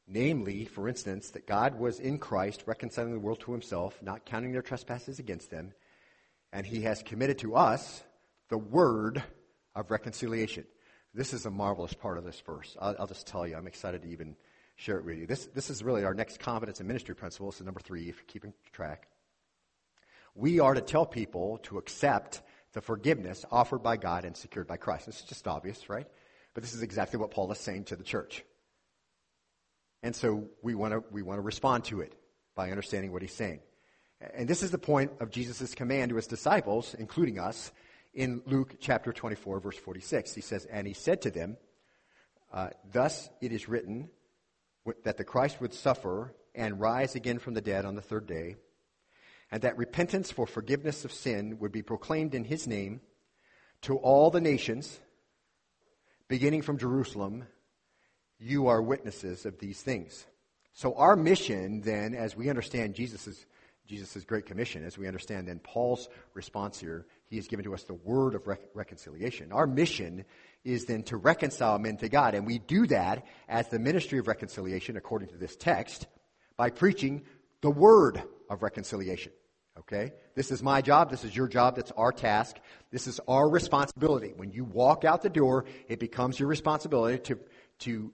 Namely, 0.09 0.65
for 0.65 0.89
instance, 0.89 1.29
that 1.33 1.47
God 1.47 1.79
was 1.79 2.01
in 2.01 2.17
Christ 2.17 2.63
reconciling 2.65 3.13
the 3.13 3.19
world 3.19 3.41
to 3.41 3.53
himself, 3.53 4.01
not 4.01 4.25
counting 4.25 4.53
their 4.53 4.63
trespasses 4.63 5.19
against 5.19 5.51
them, 5.51 5.75
and 6.51 6.65
he 6.65 6.81
has 6.85 7.03
committed 7.03 7.37
to 7.41 7.57
us 7.57 8.03
the 8.49 8.57
word 8.57 9.23
of 9.75 9.91
reconciliation. 9.91 10.65
This 11.13 11.35
is 11.35 11.45
a 11.45 11.51
marvelous 11.51 11.93
part 11.93 12.17
of 12.17 12.25
this 12.25 12.41
verse. 12.41 12.75
I'll, 12.81 12.97
I'll, 13.01 13.07
just 13.07 13.27
tell 13.27 13.47
you, 13.47 13.55
I'm 13.55 13.67
excited 13.67 14.01
to 14.01 14.09
even 14.09 14.35
share 14.77 14.97
it 14.97 15.05
with 15.05 15.19
you. 15.19 15.27
This, 15.27 15.45
this 15.49 15.69
is 15.69 15.85
really 15.85 16.05
our 16.05 16.15
next 16.15 16.41
confidence 16.41 16.81
and 16.81 16.89
ministry 16.89 17.15
principle. 17.15 17.51
This 17.51 17.61
is 17.61 17.67
number 17.67 17.81
three, 17.81 18.09
if 18.09 18.17
you're 18.17 18.25
keeping 18.29 18.55
track. 18.73 19.09
We 20.35 20.59
are 20.59 20.73
to 20.73 20.81
tell 20.81 21.05
people 21.05 21.59
to 21.65 21.77
accept 21.77 22.41
the 22.73 22.81
forgiveness 22.81 23.45
offered 23.51 23.83
by 23.83 23.97
God 23.97 24.25
and 24.25 24.37
secured 24.37 24.67
by 24.67 24.77
Christ. 24.77 25.07
This 25.07 25.21
is 25.21 25.25
just 25.25 25.49
obvious, 25.49 25.89
right? 25.89 26.07
But 26.55 26.63
this 26.63 26.75
is 26.75 26.83
exactly 26.83 27.19
what 27.19 27.31
Paul 27.31 27.51
is 27.53 27.59
saying 27.59 27.85
to 27.85 27.97
the 27.97 28.05
church. 28.05 28.45
And 30.03 30.15
so 30.15 30.49
we 30.63 30.75
want 30.75 30.95
to 30.95 31.05
we 31.11 31.23
want 31.23 31.39
to 31.39 31.43
respond 31.43 31.85
to 31.85 32.01
it 32.01 32.15
by 32.55 32.71
understanding 32.71 33.13
what 33.13 33.23
he's 33.23 33.35
saying. 33.35 33.61
And 34.35 34.49
this 34.49 34.63
is 34.63 34.71
the 34.71 34.79
point 34.79 35.13
of 35.21 35.31
Jesus' 35.31 35.75
command 35.75 36.11
to 36.11 36.17
his 36.17 36.27
disciples, 36.27 36.95
including 36.99 37.39
us, 37.39 37.73
in 38.13 38.43
Luke 38.47 38.77
chapter 38.81 39.13
24, 39.13 39.61
verse 39.61 39.77
46. 39.77 40.35
He 40.35 40.41
says, 40.41 40.67
And 40.67 40.87
he 40.87 40.93
said 40.93 41.23
to 41.23 41.31
them, 41.31 41.57
uh, 42.53 42.71
Thus 42.93 43.31
it 43.41 43.53
is 43.53 43.69
written 43.69 44.11
that 45.05 45.17
the 45.17 45.25
Christ 45.25 45.61
would 45.61 45.73
suffer 45.73 46.35
and 46.55 46.81
rise 46.81 47.15
again 47.15 47.39
from 47.39 47.55
the 47.55 47.61
dead 47.61 47.85
on 47.85 47.95
the 47.95 48.03
third 48.03 48.27
day, 48.27 48.57
and 49.51 49.63
that 49.63 49.77
repentance 49.77 50.31
for 50.31 50.47
forgiveness 50.47 51.05
of 51.05 51.13
sin 51.13 51.59
would 51.59 51.73
be 51.73 51.83
proclaimed 51.83 52.35
in 52.35 52.45
his 52.45 52.67
name 52.67 53.01
to 53.83 53.97
all 53.97 54.31
the 54.31 54.41
nations, 54.41 55.01
beginning 56.29 56.63
from 56.63 56.79
Jerusalem. 56.79 57.45
You 58.39 58.69
are 58.69 58.81
witnesses 58.81 59.45
of 59.47 59.59
these 59.59 59.83
things. 59.83 60.27
So 60.73 60.95
our 60.95 61.17
mission 61.17 61.81
then, 61.81 62.15
as 62.15 62.37
we 62.37 62.49
understand 62.49 62.95
Jesus' 62.95 63.45
Jesus' 63.91 64.25
great 64.25 64.47
commission, 64.47 64.85
as 64.85 64.97
we 64.97 65.09
understand 65.09 65.49
then 65.49 65.59
Paul's 65.59 66.09
response 66.33 66.79
here, 66.79 67.07
he 67.27 67.35
has 67.37 67.49
given 67.49 67.65
to 67.65 67.75
us 67.75 67.83
the 67.83 67.95
word 67.95 68.37
of 68.37 68.47
rec- 68.47 68.69
reconciliation. 68.73 69.51
Our 69.51 69.67
mission 69.67 70.25
is 70.63 70.85
then 70.85 71.03
to 71.05 71.17
reconcile 71.17 71.77
men 71.81 71.97
to 71.97 72.09
God, 72.09 72.37
and 72.37 72.47
we 72.47 72.61
do 72.61 72.87
that 72.87 73.27
as 73.49 73.69
the 73.69 73.81
ministry 73.81 74.21
of 74.21 74.29
reconciliation, 74.29 74.97
according 74.97 75.31
to 75.31 75.37
this 75.37 75.57
text, 75.57 76.07
by 76.57 76.71
preaching 76.71 77.25
the 77.63 77.71
word 77.71 78.23
of 78.49 78.63
reconciliation. 78.63 79.33
Okay? 79.81 80.13
This 80.35 80.51
is 80.51 80.63
my 80.63 80.83
job. 80.83 81.11
This 81.11 81.25
is 81.25 81.35
your 81.35 81.49
job. 81.49 81.77
That's 81.77 81.93
our 81.93 82.13
task. 82.13 82.57
This 82.91 83.07
is 83.07 83.21
our 83.27 83.49
responsibility. 83.49 84.33
When 84.37 84.53
you 84.53 84.65
walk 84.65 85.05
out 85.05 85.23
the 85.23 85.31
door, 85.31 85.65
it 85.89 85.99
becomes 85.99 86.39
your 86.39 86.49
responsibility 86.49 87.19
to, 87.21 87.39
to 87.81 88.13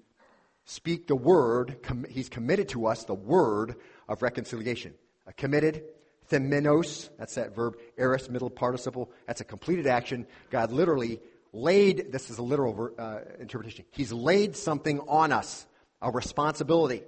speak 0.64 1.06
the 1.06 1.16
word. 1.16 1.82
Com- 1.82 2.06
he's 2.08 2.28
committed 2.28 2.68
to 2.70 2.86
us 2.86 3.04
the 3.04 3.14
word 3.14 3.76
of 4.08 4.22
reconciliation. 4.22 4.94
A 5.26 5.32
committed, 5.32 5.82
themenos, 6.30 7.08
that's 7.18 7.34
that 7.34 7.54
verb, 7.54 7.76
aorist 7.98 8.30
middle 8.30 8.50
participle. 8.50 9.10
That's 9.26 9.40
a 9.40 9.44
completed 9.44 9.86
action. 9.86 10.26
God 10.50 10.70
literally 10.70 11.20
laid, 11.52 12.12
this 12.12 12.30
is 12.30 12.38
a 12.38 12.42
literal 12.42 12.90
uh, 12.96 13.18
interpretation, 13.40 13.84
He's 13.90 14.12
laid 14.12 14.56
something 14.56 15.00
on 15.08 15.32
us, 15.32 15.66
a 16.00 16.10
responsibility. 16.10 17.02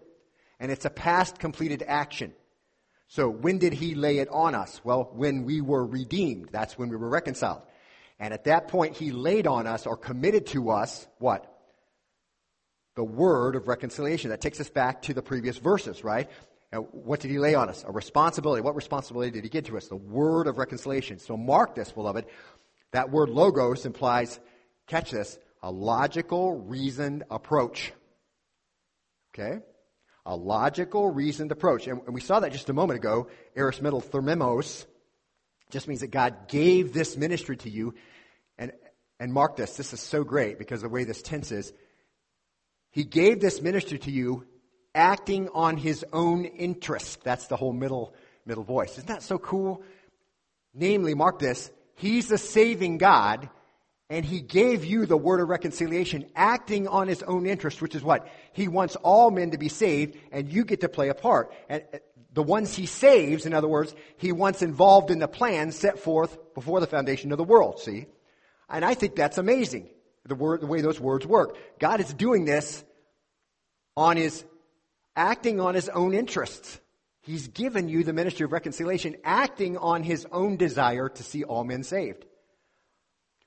And 0.58 0.72
it's 0.72 0.84
a 0.84 0.90
past 0.90 1.38
completed 1.38 1.84
action. 1.86 2.32
So 3.08 3.28
when 3.28 3.58
did 3.58 3.72
he 3.72 3.94
lay 3.94 4.18
it 4.18 4.28
on 4.28 4.54
us? 4.54 4.80
Well, 4.84 5.10
when 5.14 5.44
we 5.44 5.60
were 5.60 5.84
redeemed. 5.84 6.50
That's 6.52 6.78
when 6.78 6.90
we 6.90 6.96
were 6.96 7.08
reconciled. 7.08 7.62
And 8.20 8.34
at 8.34 8.44
that 8.44 8.68
point, 8.68 8.96
he 8.96 9.12
laid 9.12 9.46
on 9.46 9.66
us 9.66 9.86
or 9.86 9.96
committed 9.96 10.46
to 10.48 10.70
us 10.70 11.06
what? 11.18 11.50
The 12.96 13.04
word 13.04 13.56
of 13.56 13.66
reconciliation. 13.66 14.30
That 14.30 14.40
takes 14.40 14.60
us 14.60 14.68
back 14.68 15.02
to 15.02 15.14
the 15.14 15.22
previous 15.22 15.56
verses, 15.56 16.04
right? 16.04 16.28
Now, 16.72 16.80
what 16.80 17.20
did 17.20 17.30
he 17.30 17.38
lay 17.38 17.54
on 17.54 17.70
us? 17.70 17.82
A 17.86 17.92
responsibility. 17.92 18.60
What 18.60 18.76
responsibility 18.76 19.30
did 19.30 19.44
he 19.44 19.48
give 19.48 19.64
to 19.64 19.78
us? 19.78 19.88
The 19.88 19.96
word 19.96 20.46
of 20.46 20.58
reconciliation. 20.58 21.18
So 21.18 21.36
mark 21.36 21.74
this, 21.74 21.92
beloved. 21.92 22.26
That 22.92 23.10
word 23.10 23.30
logos 23.30 23.86
implies, 23.86 24.38
catch 24.86 25.12
this, 25.12 25.38
a 25.62 25.70
logical, 25.70 26.60
reasoned 26.60 27.24
approach. 27.30 27.92
Okay? 29.32 29.60
A 30.28 30.36
logical, 30.36 31.10
reasoned 31.10 31.52
approach. 31.52 31.86
And, 31.86 32.02
we 32.06 32.20
saw 32.20 32.40
that 32.40 32.52
just 32.52 32.68
a 32.68 32.74
moment 32.74 32.98
ago. 32.98 33.28
Aristotle 33.56 34.02
themenos 34.02 34.84
just 35.70 35.88
means 35.88 36.00
that 36.00 36.10
God 36.10 36.48
gave 36.48 36.92
this 36.92 37.16
ministry 37.16 37.56
to 37.56 37.70
you. 37.70 37.94
And, 38.58 38.72
and 39.18 39.32
mark 39.32 39.56
this, 39.56 39.78
this 39.78 39.94
is 39.94 40.00
so 40.00 40.24
great 40.24 40.58
because 40.58 40.82
the 40.82 40.88
way 40.90 41.04
this 41.04 41.22
tense 41.22 41.50
is, 41.50 41.72
He 42.90 43.04
gave 43.04 43.40
this 43.40 43.62
ministry 43.62 43.98
to 44.00 44.10
you 44.10 44.44
acting 44.94 45.48
on 45.54 45.78
His 45.78 46.04
own 46.12 46.44
interest. 46.44 47.24
That's 47.24 47.46
the 47.46 47.56
whole 47.56 47.72
middle, 47.72 48.12
middle 48.44 48.64
voice. 48.64 48.92
Isn't 48.92 49.08
that 49.08 49.22
so 49.22 49.38
cool? 49.38 49.82
Namely, 50.74 51.14
mark 51.14 51.38
this, 51.38 51.70
He's 51.94 52.28
the 52.28 52.38
saving 52.38 52.98
God 52.98 53.48
and 54.10 54.24
he 54.24 54.40
gave 54.40 54.84
you 54.84 55.04
the 55.04 55.16
word 55.16 55.40
of 55.40 55.48
reconciliation, 55.48 56.26
acting 56.34 56.88
on 56.88 57.08
his 57.08 57.22
own 57.22 57.46
interest, 57.46 57.82
which 57.82 57.94
is 57.94 58.02
what? 58.02 58.26
He 58.52 58.66
wants 58.66 58.96
all 58.96 59.30
men 59.30 59.50
to 59.50 59.58
be 59.58 59.68
saved, 59.68 60.16
and 60.32 60.50
you 60.50 60.64
get 60.64 60.80
to 60.80 60.88
play 60.88 61.08
a 61.08 61.14
part. 61.14 61.52
And 61.68 61.82
uh, 61.92 61.98
the 62.32 62.42
ones 62.42 62.74
he 62.74 62.86
saves, 62.86 63.44
in 63.44 63.52
other 63.52 63.68
words, 63.68 63.94
he 64.16 64.32
wants 64.32 64.62
involved 64.62 65.10
in 65.10 65.18
the 65.18 65.28
plan 65.28 65.72
set 65.72 65.98
forth 65.98 66.54
before 66.54 66.80
the 66.80 66.86
foundation 66.86 67.32
of 67.32 67.38
the 67.38 67.44
world, 67.44 67.80
see? 67.80 68.06
And 68.70 68.84
I 68.84 68.94
think 68.94 69.14
that's 69.14 69.38
amazing, 69.38 69.88
the, 70.24 70.34
word, 70.34 70.62
the 70.62 70.66
way 70.66 70.80
those 70.80 71.00
words 71.00 71.26
work. 71.26 71.56
God 71.78 72.00
is 72.00 72.12
doing 72.14 72.46
this 72.46 72.84
on 73.94 74.16
his, 74.16 74.44
acting 75.16 75.60
on 75.60 75.74
his 75.74 75.88
own 75.90 76.14
interests. 76.14 76.80
He's 77.20 77.48
given 77.48 77.88
you 77.88 78.04
the 78.04 78.14
ministry 78.14 78.44
of 78.44 78.52
reconciliation, 78.52 79.16
acting 79.22 79.76
on 79.76 80.02
his 80.02 80.26
own 80.32 80.56
desire 80.56 81.10
to 81.10 81.22
see 81.22 81.44
all 81.44 81.64
men 81.64 81.82
saved. 81.82 82.24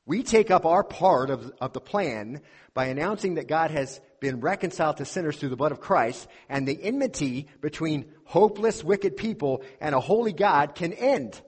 We 0.06 0.24
take 0.24 0.49
up 0.49 0.66
our 0.66 0.84
part 0.84 1.30
of, 1.30 1.52
of 1.62 1.74
the 1.74 1.80
plan 1.80 2.41
by 2.74 2.86
announcing 2.86 3.36
that 3.36 3.47
God 3.47 3.72
has 3.72 4.02
been 4.20 4.39
reconciled 4.39 4.97
to 4.97 5.06
sinners 5.06 5.38
through 5.38 5.49
the 5.49 5.56
blood 5.56 5.72
of 5.72 5.80
Christ, 5.80 6.28
and 6.47 6.68
the 6.68 6.82
enmity 6.82 7.47
between 7.60 8.06
hopeless, 8.24 8.84
wicked 8.84 9.18
people 9.18 9.64
and 9.80 9.93
a 9.93 9.99
holy 9.99 10.34
God 10.34 10.76
can 10.76 10.93
end. 10.93 11.41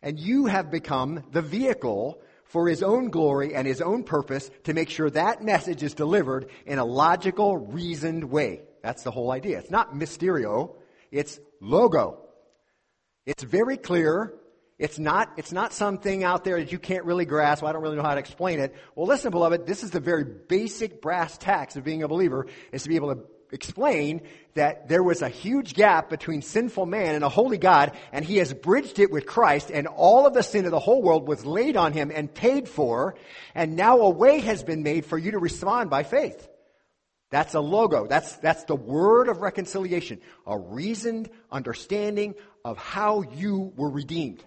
And 0.00 0.18
you 0.18 0.46
have 0.46 0.70
become 0.70 1.24
the 1.32 1.42
vehicle 1.42 2.22
for 2.44 2.68
his 2.68 2.82
own 2.82 3.10
glory 3.10 3.54
and 3.54 3.66
his 3.66 3.82
own 3.82 4.04
purpose 4.04 4.50
to 4.64 4.74
make 4.74 4.88
sure 4.88 5.10
that 5.10 5.42
message 5.42 5.82
is 5.82 5.94
delivered 5.94 6.50
in 6.66 6.78
a 6.78 6.84
logical, 6.84 7.58
reasoned 7.58 8.24
way. 8.24 8.62
That's 8.82 9.02
the 9.02 9.10
whole 9.10 9.30
idea. 9.30 9.58
It's 9.58 9.70
not 9.70 9.94
mysterio. 9.94 10.76
It's 11.10 11.40
logo. 11.60 12.20
It's 13.26 13.42
very 13.42 13.76
clear. 13.76 14.32
It's 14.78 14.98
not, 14.98 15.32
it's 15.36 15.52
not 15.52 15.72
something 15.72 16.22
out 16.22 16.44
there 16.44 16.58
that 16.58 16.70
you 16.70 16.78
can't 16.78 17.04
really 17.04 17.24
grasp. 17.24 17.64
I 17.64 17.72
don't 17.72 17.82
really 17.82 17.96
know 17.96 18.02
how 18.02 18.14
to 18.14 18.20
explain 18.20 18.60
it. 18.60 18.76
Well, 18.94 19.06
listen, 19.06 19.32
beloved, 19.32 19.66
this 19.66 19.82
is 19.82 19.90
the 19.90 20.00
very 20.00 20.24
basic 20.24 21.02
brass 21.02 21.36
tacks 21.36 21.74
of 21.74 21.82
being 21.82 22.04
a 22.04 22.08
believer 22.08 22.46
is 22.70 22.84
to 22.84 22.88
be 22.88 22.94
able 22.94 23.14
to 23.14 23.22
explain 23.50 24.20
that 24.54 24.88
there 24.88 25.02
was 25.02 25.22
a 25.22 25.28
huge 25.28 25.74
gap 25.74 26.10
between 26.10 26.42
sinful 26.42 26.86
man 26.86 27.16
and 27.16 27.24
a 27.24 27.28
holy 27.28 27.58
God, 27.58 27.96
and 28.12 28.24
he 28.24 28.36
has 28.36 28.52
bridged 28.54 29.00
it 29.00 29.10
with 29.10 29.26
Christ, 29.26 29.70
and 29.72 29.88
all 29.88 30.26
of 30.26 30.34
the 30.34 30.42
sin 30.42 30.64
of 30.64 30.70
the 30.70 30.78
whole 30.78 31.02
world 31.02 31.26
was 31.26 31.44
laid 31.44 31.76
on 31.76 31.92
him 31.92 32.12
and 32.14 32.32
paid 32.32 32.68
for, 32.68 33.16
and 33.54 33.74
now 33.74 33.98
a 34.00 34.10
way 34.10 34.40
has 34.40 34.62
been 34.62 34.82
made 34.82 35.06
for 35.06 35.18
you 35.18 35.32
to 35.32 35.38
respond 35.38 35.90
by 35.90 36.02
faith. 36.04 36.48
That's 37.30 37.54
a 37.54 37.60
logo. 37.60 38.06
That's, 38.06 38.36
that's 38.36 38.64
the 38.64 38.76
word 38.76 39.28
of 39.28 39.42
reconciliation. 39.42 40.20
A 40.46 40.56
reasoned 40.56 41.28
understanding 41.50 42.34
of 42.64 42.78
how 42.78 43.22
you 43.22 43.72
were 43.76 43.90
redeemed. 43.90 44.44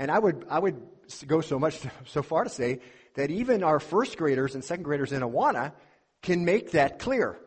And 0.00 0.10
I 0.10 0.18
would, 0.18 0.46
I 0.48 0.58
would 0.58 0.80
go 1.26 1.42
so 1.42 1.58
much, 1.58 1.78
so 2.06 2.22
far 2.22 2.44
to 2.44 2.50
say 2.50 2.80
that 3.16 3.30
even 3.30 3.62
our 3.62 3.78
first 3.78 4.16
graders 4.16 4.54
and 4.54 4.64
second 4.64 4.84
graders 4.84 5.12
in 5.12 5.20
Awana 5.20 5.74
can 6.22 6.46
make 6.46 6.70
that 6.70 6.98
clear. 6.98 7.38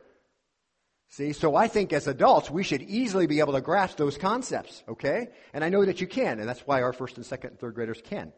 See, 1.09 1.33
so 1.33 1.55
I 1.55 1.67
think 1.67 1.93
as 1.93 2.07
adults, 2.07 2.51
we 2.51 2.63
should 2.63 2.83
easily 2.83 3.25
be 3.25 3.39
able 3.39 3.53
to 3.53 3.61
grasp 3.61 3.97
those 3.97 4.19
concepts, 4.19 4.83
okay? 4.87 5.29
And 5.51 5.63
I 5.63 5.69
know 5.69 5.83
that 5.83 5.99
you 5.99 6.05
can, 6.05 6.39
and 6.39 6.47
that's 6.47 6.61
why 6.61 6.83
our 6.83 6.93
first 6.93 7.17
and 7.17 7.25
second 7.25 7.51
and 7.51 7.59
third 7.59 7.73
graders 7.73 8.01
can. 8.03 8.31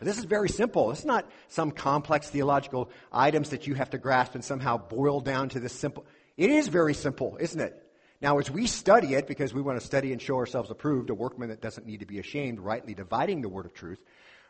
But 0.00 0.06
this 0.06 0.18
is 0.18 0.24
very 0.24 0.48
simple. 0.48 0.90
It's 0.90 1.04
not 1.04 1.30
some 1.48 1.70
complex 1.70 2.30
theological 2.30 2.90
items 3.12 3.50
that 3.50 3.68
you 3.68 3.74
have 3.74 3.90
to 3.90 3.98
grasp 3.98 4.34
and 4.34 4.44
somehow 4.44 4.76
boil 4.76 5.20
down 5.20 5.50
to 5.50 5.60
this 5.60 5.72
simple. 5.72 6.04
It 6.36 6.50
is 6.50 6.66
very 6.66 6.94
simple, 6.94 7.36
isn't 7.38 7.60
it? 7.60 7.81
Now, 8.22 8.38
as 8.38 8.48
we 8.48 8.68
study 8.68 9.14
it, 9.14 9.26
because 9.26 9.52
we 9.52 9.60
want 9.60 9.80
to 9.80 9.84
study 9.84 10.12
and 10.12 10.22
show 10.22 10.36
ourselves 10.36 10.70
approved, 10.70 11.10
a 11.10 11.14
workman 11.14 11.48
that 11.48 11.60
doesn't 11.60 11.88
need 11.88 12.00
to 12.00 12.06
be 12.06 12.20
ashamed, 12.20 12.60
rightly 12.60 12.94
dividing 12.94 13.42
the 13.42 13.48
word 13.48 13.66
of 13.66 13.74
truth, 13.74 14.00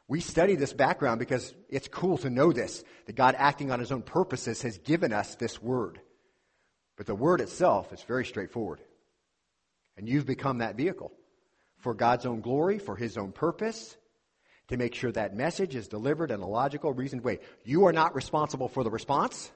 we 0.09 0.21
study 0.21 0.57
this 0.57 0.75
background 0.75 1.19
because 1.19 1.55
it's 1.71 1.89
cool 1.89 2.19
to 2.19 2.29
know 2.29 2.53
this, 2.53 2.85
that 3.07 3.17
God 3.17 3.35
acting 3.39 3.71
on 3.71 3.81
his 3.81 3.91
own 3.91 4.03
purposes 4.03 4.61
has 4.61 4.77
given 4.77 5.11
us 5.15 5.37
this 5.37 5.63
word. 5.63 6.01
But 6.99 7.07
the 7.07 7.15
word 7.15 7.41
itself 7.41 7.95
is 7.95 8.03
very 8.03 8.27
straightforward. 8.27 8.81
And 9.97 10.07
you've 10.07 10.27
become 10.27 10.59
that 10.59 10.77
vehicle 10.77 11.11
for 11.79 11.95
God's 11.95 12.27
own 12.27 12.43
glory, 12.43 12.79
for 12.79 12.95
his 12.95 13.17
own 13.17 13.33
purpose, 13.33 13.97
to 14.69 14.77
make 14.77 14.95
sure 14.95 15.13
that 15.13 15.35
message 15.35 15.75
is 15.75 15.89
delivered 15.89 16.31
in 16.31 16.41
a 16.41 16.47
logical, 16.47 16.93
reasoned 16.93 17.25
way. 17.25 17.39
You 17.65 17.87
are 17.87 17.93
not 17.93 18.15
responsible 18.15 18.69
for 18.69 18.85
the 18.85 18.91
response. 18.91 19.51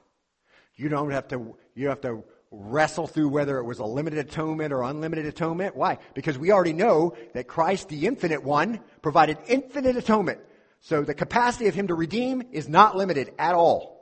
You 0.75 0.89
don't 0.89 1.11
have 1.11 1.27
to, 1.27 1.55
you 1.75 1.89
have 1.89 2.01
to 2.01 2.23
wrestle 2.51 3.07
through 3.07 3.29
whether 3.29 3.57
it 3.57 3.63
was 3.63 3.79
a 3.79 3.85
limited 3.85 4.19
atonement 4.19 4.73
or 4.73 4.83
unlimited 4.83 5.25
atonement. 5.25 5.75
Why? 5.75 5.97
Because 6.13 6.37
we 6.37 6.51
already 6.51 6.73
know 6.73 7.15
that 7.33 7.47
Christ, 7.47 7.89
the 7.89 8.07
infinite 8.07 8.43
one, 8.43 8.79
provided 9.01 9.37
infinite 9.47 9.97
atonement. 9.97 10.39
So 10.81 11.03
the 11.03 11.13
capacity 11.13 11.67
of 11.67 11.75
him 11.75 11.87
to 11.87 11.95
redeem 11.95 12.43
is 12.51 12.69
not 12.69 12.95
limited 12.95 13.33
at 13.37 13.55
all. 13.55 13.97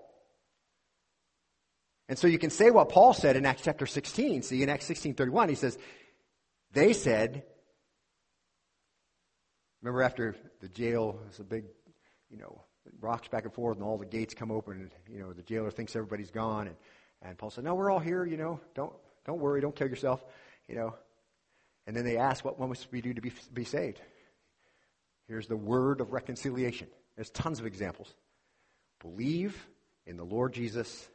And 2.08 2.20
so 2.20 2.28
you 2.28 2.38
can 2.38 2.52
say 2.52 2.70
what 2.70 2.90
Paul 2.90 3.14
said 3.14 3.36
in 3.36 3.46
Acts 3.46 3.64
chapter 3.64 3.88
16. 3.88 4.44
See, 4.44 4.62
in 4.62 4.70
Acts 4.70 4.88
16:31, 4.88 5.50
he 5.50 5.56
says, 5.56 5.78
they 6.72 6.94
said, 6.94 7.44
remember 9.82 10.04
after 10.04 10.36
the 10.62 10.70
jail 10.70 11.20
was 11.28 11.40
a 11.40 11.44
big, 11.44 11.66
you 12.30 12.38
know, 12.38 12.62
rocks 13.00 13.28
back 13.28 13.46
and 13.46 13.54
forth 13.54 13.78
and 13.78 13.84
all 13.84 13.98
the 13.98 14.06
gates 14.06 14.36
come 14.36 14.52
open 14.52 14.74
and, 14.82 14.92
you 15.12 15.20
know, 15.20 15.34
the 15.34 15.42
jailer 15.42 15.72
thinks 15.72 15.96
everybody's 15.96 16.30
gone 16.30 16.68
and 16.68 16.76
and 17.28 17.38
Paul 17.38 17.50
said, 17.50 17.64
No, 17.64 17.76
we're 17.76 17.92
all 17.92 18.00
here, 18.00 18.26
you 18.26 18.38
know, 18.38 18.60
don't, 18.74 18.94
don't 19.26 19.40
worry, 19.40 19.62
don't 19.62 19.76
kill 19.76 19.88
yourself, 19.88 20.24
you 20.68 20.76
know. 20.76 20.96
And 21.88 21.96
then 21.96 22.06
they 22.06 22.18
asked, 22.18 22.44
What 22.44 22.60
must 22.60 22.92
we 22.92 23.02
do 23.02 23.14
to 23.14 23.22
be, 23.22 23.32
be 23.54 23.64
saved? 23.64 24.02
Here's 25.28 25.48
the 25.48 25.58
word 25.58 26.02
of 26.02 26.14
reconciliation. 26.14 26.88
There's 27.16 27.32
tons 27.32 27.60
of 27.60 27.66
examples. 27.66 28.14
Believe 29.02 29.68
in 30.06 30.18
the 30.18 30.24
Lord 30.24 30.54
Jesus, 30.54 31.08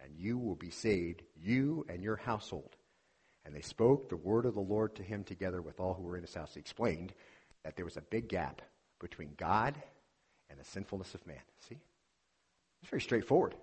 and 0.00 0.12
you 0.16 0.38
will 0.38 0.54
be 0.54 0.70
saved, 0.70 1.22
you 1.36 1.84
and 1.88 2.02
your 2.02 2.16
household. 2.16 2.76
And 3.44 3.54
they 3.54 3.62
spoke 3.62 4.08
the 4.08 4.16
word 4.16 4.46
of 4.46 4.54
the 4.54 4.60
Lord 4.60 4.94
to 4.96 5.02
him 5.02 5.24
together 5.24 5.60
with 5.62 5.80
all 5.80 5.94
who 5.94 6.02
were 6.02 6.16
in 6.16 6.22
his 6.22 6.34
house. 6.34 6.54
He 6.54 6.60
explained 6.60 7.12
that 7.64 7.76
there 7.76 7.84
was 7.84 7.96
a 7.96 8.02
big 8.02 8.28
gap 8.28 8.62
between 9.00 9.30
God 9.36 9.74
and 10.50 10.58
the 10.58 10.64
sinfulness 10.64 11.14
of 11.14 11.26
man. 11.26 11.40
See? 11.68 11.78
It's 12.82 12.90
very 12.90 13.00
straightforward. 13.00 13.54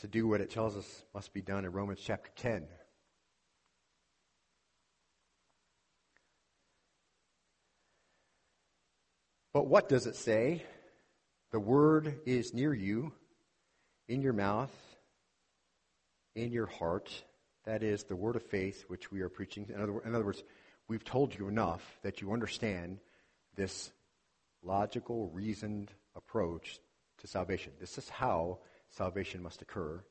To 0.00 0.08
do 0.08 0.26
what 0.26 0.40
it 0.40 0.50
tells 0.50 0.76
us 0.76 1.04
must 1.14 1.32
be 1.34 1.42
done 1.42 1.64
in 1.64 1.72
Romans 1.72 2.00
chapter 2.02 2.30
10. 2.36 2.66
But 9.52 9.66
what 9.66 9.88
does 9.88 10.06
it 10.06 10.16
say? 10.16 10.64
The 11.50 11.60
word 11.60 12.20
is 12.24 12.54
near 12.54 12.72
you, 12.72 13.12
in 14.08 14.22
your 14.22 14.32
mouth, 14.32 14.70
in 16.34 16.52
your 16.52 16.66
heart. 16.66 17.10
That 17.64 17.82
is 17.82 18.04
the 18.04 18.16
word 18.16 18.36
of 18.36 18.42
faith 18.42 18.84
which 18.88 19.12
we 19.12 19.20
are 19.20 19.28
preaching. 19.28 19.66
In 19.74 19.82
other, 19.82 20.00
in 20.00 20.14
other 20.14 20.24
words, 20.24 20.42
we've 20.88 21.04
told 21.04 21.36
you 21.36 21.48
enough 21.48 21.82
that 22.02 22.22
you 22.22 22.32
understand 22.32 23.00
this 23.56 23.90
logical, 24.62 25.28
reasoned 25.34 25.90
approach 26.16 26.78
to 27.18 27.26
salvation. 27.26 27.72
This 27.80 27.98
is 27.98 28.08
how 28.08 28.60
salvation 28.90 29.42
must 29.42 29.62
occur. 29.62 30.02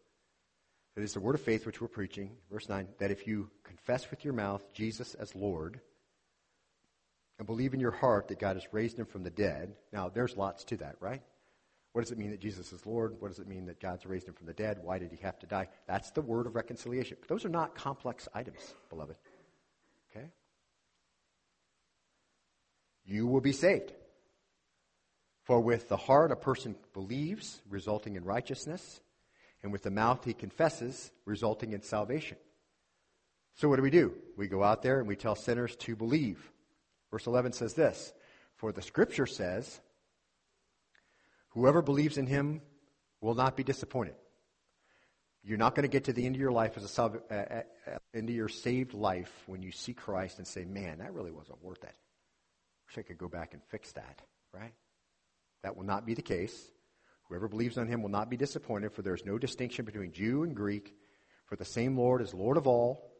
It 0.95 1.03
is 1.03 1.13
the 1.13 1.19
word 1.19 1.35
of 1.35 1.41
faith 1.41 1.65
which 1.65 1.79
we're 1.79 1.87
preaching, 1.87 2.31
verse 2.51 2.67
9, 2.67 2.87
that 2.97 3.11
if 3.11 3.27
you 3.27 3.49
confess 3.63 4.09
with 4.09 4.25
your 4.25 4.33
mouth 4.33 4.63
Jesus 4.73 5.13
as 5.13 5.35
Lord 5.35 5.79
and 7.37 7.45
believe 7.45 7.73
in 7.73 7.79
your 7.79 7.91
heart 7.91 8.27
that 8.27 8.39
God 8.39 8.55
has 8.55 8.73
raised 8.73 8.99
him 8.99 9.05
from 9.05 9.23
the 9.23 9.29
dead, 9.29 9.75
now 9.93 10.09
there's 10.09 10.35
lots 10.35 10.63
to 10.65 10.77
that, 10.77 10.95
right? 10.99 11.21
What 11.93 12.01
does 12.01 12.11
it 12.11 12.17
mean 12.17 12.31
that 12.31 12.39
Jesus 12.39 12.71
is 12.71 12.85
Lord? 12.85 13.15
What 13.19 13.29
does 13.29 13.39
it 13.39 13.47
mean 13.47 13.65
that 13.65 13.79
God's 13.79 14.05
raised 14.05 14.27
him 14.27 14.33
from 14.33 14.45
the 14.45 14.53
dead? 14.53 14.79
Why 14.83 14.99
did 14.99 15.11
he 15.11 15.17
have 15.23 15.39
to 15.39 15.47
die? 15.47 15.69
That's 15.87 16.11
the 16.11 16.21
word 16.21 16.45
of 16.45 16.55
reconciliation. 16.55 17.17
But 17.19 17.29
those 17.29 17.45
are 17.45 17.49
not 17.49 17.75
complex 17.75 18.27
items, 18.33 18.73
beloved. 18.89 19.15
Okay? 20.11 20.27
You 23.05 23.25
will 23.25 23.41
be 23.41 23.53
saved. 23.53 23.93
For 25.49 25.59
with 25.59 25.89
the 25.89 25.97
heart 25.97 26.31
a 26.31 26.35
person 26.35 26.75
believes, 26.93 27.59
resulting 27.67 28.15
in 28.15 28.23
righteousness, 28.23 29.01
and 29.63 29.71
with 29.71 29.81
the 29.81 29.89
mouth 29.89 30.23
he 30.23 30.35
confesses, 30.35 31.09
resulting 31.25 31.73
in 31.73 31.81
salvation. 31.81 32.37
So 33.55 33.67
what 33.67 33.77
do 33.77 33.81
we 33.81 33.89
do? 33.89 34.13
We 34.37 34.47
go 34.47 34.63
out 34.63 34.83
there 34.83 34.99
and 34.99 35.07
we 35.07 35.15
tell 35.15 35.33
sinners 35.33 35.75
to 35.77 35.95
believe. 35.95 36.51
Verse 37.09 37.25
11 37.25 37.53
says 37.53 37.73
this 37.73 38.13
For 38.57 38.71
the 38.71 38.83
scripture 38.83 39.25
says, 39.25 39.81
Whoever 41.53 41.81
believes 41.81 42.19
in 42.19 42.27
him 42.27 42.61
will 43.19 43.33
not 43.33 43.57
be 43.57 43.63
disappointed. 43.63 44.13
You're 45.43 45.57
not 45.57 45.73
going 45.73 45.81
to 45.81 45.91
get 45.91 46.03
to 46.03 46.13
the 46.13 46.27
end 46.27 46.35
of 46.35 46.41
your 46.41 46.51
life 46.51 46.77
as 46.77 46.99
a 46.99 47.01
uh, 47.01 47.09
uh, 47.31 47.61
uh, 47.87 47.97
end 48.13 48.29
of 48.29 48.35
your 48.35 48.49
saved 48.49 48.93
life 48.93 49.33
when 49.47 49.63
you 49.63 49.71
see 49.71 49.93
Christ 49.93 50.37
and 50.37 50.45
say, 50.45 50.63
"Man, 50.63 50.99
that 50.99 51.11
really 51.11 51.31
wasn't 51.31 51.63
worth 51.63 51.83
it." 51.83 51.95
Wish 52.85 52.99
I 52.99 53.01
could 53.01 53.17
go 53.17 53.27
back 53.27 53.55
and 53.55 53.63
fix 53.63 53.93
that, 53.93 54.21
right? 54.53 54.73
That 55.63 55.75
will 55.75 55.85
not 55.85 56.05
be 56.05 56.13
the 56.13 56.21
case. 56.21 56.71
Whoever 57.27 57.47
believes 57.47 57.77
on 57.77 57.87
him 57.87 58.01
will 58.01 58.09
not 58.09 58.29
be 58.29 58.37
disappointed, 58.37 58.91
for 58.91 59.01
there 59.01 59.13
is 59.13 59.25
no 59.25 59.37
distinction 59.37 59.85
between 59.85 60.11
Jew 60.11 60.43
and 60.43 60.55
Greek, 60.55 60.95
for 61.45 61.55
the 61.55 61.65
same 61.65 61.97
Lord 61.97 62.21
is 62.21 62.33
Lord 62.33 62.57
of 62.57 62.65
all, 62.65 63.11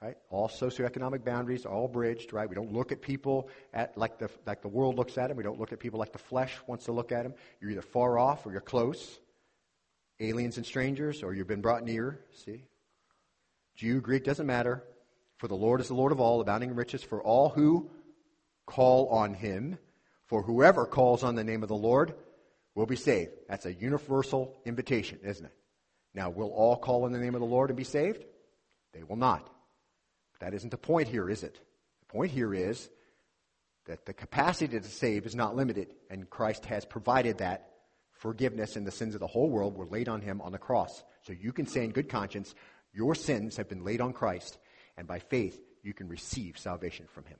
right? 0.00 0.16
All 0.30 0.48
socioeconomic 0.48 1.24
boundaries 1.24 1.66
are 1.66 1.72
all 1.72 1.88
bridged, 1.88 2.32
right? 2.32 2.48
We 2.48 2.54
don't 2.54 2.72
look 2.72 2.92
at 2.92 3.02
people 3.02 3.50
at 3.74 3.96
like 3.98 4.18
the 4.18 4.30
like 4.46 4.62
the 4.62 4.68
world 4.68 4.96
looks 4.96 5.18
at 5.18 5.28
them. 5.28 5.36
We 5.36 5.42
don't 5.42 5.60
look 5.60 5.72
at 5.72 5.80
people 5.80 5.98
like 5.98 6.12
the 6.12 6.18
flesh 6.18 6.56
wants 6.66 6.86
to 6.86 6.92
look 6.92 7.12
at 7.12 7.24
them. 7.24 7.34
You're 7.60 7.72
either 7.72 7.82
far 7.82 8.18
off 8.18 8.46
or 8.46 8.52
you're 8.52 8.60
close. 8.60 9.18
Aliens 10.20 10.56
and 10.56 10.64
strangers, 10.64 11.22
or 11.22 11.34
you've 11.34 11.48
been 11.48 11.62
brought 11.62 11.84
near. 11.84 12.20
See? 12.44 12.64
Jew, 13.74 14.00
Greek 14.00 14.24
doesn't 14.24 14.46
matter. 14.46 14.84
For 15.38 15.48
the 15.48 15.56
Lord 15.56 15.80
is 15.80 15.88
the 15.88 15.94
Lord 15.94 16.12
of 16.12 16.20
all, 16.20 16.40
abounding 16.40 16.70
in 16.70 16.76
riches 16.76 17.02
for 17.02 17.20
all 17.20 17.48
who 17.48 17.90
call 18.66 19.08
on 19.08 19.34
him. 19.34 19.78
For 20.32 20.40
whoever 20.40 20.86
calls 20.86 21.22
on 21.22 21.34
the 21.34 21.44
name 21.44 21.62
of 21.62 21.68
the 21.68 21.74
Lord 21.74 22.14
will 22.74 22.86
be 22.86 22.96
saved. 22.96 23.32
That's 23.50 23.66
a 23.66 23.74
universal 23.74 24.56
invitation, 24.64 25.18
isn't 25.22 25.44
it? 25.44 25.52
Now, 26.14 26.30
will 26.30 26.48
all 26.48 26.78
call 26.78 27.04
on 27.04 27.12
the 27.12 27.18
name 27.18 27.34
of 27.34 27.42
the 27.42 27.46
Lord 27.46 27.68
and 27.68 27.76
be 27.76 27.84
saved? 27.84 28.24
They 28.94 29.02
will 29.02 29.16
not. 29.16 29.46
That 30.40 30.54
isn't 30.54 30.70
the 30.70 30.78
point 30.78 31.08
here, 31.08 31.28
is 31.28 31.42
it? 31.42 31.60
The 32.00 32.06
point 32.06 32.30
here 32.30 32.54
is 32.54 32.88
that 33.84 34.06
the 34.06 34.14
capacity 34.14 34.80
to 34.80 34.88
save 34.88 35.26
is 35.26 35.34
not 35.34 35.54
limited, 35.54 35.88
and 36.08 36.30
Christ 36.30 36.64
has 36.64 36.86
provided 36.86 37.36
that 37.36 37.68
forgiveness 38.12 38.76
and 38.76 38.86
the 38.86 38.90
sins 38.90 39.12
of 39.12 39.20
the 39.20 39.26
whole 39.26 39.50
world 39.50 39.76
were 39.76 39.84
laid 39.84 40.08
on 40.08 40.22
him 40.22 40.40
on 40.40 40.52
the 40.52 40.58
cross. 40.58 41.04
So 41.24 41.34
you 41.34 41.52
can 41.52 41.66
say 41.66 41.84
in 41.84 41.90
good 41.90 42.08
conscience, 42.08 42.54
your 42.94 43.14
sins 43.14 43.58
have 43.58 43.68
been 43.68 43.84
laid 43.84 44.00
on 44.00 44.14
Christ, 44.14 44.56
and 44.96 45.06
by 45.06 45.18
faith 45.18 45.60
you 45.82 45.92
can 45.92 46.08
receive 46.08 46.56
salvation 46.56 47.04
from 47.12 47.26
him. 47.26 47.36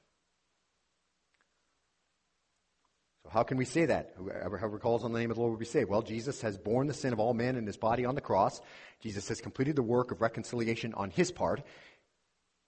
So 3.23 3.31
how 3.31 3.43
can 3.43 3.57
we 3.57 3.65
say 3.65 3.87
that? 3.87 4.15
Whoever, 4.17 4.79
calls 4.79 5.05
on 5.05 5.13
the 5.13 5.19
name 5.19 5.31
of 5.31 5.37
the 5.37 5.41
Lord 5.41 5.53
will 5.53 5.59
be 5.59 5.65
saved. 5.65 5.89
Well, 5.89 6.03
Jesus 6.03 6.41
has 6.43 6.59
borne 6.59 6.87
the 6.87 6.95
sin 6.95 7.13
of 7.13 7.21
all 7.21 7.35
men 7.35 7.57
in 7.57 7.67
his 7.67 7.77
body 7.77 8.05
on 8.05 8.15
the 8.15 8.21
cross. 8.21 8.61
Jesus 9.01 9.29
has 9.29 9.41
completed 9.41 9.77
the 9.77 9.83
work 9.83 10.11
of 10.11 10.21
reconciliation 10.21 10.95
on 10.95 11.11
his 11.11 11.31
part. 11.31 11.63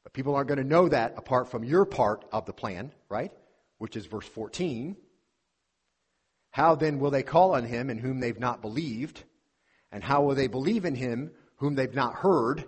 But 0.04 0.12
people 0.12 0.34
aren't 0.34 0.48
going 0.48 0.58
to 0.58 0.64
know 0.64 0.88
that 0.88 1.14
apart 1.16 1.50
from 1.50 1.64
your 1.64 1.84
part 1.84 2.24
of 2.32 2.46
the 2.46 2.52
plan, 2.52 2.92
right? 3.08 3.32
Which 3.78 3.96
is 3.96 4.06
verse 4.06 4.26
14. 4.28 4.96
How 6.50 6.76
then 6.76 7.00
will 7.00 7.10
they 7.10 7.24
call 7.24 7.54
on 7.54 7.64
him 7.64 7.90
in 7.90 7.98
whom 7.98 8.20
they've 8.20 8.38
not 8.38 8.62
believed? 8.62 9.24
And 9.90 10.04
how 10.04 10.22
will 10.22 10.36
they 10.36 10.46
believe 10.46 10.84
in 10.84 10.94
him 10.94 11.32
whom 11.56 11.74
they've 11.74 11.94
not 11.94 12.14
heard? 12.14 12.64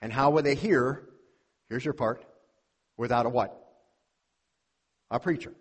And 0.00 0.12
how 0.12 0.30
will 0.30 0.42
they 0.42 0.56
hear? 0.56 1.08
Here's 1.68 1.84
your 1.84 1.94
part. 1.94 2.24
Without 2.96 3.26
a 3.26 3.28
what? 3.28 3.56
A 5.10 5.20
preacher. 5.20 5.52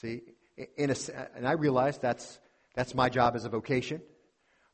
See, 0.00 0.22
in 0.76 0.90
a, 0.90 0.92
uh, 0.92 1.26
and 1.34 1.46
I 1.46 1.52
realize 1.52 1.98
that's, 1.98 2.38
that's 2.74 2.94
my 2.94 3.08
job 3.08 3.34
as 3.36 3.44
a 3.44 3.48
vocation, 3.48 4.00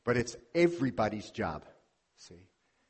but 0.03 0.17
it's 0.17 0.35
everybody's 0.53 1.31
job. 1.31 1.65
See? 2.17 2.47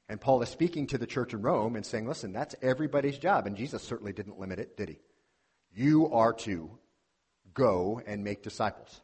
And 0.09 0.21
Paul 0.21 0.41
is 0.41 0.49
speaking 0.49 0.87
to 0.87 0.97
the 0.97 1.07
church 1.07 1.33
in 1.33 1.41
Rome 1.41 1.75
and 1.75 1.85
saying, 1.85 2.07
listen, 2.07 2.33
that's 2.33 2.55
everybody's 2.61 3.17
job. 3.17 3.47
And 3.47 3.55
Jesus 3.55 3.81
certainly 3.83 4.13
didn't 4.13 4.39
limit 4.39 4.59
it, 4.59 4.77
did 4.77 4.89
he? 4.89 4.99
You 5.73 6.11
are 6.11 6.33
to 6.33 6.69
go 7.53 8.01
and 8.05 8.23
make 8.23 8.43
disciples. 8.43 9.01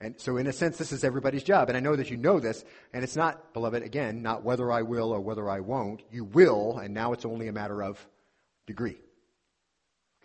And 0.00 0.20
so, 0.20 0.36
in 0.36 0.48
a 0.48 0.52
sense, 0.52 0.78
this 0.78 0.90
is 0.90 1.04
everybody's 1.04 1.44
job. 1.44 1.68
And 1.68 1.76
I 1.76 1.80
know 1.80 1.94
that 1.94 2.10
you 2.10 2.16
know 2.16 2.40
this. 2.40 2.64
And 2.92 3.04
it's 3.04 3.14
not, 3.14 3.54
beloved, 3.54 3.84
again, 3.84 4.20
not 4.20 4.42
whether 4.42 4.70
I 4.70 4.82
will 4.82 5.12
or 5.12 5.20
whether 5.20 5.48
I 5.48 5.60
won't. 5.60 6.02
You 6.10 6.24
will, 6.24 6.78
and 6.78 6.92
now 6.92 7.12
it's 7.12 7.24
only 7.24 7.46
a 7.46 7.52
matter 7.52 7.82
of 7.82 8.04
degree. 8.66 8.98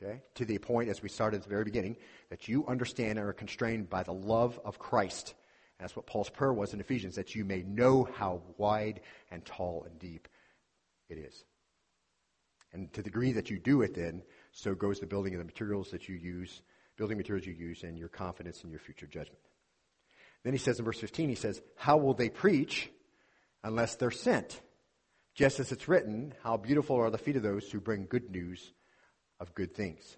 Okay? 0.01 0.21
To 0.35 0.45
the 0.45 0.57
point, 0.59 0.89
as 0.89 1.01
we 1.01 1.09
started 1.09 1.37
at 1.37 1.43
the 1.43 1.49
very 1.49 1.63
beginning, 1.63 1.97
that 2.29 2.47
you 2.47 2.65
understand 2.67 3.17
and 3.17 3.27
are 3.27 3.33
constrained 3.33 3.89
by 3.89 4.03
the 4.03 4.13
love 4.13 4.59
of 4.63 4.77
Christ. 4.77 5.33
And 5.77 5.85
that's 5.85 5.95
what 5.95 6.05
Paul's 6.05 6.29
prayer 6.29 6.53
was 6.53 6.73
in 6.73 6.79
Ephesians, 6.79 7.15
that 7.15 7.35
you 7.35 7.43
may 7.43 7.63
know 7.63 8.07
how 8.15 8.41
wide 8.57 9.01
and 9.31 9.45
tall 9.45 9.85
and 9.89 9.97
deep 9.99 10.27
it 11.09 11.17
is. 11.17 11.43
And 12.73 12.91
to 12.93 13.01
the 13.01 13.09
degree 13.09 13.31
that 13.33 13.49
you 13.49 13.59
do 13.59 13.81
it, 13.81 13.95
then, 13.95 14.21
so 14.51 14.75
goes 14.75 14.99
the 14.99 15.07
building 15.07 15.33
of 15.33 15.39
the 15.39 15.45
materials 15.45 15.91
that 15.91 16.07
you 16.07 16.15
use, 16.15 16.61
building 16.95 17.17
materials 17.17 17.47
you 17.47 17.53
use, 17.53 17.83
and 17.83 17.97
your 17.97 18.09
confidence 18.09 18.63
in 18.63 18.69
your 18.69 18.79
future 18.79 19.07
judgment. 19.07 19.39
Then 20.43 20.53
he 20.53 20.59
says 20.59 20.77
in 20.77 20.85
verse 20.85 20.99
15, 20.99 21.29
he 21.29 21.35
says, 21.35 21.61
How 21.75 21.97
will 21.97 22.13
they 22.13 22.29
preach 22.29 22.89
unless 23.63 23.95
they're 23.95 24.11
sent? 24.11 24.61
Just 25.33 25.59
as 25.59 25.71
it's 25.71 25.87
written, 25.87 26.33
How 26.43 26.57
beautiful 26.57 26.97
are 26.97 27.09
the 27.09 27.17
feet 27.17 27.35
of 27.35 27.43
those 27.43 27.71
who 27.71 27.79
bring 27.79 28.05
good 28.05 28.29
news 28.29 28.73
of 29.39 29.53
good 29.53 29.73
things. 29.73 30.17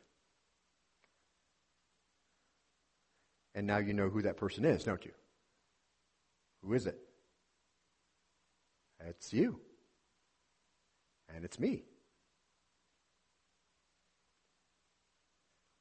And 3.55 3.67
now 3.67 3.77
you 3.77 3.93
know 3.93 4.09
who 4.09 4.21
that 4.21 4.37
person 4.37 4.63
is, 4.63 4.83
don't 4.83 5.03
you? 5.03 5.11
Who 6.63 6.73
is 6.73 6.87
it? 6.87 6.99
It's 9.05 9.33
you. 9.33 9.59
And 11.33 11.43
it's 11.43 11.59
me. 11.59 11.83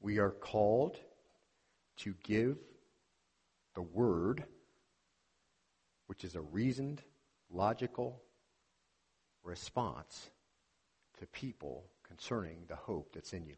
We 0.01 0.19
are 0.19 0.31
called 0.31 0.97
to 1.97 2.13
give 2.23 2.57
the 3.75 3.81
Word, 3.81 4.43
which 6.07 6.23
is 6.23 6.35
a 6.35 6.41
reasoned, 6.41 7.01
logical 7.51 8.21
response 9.43 10.29
to 11.19 11.25
people 11.27 11.85
concerning 12.09 12.65
the 12.67 12.75
hope 12.75 13.13
that's 13.13 13.31
in 13.33 13.45
you. 13.45 13.55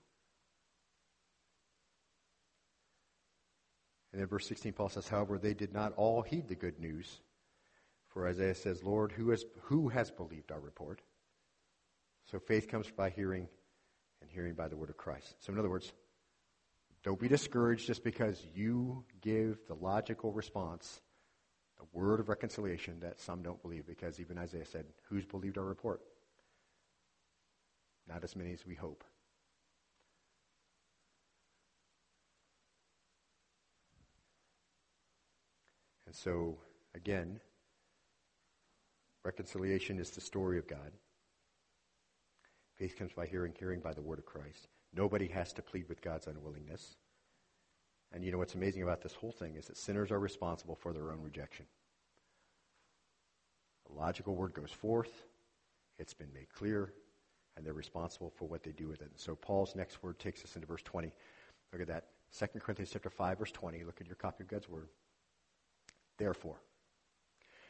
And 4.13 4.21
in 4.21 4.27
verse 4.27 4.47
16, 4.47 4.73
Paul 4.73 4.89
says, 4.89 5.07
However, 5.07 5.37
they 5.37 5.53
did 5.53 5.73
not 5.73 5.93
all 5.95 6.21
heed 6.21 6.47
the 6.47 6.55
good 6.55 6.79
news. 6.79 7.21
For 8.09 8.27
Isaiah 8.27 8.55
says, 8.55 8.83
Lord, 8.83 9.13
who 9.13 9.29
has, 9.29 9.45
who 9.61 9.87
has 9.87 10.11
believed 10.11 10.51
our 10.51 10.59
report? 10.59 11.01
So 12.29 12.39
faith 12.39 12.67
comes 12.67 12.91
by 12.91 13.09
hearing, 13.09 13.47
and 14.21 14.29
hearing 14.29 14.53
by 14.53 14.67
the 14.67 14.75
word 14.75 14.89
of 14.89 14.97
Christ. 14.97 15.35
So, 15.39 15.53
in 15.53 15.59
other 15.59 15.69
words, 15.69 15.93
don't 17.03 17.19
be 17.19 17.29
discouraged 17.29 17.87
just 17.87 18.03
because 18.03 18.45
you 18.53 19.03
give 19.21 19.65
the 19.67 19.73
logical 19.75 20.33
response, 20.33 21.01
the 21.77 21.85
word 21.93 22.19
of 22.19 22.29
reconciliation 22.29 22.99
that 22.99 23.19
some 23.19 23.41
don't 23.41 23.61
believe, 23.61 23.87
because 23.87 24.19
even 24.19 24.37
Isaiah 24.37 24.65
said, 24.65 24.85
Who's 25.09 25.25
believed 25.25 25.57
our 25.57 25.65
report? 25.65 26.01
Not 28.07 28.23
as 28.23 28.35
many 28.35 28.53
as 28.53 28.65
we 28.65 28.75
hope. 28.75 29.03
And 36.05 36.15
so, 36.15 36.57
again, 36.93 37.39
reconciliation 39.23 39.97
is 39.97 40.09
the 40.09 40.19
story 40.19 40.57
of 40.57 40.67
God. 40.67 40.91
Faith 42.75 42.97
comes 42.97 43.13
by 43.13 43.25
hearing, 43.25 43.53
hearing 43.57 43.79
by 43.79 43.93
the 43.93 44.01
word 44.01 44.19
of 44.19 44.25
Christ. 44.25 44.67
Nobody 44.93 45.27
has 45.27 45.53
to 45.53 45.61
plead 45.61 45.87
with 45.87 46.01
God's 46.01 46.27
unwillingness. 46.27 46.97
And 48.11 48.25
you 48.25 48.31
know 48.33 48.39
what's 48.39 48.55
amazing 48.55 48.83
about 48.83 49.01
this 49.01 49.13
whole 49.13 49.31
thing 49.31 49.55
is 49.55 49.67
that 49.67 49.77
sinners 49.77 50.11
are 50.11 50.19
responsible 50.19 50.75
for 50.75 50.91
their 50.91 51.11
own 51.11 51.21
rejection. 51.21 51.65
The 53.87 53.97
logical 53.97 54.35
word 54.35 54.53
goes 54.53 54.71
forth, 54.71 55.23
it's 55.97 56.13
been 56.13 56.33
made 56.33 56.51
clear, 56.53 56.93
and 57.55 57.65
they're 57.65 57.73
responsible 57.73 58.31
for 58.35 58.47
what 58.47 58.63
they 58.63 58.71
do 58.71 58.87
with 58.87 59.01
it. 59.01 59.11
So 59.15 59.35
Paul's 59.35 59.75
next 59.75 60.01
word 60.03 60.19
takes 60.19 60.43
us 60.43 60.55
into 60.55 60.67
verse 60.67 60.83
20. 60.83 61.11
Look 61.73 61.81
at 61.81 61.87
that. 61.87 62.05
2 62.37 62.59
Corinthians 62.59 62.91
chapter 62.91 63.09
5, 63.09 63.39
verse 63.39 63.51
20. 63.51 63.83
Look 63.83 63.99
at 64.01 64.07
your 64.07 64.15
copy 64.15 64.43
of 64.43 64.49
God's 64.49 64.69
word. 64.69 64.87
Therefore. 66.17 66.57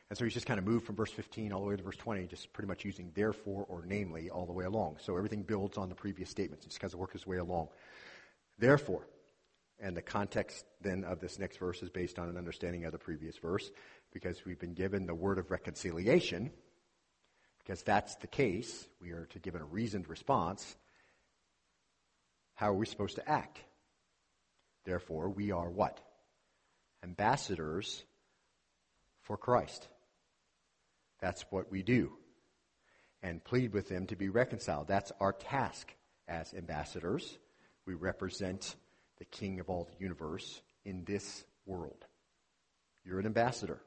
And 0.10 0.18
so 0.18 0.26
he's 0.26 0.34
just 0.34 0.46
kind 0.46 0.60
of 0.60 0.66
moved 0.66 0.86
from 0.86 0.96
verse 0.96 1.12
15 1.12 1.54
all 1.54 1.62
the 1.62 1.68
way 1.68 1.76
to 1.78 1.84
verse 1.84 1.96
20, 1.96 2.28
just 2.28 2.52
pretty 2.52 2.68
much 2.68 2.84
using 2.84 3.12
therefore 3.16 3.66
or 3.70 3.84
namely 3.86 4.30
all 4.30 4.46
the 4.46 4.52
way 4.52 4.66
along. 4.66 4.98
So 5.00 5.16
everything 5.16 5.44
builds 5.44 5.78
on 5.78 5.88
the 5.88 5.96
previous 5.96 6.30
statements. 6.30 6.66
It 6.66 6.70
just 6.70 6.82
kind 6.82 6.94
of 6.94 7.00
work 7.00 7.14
his 7.14 7.26
way 7.26 7.38
along. 7.38 7.70
Therefore, 8.60 9.08
and 9.80 9.96
the 9.96 10.02
context 10.02 10.66
then 10.82 11.04
of 11.06 11.22
this 11.22 11.40
next 11.40 11.58
verse 11.58 11.82
is 11.82 11.90
based 11.90 12.20
on 12.20 12.30
an 12.30 12.38
understanding 12.38 12.86
of 12.86 12.92
the 12.92 13.00
previous 13.00 13.38
verse, 13.38 13.72
because 14.12 14.46
we've 14.46 14.60
been 14.60 14.74
given 14.74 15.06
the 15.06 15.16
word 15.16 15.40
of 15.40 15.50
reconciliation, 15.50 16.52
because 17.72 17.84
that's 17.84 18.15
the 18.15 18.28
case, 18.28 18.86
we 19.01 19.11
are 19.11 19.28
to 19.28 19.39
give 19.39 19.55
a 19.55 19.63
reasoned 19.63 20.09
response. 20.09 20.76
How 22.53 22.72
are 22.72 22.76
we 22.76 22.86
supposed 22.86 23.15
to 23.15 23.30
act? 23.30 23.59
Therefore, 24.84 25.30
we 25.30 25.53
are 25.53 25.69
what? 25.69 25.97
Ambassadors 27.01 28.03
for 29.22 29.38
Christ. 29.38 29.88
That's 31.22 31.45
what 31.49 31.72
we 31.72 31.82
do. 31.82 32.11
And 33.24 33.41
plead 33.41 33.72
with 33.72 33.88
them 33.88 34.05
to 34.07 34.17
be 34.17 34.28
reconciled. 34.28 34.89
That's 34.89 35.13
our 35.22 35.32
task 35.32 35.93
as 36.28 36.53
ambassadors. 36.53 37.38
We 37.86 37.93
represent 37.93 38.76
the 39.17 39.24
King 39.24 39.61
of 39.61 39.69
all 39.69 39.86
the 39.86 40.03
universe 40.03 40.61
in 40.84 41.05
this 41.05 41.45
world. 41.65 42.05
You're 43.05 43.22
an 43.22 43.26
ambassador. 43.26 43.80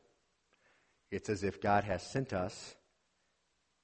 It's 1.11 1.29
as 1.29 1.45
if 1.45 1.61
God 1.61 1.85
has 1.85 2.03
sent 2.03 2.33
us 2.33 2.77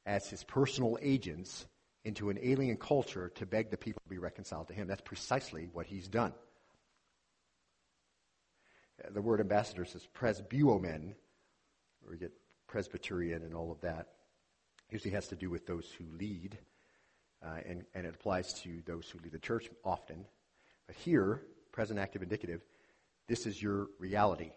as 0.07 0.29
his 0.29 0.45
personal 0.45 0.99
agents 1.03 1.67
into 2.05 2.31
an 2.31 2.39
alien 2.43 2.77
culture 2.77 3.31
to 3.35 3.47
beg 3.47 3.71
the 3.71 3.77
people 3.77 4.01
to 4.03 4.09
be 4.09 4.19
reconciled 4.19 4.69
to 4.69 4.75
him. 4.75 4.87
That's 4.87 5.03
precisely 5.03 5.69
what 5.73 5.87
he's 5.87 6.09
done. 6.09 6.33
The 9.11 9.23
word 9.23 9.41
ambassador 9.41 9.85
says 9.85 10.07
presbeuomen, 10.15 11.15
where 12.01 12.11
we 12.11 12.19
get 12.19 12.33
Presbyterian 12.71 13.43
and 13.43 13.55
all 13.55 13.73
of 13.73 13.81
that. 13.81 14.07
Usually 14.91 15.13
has 15.13 15.29
to 15.29 15.37
do 15.37 15.51
with 15.51 15.67
those 15.67 15.91
who 15.99 16.05
lead, 16.17 16.59
uh, 17.45 17.59
and, 17.67 17.85
and 17.95 18.07
it 18.07 18.15
applies 18.15 18.55
to 18.63 18.83
those 18.87 19.09
who 19.09 19.19
lead 19.23 19.33
the 19.33 19.39
church 19.39 19.69
often. 19.85 20.25
But 20.87 20.97
here, 20.97 21.43
present 21.73 21.99
active 21.99 22.23
indicative, 22.23 22.63
this 23.29 23.47
is 23.47 23.63
your 23.63 23.89
reality. 23.99 24.51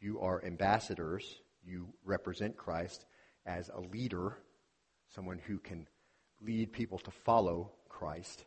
You 0.00 0.20
are 0.20 0.44
ambassadors, 0.44 1.40
you 1.64 1.88
represent 2.04 2.56
Christ, 2.56 3.06
as 3.46 3.70
a 3.74 3.80
leader, 3.80 4.36
someone 5.14 5.38
who 5.38 5.58
can 5.58 5.86
lead 6.40 6.72
people 6.72 6.98
to 6.98 7.10
follow 7.10 7.72
Christ. 7.88 8.44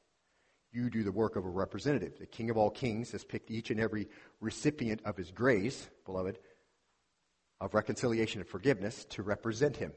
You 0.71 0.89
do 0.89 1.03
the 1.03 1.11
work 1.11 1.35
of 1.35 1.45
a 1.45 1.49
representative. 1.49 2.19
The 2.19 2.25
King 2.25 2.49
of 2.49 2.57
all 2.57 2.69
kings 2.69 3.11
has 3.11 3.23
picked 3.23 3.49
each 3.49 3.71
and 3.71 3.79
every 3.79 4.07
recipient 4.41 5.01
of 5.05 5.17
his 5.17 5.31
grace, 5.31 5.87
beloved, 6.05 6.39
of 7.59 7.73
reconciliation 7.73 8.41
and 8.41 8.49
forgiveness 8.49 9.05
to 9.11 9.23
represent 9.23 9.77
him. 9.77 9.93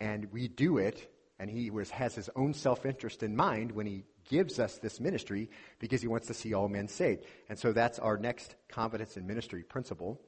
And 0.00 0.30
we 0.32 0.48
do 0.48 0.78
it, 0.78 1.10
and 1.38 1.50
he 1.50 1.70
was, 1.70 1.90
has 1.90 2.14
his 2.14 2.30
own 2.36 2.54
self 2.54 2.86
interest 2.86 3.22
in 3.22 3.36
mind 3.36 3.72
when 3.72 3.86
he 3.86 4.04
gives 4.28 4.58
us 4.58 4.78
this 4.78 5.00
ministry 5.00 5.50
because 5.78 6.00
he 6.00 6.08
wants 6.08 6.26
to 6.28 6.34
see 6.34 6.54
all 6.54 6.68
men 6.68 6.88
saved. 6.88 7.24
And 7.48 7.58
so 7.58 7.72
that's 7.72 7.98
our 7.98 8.16
next 8.16 8.56
confidence 8.68 9.16
in 9.16 9.26
ministry 9.26 9.62
principle. 9.62 10.20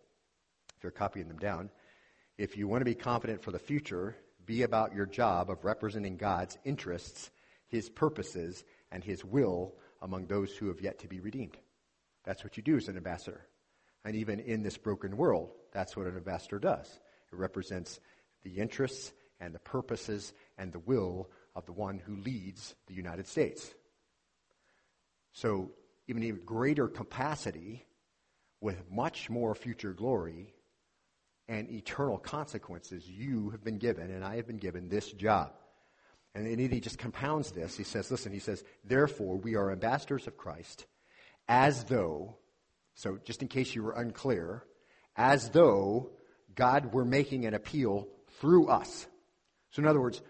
If 0.77 0.83
you're 0.83 0.93
copying 0.93 1.29
them 1.29 1.39
down, 1.39 1.71
if 2.39 2.57
you 2.57 2.69
want 2.69 2.83
to 2.83 2.85
be 2.87 2.95
confident 2.95 3.43
for 3.43 3.51
the 3.51 3.59
future, 3.59 4.17
be 4.45 4.63
about 4.63 4.95
your 4.95 5.07
job 5.07 5.51
of 5.51 5.65
representing 5.65 6.17
God's 6.17 6.59
interests, 6.65 7.31
His 7.69 7.89
purposes, 7.89 8.65
and 8.93 9.03
His 9.03 9.25
will 9.25 9.75
among 10.03 10.27
those 10.27 10.55
who 10.55 10.69
have 10.69 10.81
yet 10.81 10.99
to 11.01 11.09
be 11.09 11.21
redeemed. 11.21 11.57
That's 12.25 12.45
what 12.45 12.57
you 12.57 12.63
do 12.63 12.77
as 12.77 12.89
an 12.89 12.97
ambassador. 12.97 13.47
And 14.05 14.15
even 14.17 14.41
in 14.41 14.63
this 14.63 14.77
broken 14.77 15.17
world, 15.17 15.51
that's 15.73 15.97
what 15.97 16.07
an 16.07 16.17
ambassador 16.17 16.59
does. 16.59 16.87
It 17.33 17.37
represents 17.37 17.99
the 18.43 18.59
interests 18.59 19.13
and 19.41 19.55
the 19.55 19.59
purposes 19.59 20.33
and 20.59 20.73
the 20.73 20.79
will 20.79 21.31
of 21.55 21.67
the 21.67 21.73
one 21.73 21.99
who 21.99 22.17
leads 22.17 22.75
the 22.87 22.95
United 22.95 23.27
States. 23.27 23.75
So, 25.33 25.73
even 26.09 26.23
even 26.23 26.43
greater 26.45 26.87
capacity 26.87 27.85
with 28.61 28.91
much 28.91 29.29
more 29.29 29.55
future 29.55 29.93
glory 29.93 30.55
and 31.49 31.71
eternal 31.71 32.19
consequences, 32.19 33.09
you 33.09 33.51
have 33.51 33.63
been 33.63 33.79
given, 33.79 34.11
and 34.11 34.25
I 34.25 34.37
have 34.37 34.47
been 34.47 34.57
given 34.57 34.89
this 34.89 35.11
job. 35.13 35.53
And 36.35 36.47
then 36.47 36.71
he 36.71 36.81
just 36.81 36.99
compounds 36.99 37.53
this. 37.53 37.77
He 37.77 37.85
says, 37.85 38.11
listen, 38.11 38.33
he 38.33 38.41
says, 38.41 38.63
therefore, 38.85 39.37
we 39.37 39.55
are 39.55 39.71
ambassadors 39.71 40.27
of 40.27 40.37
Christ, 40.37 40.87
as 41.49 41.85
though, 41.85 42.37
so 42.95 43.19
just 43.25 43.43
in 43.43 43.49
case 43.49 43.75
you 43.75 43.83
were 43.83 43.93
unclear, 43.93 44.65
as 45.17 45.51
though 45.51 46.11
God 46.55 46.93
were 46.93 47.05
making 47.05 47.47
an 47.47 47.55
appeal 47.55 48.09
through 48.41 48.69
us. 48.69 49.07
So, 49.71 49.81
in 49.81 49.89
other 49.89 50.01
words, 50.01 50.21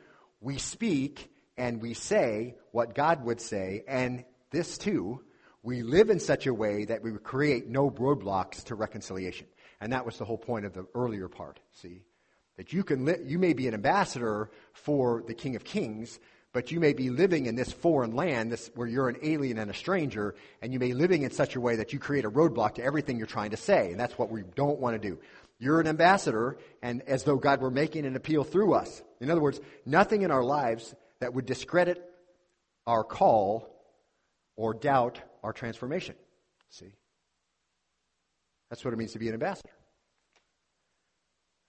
we 0.41 0.59
speak 0.59 1.31
and 1.57 1.81
we 1.81 1.95
say 1.95 2.57
what 2.71 2.95
God 2.95 3.25
would 3.25 3.41
say, 3.41 3.83
and 3.89 4.25
this 4.51 4.79
too, 4.79 5.23
we 5.63 5.83
live 5.83 6.11
in 6.11 6.21
such 6.21 6.47
a 6.47 6.55
way 6.55 6.85
that 6.85 7.03
we 7.03 7.11
create 7.13 7.67
no 7.67 7.91
roadblocks 7.91 8.63
to 8.65 8.77
reconciliation. 8.77 9.49
And 9.81 9.93
that 9.93 10.07
was 10.07 10.19
the 10.19 10.25
whole 10.25 10.39
point 10.39 10.65
of 10.65 10.73
the 10.73 10.87
earlier 10.95 11.29
part, 11.29 11.61
see? 11.73 12.03
That 12.57 12.73
you 12.73 12.85
can 12.85 13.05
li- 13.05 13.23
you 13.25 13.39
may 13.39 13.53
be 13.53 13.69
an 13.69 13.75
ambassador 13.75 14.51
for 14.73 15.23
the 15.27 15.35
King 15.35 15.57
of 15.57 15.65
Kings, 15.65 16.19
but 16.53 16.73
you 16.73 16.81
may 16.81 16.95
be 16.95 17.11
living 17.11 17.47
in 17.47 17.55
this 17.55 17.71
foreign 17.71 18.17
land 18.17 18.51
this, 18.51 18.71
where 18.75 18.87
you're 18.87 19.11
an 19.11 19.19
alien 19.23 19.59
and 19.59 19.71
a 19.71 19.75
stranger, 19.75 20.35
and 20.63 20.73
you 20.73 20.79
may 20.79 20.89
be 20.89 20.95
living 20.95 21.23
in 21.23 21.31
such 21.31 21.55
a 21.55 21.61
way 21.61 21.77
that 21.77 21.93
you 21.93 21.99
create 21.99 22.25
a 22.25 22.31
roadblock 22.31 22.77
to 22.77 22.83
everything 22.83 23.19
you're 23.19 23.27
trying 23.27 23.51
to 23.51 23.59
say. 23.59 23.91
And 23.91 24.01
that's 24.01 24.19
what 24.19 24.31
we 24.31 24.43
don't 24.55 24.81
want 24.81 25.01
to 25.01 25.09
do. 25.09 25.19
You're 25.59 25.81
an 25.81 25.87
ambassador, 25.87 26.57
and 26.83 27.03
as 27.03 27.25
though 27.25 27.37
God 27.37 27.61
were 27.61 27.71
making 27.71 28.07
an 28.07 28.17
appeal 28.17 28.45
through 28.45 28.75
us. 28.75 29.03
In 29.21 29.31
other 29.31 29.41
words, 29.41 29.61
nothing 29.85 30.23
in 30.23 30.31
our 30.31 30.45
lives 30.45 30.95
that 31.21 31.35
would 31.35 31.47
discredit 31.47 32.03
our 32.87 33.05
call 33.05 33.69
or 34.57 34.73
doubt 34.73 35.21
our 35.43 35.53
transformation. 35.53 36.15
See? 36.71 36.93
That's 38.71 38.85
what 38.85 38.93
it 38.93 38.97
means 38.97 39.13
to 39.13 39.19
be 39.19 39.29
an 39.29 39.35
ambassador. 39.35 39.71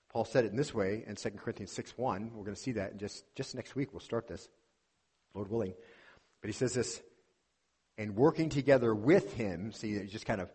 Paul 0.10 0.26
said 0.26 0.46
it 0.46 0.52
in 0.52 0.58
this 0.58 0.74
way 0.74 1.04
in 1.06 1.16
2 1.16 1.30
Corinthians 1.32 1.72
6 1.72 1.98
1. 1.98 2.32
We're 2.34 2.44
going 2.44 2.56
to 2.56 2.62
see 2.62 2.72
that 2.74 2.94
in 2.94 2.98
just, 2.98 3.24
just 3.36 3.56
next 3.56 3.76
week. 3.76 3.94
We'll 3.94 4.00
start 4.00 4.28
this, 4.28 4.50
Lord 5.34 5.50
willing. 5.50 5.74
But 6.42 6.48
he 6.48 6.54
says 6.54 6.74
this, 6.74 7.02
and 7.98 8.16
working 8.16 8.50
together 8.50 8.94
with 8.96 9.34
him, 9.34 9.72
see, 9.72 10.00
he's 10.00 10.12
just 10.12 10.26
kind 10.26 10.42
of 10.42 10.50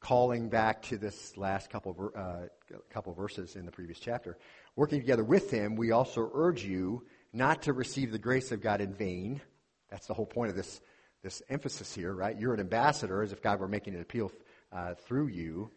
calling 0.00 0.48
back 0.48 0.82
to 0.82 0.98
this 0.98 1.36
last 1.36 1.70
couple, 1.70 2.10
uh, 2.16 2.46
couple 2.90 3.12
verses 3.14 3.56
in 3.56 3.66
the 3.66 3.72
previous 3.72 4.00
chapter. 4.00 4.36
Working 4.74 5.00
together 5.00 5.24
with 5.24 5.50
him, 5.50 5.76
we 5.76 5.92
also 5.92 6.30
urge 6.34 6.64
you 6.64 7.04
not 7.32 7.62
to 7.62 7.72
receive 7.72 8.10
the 8.10 8.18
grace 8.18 8.52
of 8.52 8.60
God 8.60 8.80
in 8.80 8.94
vain. 8.94 9.40
That's 9.90 10.06
the 10.06 10.14
whole 10.14 10.26
point 10.26 10.50
of 10.50 10.56
this, 10.56 10.80
this 11.22 11.42
emphasis 11.48 11.94
here, 11.94 12.12
right? 12.12 12.38
You're 12.38 12.54
an 12.54 12.60
ambassador, 12.60 13.22
as 13.22 13.32
if 13.32 13.42
God 13.42 13.60
were 13.60 13.68
making 13.68 13.94
an 13.94 14.00
appeal 14.00 14.32
uh, 14.74 14.94
through 15.06 15.28
you. 15.28 15.70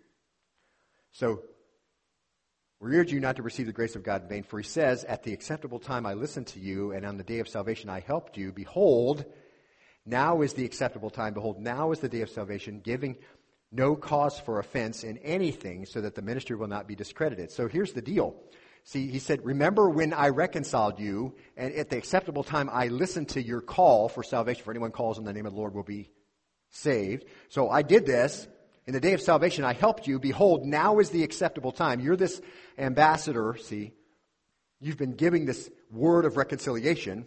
So, 1.11 1.41
we 2.81 2.97
urge 2.97 3.11
you 3.11 3.19
not 3.19 3.37
to 3.37 3.43
receive 3.43 3.67
the 3.67 3.73
grace 3.73 3.95
of 3.95 4.03
God 4.03 4.23
in 4.23 4.29
vain, 4.29 4.43
for 4.43 4.59
he 4.59 4.67
says, 4.67 5.03
At 5.05 5.23
the 5.23 5.33
acceptable 5.33 5.79
time 5.79 6.05
I 6.05 6.13
listened 6.13 6.47
to 6.47 6.59
you, 6.59 6.91
and 6.91 7.05
on 7.05 7.17
the 7.17 7.23
day 7.23 7.39
of 7.39 7.47
salvation 7.47 7.89
I 7.89 8.01
helped 8.01 8.37
you. 8.37 8.51
Behold, 8.51 9.25
now 10.05 10.41
is 10.41 10.53
the 10.53 10.65
acceptable 10.65 11.09
time. 11.09 11.33
Behold, 11.33 11.59
now 11.59 11.91
is 11.91 11.99
the 11.99 12.09
day 12.09 12.21
of 12.21 12.29
salvation, 12.29 12.81
giving 12.81 13.17
no 13.71 13.95
cause 13.95 14.39
for 14.39 14.59
offense 14.59 15.03
in 15.03 15.17
anything, 15.19 15.85
so 15.85 16.01
that 16.01 16.15
the 16.15 16.21
ministry 16.21 16.55
will 16.55 16.67
not 16.67 16.87
be 16.87 16.95
discredited. 16.95 17.51
So 17.51 17.67
here's 17.67 17.93
the 17.93 18.01
deal. 18.01 18.35
See, 18.83 19.07
he 19.07 19.19
said, 19.19 19.43
Remember 19.43 19.89
when 19.89 20.13
I 20.13 20.29
reconciled 20.29 20.99
you, 20.99 21.33
and 21.57 21.73
at 21.73 21.89
the 21.89 21.97
acceptable 21.97 22.43
time 22.43 22.69
I 22.71 22.89
listened 22.89 23.29
to 23.29 23.41
your 23.41 23.61
call 23.61 24.09
for 24.09 24.21
salvation. 24.21 24.63
For 24.63 24.71
anyone 24.71 24.91
calls 24.91 25.17
in 25.17 25.23
the 25.23 25.33
name 25.33 25.45
of 25.45 25.53
the 25.53 25.59
Lord 25.59 25.73
will 25.73 25.83
be 25.83 26.11
saved. 26.69 27.25
So 27.49 27.69
I 27.69 27.81
did 27.81 28.05
this. 28.05 28.47
In 28.87 28.93
the 28.93 28.99
day 28.99 29.13
of 29.13 29.21
salvation 29.21 29.63
I 29.63 29.73
helped 29.73 30.07
you. 30.07 30.19
Behold, 30.19 30.65
now 30.65 30.99
is 30.99 31.09
the 31.09 31.23
acceptable 31.23 31.71
time. 31.71 31.99
You're 31.99 32.15
this 32.15 32.41
ambassador, 32.77 33.57
see. 33.59 33.93
You've 34.79 34.97
been 34.97 35.15
giving 35.15 35.45
this 35.45 35.69
word 35.91 36.25
of 36.25 36.37
reconciliation. 36.37 37.25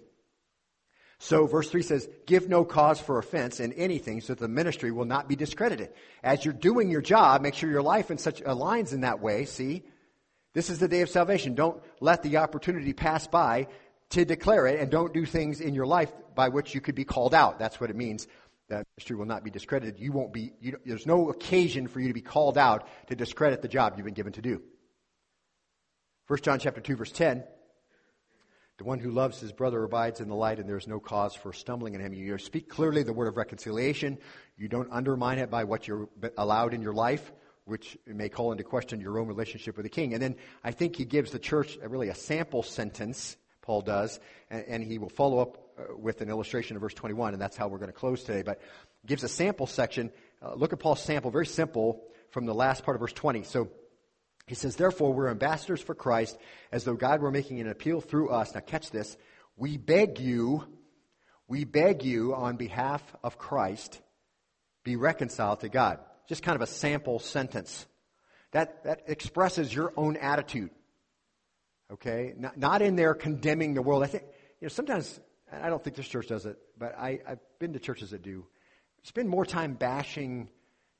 So 1.19 1.47
verse 1.47 1.69
3 1.69 1.83
says, 1.83 2.09
give 2.27 2.49
no 2.49 2.65
cause 2.65 3.01
for 3.01 3.19
offense 3.19 3.59
in 3.59 3.73
anything 3.73 4.21
so 4.21 4.35
that 4.35 4.41
the 4.41 4.47
ministry 4.47 4.93
will 4.93 5.05
not 5.05 5.29
be 5.29 5.35
discredited. 5.35 5.91
As 6.23 6.45
you're 6.45 6.55
doing 6.55 6.91
your 6.91 7.03
job, 7.03 7.43
make 7.43 7.55
sure 7.55 7.69
your 7.69 7.83
life 7.83 8.13
in 8.13 8.19
such 8.19 8.41
aligns 8.43 8.93
in 8.93 9.01
that 9.01 9.21
way, 9.21 9.45
see? 9.45 9.83
This 10.55 10.71
is 10.71 10.79
the 10.79 10.87
day 10.87 11.01
of 11.01 11.11
salvation. 11.11 11.57
Don't 11.57 11.83
let 12.01 12.23
the 12.23 12.37
opportunity 12.37 12.93
pass 12.93 13.27
by 13.27 13.67
to 14.11 14.25
declare 14.25 14.69
it 14.69 14.79
and 14.81 14.91
don't 14.91 15.13
do 15.13 15.27
things 15.27 15.61
in 15.61 15.75
your 15.75 15.87
life 15.87 16.13
by 16.37 16.51
which 16.51 16.75
you 16.75 16.81
could 16.81 16.95
be 16.95 17.05
called 17.05 17.35
out. 17.35 17.59
That's 17.59 17.81
what 17.81 17.91
it 17.91 17.97
means. 17.97 18.29
That 18.69 18.87
ministry 18.97 19.17
will 19.17 19.27
not 19.27 19.45
be 19.45 19.51
discredited. 19.51 19.99
You 19.99 20.13
won't 20.13 20.33
be, 20.33 20.53
you, 20.61 20.79
there's 20.85 21.07
no 21.07 21.31
occasion 21.31 21.89
for 21.89 22.01
you 22.01 22.09
to 22.09 22.15
be 22.15 22.21
called 22.21 22.59
out 22.59 22.87
to 23.09 23.17
discredit 23.17 23.63
the 23.63 23.69
job 23.69 23.95
you've 23.97 24.05
been 24.05 24.15
given 24.15 24.35
to 24.35 24.43
do. 24.43 24.63
1 26.27 26.41
John 26.43 26.59
chapter 26.59 26.81
2 26.81 26.97
verse 26.97 27.13
10. 27.13 27.45
The 28.77 28.85
one 28.85 29.01
who 29.01 29.11
loves 29.11 29.41
his 29.41 29.53
brother 29.53 29.83
abides 29.83 30.21
in 30.21 30.29
the 30.29 30.37
light, 30.37 30.61
and 30.61 30.69
there 30.69 30.77
is 30.77 30.87
no 30.87 31.01
cause 31.01 31.35
for 31.35 31.53
stumbling 31.53 31.95
in 31.95 32.01
him. 32.01 32.13
You 32.13 32.39
speak 32.39 32.69
clearly 32.69 33.03
the 33.03 33.13
word 33.13 33.27
of 33.27 33.37
reconciliation. 33.37 34.19
You 34.57 34.69
don't 34.69 34.93
undermine 34.93 35.39
it 35.39 35.51
by 35.51 35.65
what 35.65 35.89
you're 35.89 36.09
allowed 36.37 36.75
in 36.75 36.83
your 36.83 36.93
life 36.93 37.33
which 37.69 37.99
may 38.07 38.29
call 38.29 38.51
into 38.51 38.65
question 38.65 39.01
your 39.01 39.19
own 39.19 39.29
relationship 39.29 39.77
with 39.77 39.85
the 39.85 39.91
king. 39.91 40.15
And 40.15 40.23
then 40.23 40.37
I 40.65 40.73
think 40.73 40.97
he 40.97 41.05
gives 41.05 41.31
the 41.31 41.39
church 41.39 41.79
really 41.87 42.09
a 42.09 42.15
sample 42.15 42.63
sentence, 42.63 43.37
Paul 43.61 43.83
does, 43.83 44.19
and, 44.51 44.65
and 44.67 44.83
he 44.83 44.99
will 44.99 45.11
follow 45.11 45.39
up 45.39 45.68
with 45.97 46.21
an 46.21 46.29
illustration 46.29 46.77
of 46.77 46.83
verse 46.83 46.95
21, 46.95 47.33
and 47.33 47.43
that's 47.43 47.57
how 47.57 47.69
we're 47.69 47.79
going 47.79 47.91
to 47.91 47.97
close 47.97 48.23
today. 48.23 48.43
But 48.43 48.61
gives 49.07 49.23
a 49.23 49.29
sample 49.29 49.67
section. 49.67 50.11
Uh, 50.43 50.55
look 50.55 50.73
at 50.73 50.79
Paul's 50.79 51.03
sample, 51.03 51.31
very 51.31 51.47
simple, 51.47 52.03
from 52.31 52.47
the 52.47 52.55
last 52.55 52.85
part 52.85 52.97
of 52.97 53.01
verse 53.01 53.13
20. 53.13 53.45
So 53.45 53.69
he 54.47 54.55
says, 54.55 54.77
Therefore, 54.77 55.13
we're 55.13 55.29
ambassadors 55.29 55.81
for 55.81 55.95
Christ, 55.95 56.37
as 56.73 56.85
though 56.85 56.95
God 56.95 57.21
were 57.21 57.31
making 57.31 57.61
an 57.61 57.69
appeal 57.69 58.01
through 58.01 58.31
us. 58.31 58.55
Now, 58.55 58.61
catch 58.61 58.91
this. 58.91 59.17
We 59.57 59.77
beg 59.77 60.19
you, 60.21 60.65
we 61.47 61.65
beg 61.65 62.05
you 62.05 62.35
on 62.35 62.57
behalf 62.57 63.03
of 63.23 63.39
Christ, 63.39 64.01
be 64.85 64.97
reconciled 64.97 65.61
to 65.61 65.69
God 65.69 65.99
just 66.29 66.43
kind 66.43 66.55
of 66.55 66.63
a 66.63 66.67
sample 66.67 67.19
sentence. 67.19 67.87
That, 68.53 68.85
that 68.85 69.03
expresses 69.07 69.75
your 69.75 69.93
own 69.97 70.17
attitude. 70.17 70.71
Okay? 71.91 72.35
Not, 72.37 72.59
not 72.59 72.83
in 72.83 72.97
there 72.97 73.15
condemning 73.15 73.75
the 73.75 73.83
world. 73.83 74.03
I 74.03 74.07
think, 74.07 74.25
you 74.61 74.67
know, 74.67 74.69
sometimes, 74.69 75.19
I 75.53 75.69
don't 75.69 75.83
think 75.83 75.97
this 75.97 76.09
church 76.09 76.29
does 76.29 76.47
it, 76.47 76.59
but 76.79 76.99
I, 76.99 77.21
I've 77.27 77.41
been 77.59 77.73
to 77.73 77.79
churches 77.79 78.11
that 78.11 78.23
do. 78.23 78.47
Spend 79.03 79.29
more 79.29 79.47
time 79.47 79.75
bashing, 79.75 80.49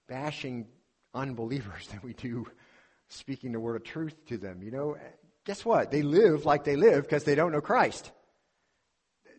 bashing 0.09 0.67
unbelievers 1.15 1.87
than 1.91 2.01
we 2.03 2.15
do 2.15 2.47
speaking 3.09 3.53
the 3.53 3.61
word 3.61 3.77
of 3.77 3.85
truth 3.85 4.15
to 4.27 4.39
them. 4.39 4.63
You 4.63 4.71
know, 4.71 4.97
guess 5.45 5.65
what? 5.65 5.91
They 5.91 6.03
live 6.03 6.45
like 6.45 6.65
they 6.65 6.77
live 6.77 7.05
because 7.05 7.25
they 7.25 7.35
don't 7.35 7.53
know 7.53 7.61
Christ. 7.61 8.11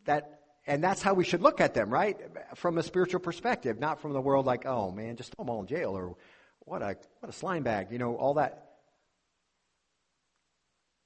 That 0.05 0.39
and 0.67 0.83
that's 0.83 1.01
how 1.01 1.15
we 1.15 1.23
should 1.23 1.41
look 1.41 1.61
at 1.61 1.73
them, 1.73 1.89
right? 1.89 2.17
From 2.55 2.77
a 2.77 2.83
spiritual 2.83 3.19
perspective, 3.19 3.79
not 3.79 4.01
from 4.01 4.13
the 4.13 4.21
world 4.21 4.45
like, 4.45 4.65
oh 4.65 4.91
man, 4.91 5.15
just 5.15 5.33
throw 5.35 5.45
them 5.45 5.49
all 5.49 5.61
in 5.61 5.67
jail 5.67 5.97
or 5.97 6.15
what 6.59 6.83
a, 6.83 6.95
what 7.19 7.29
a 7.29 7.31
slime 7.31 7.63
bag, 7.63 7.87
you 7.91 7.97
know, 7.97 8.15
all 8.15 8.35
that. 8.35 8.68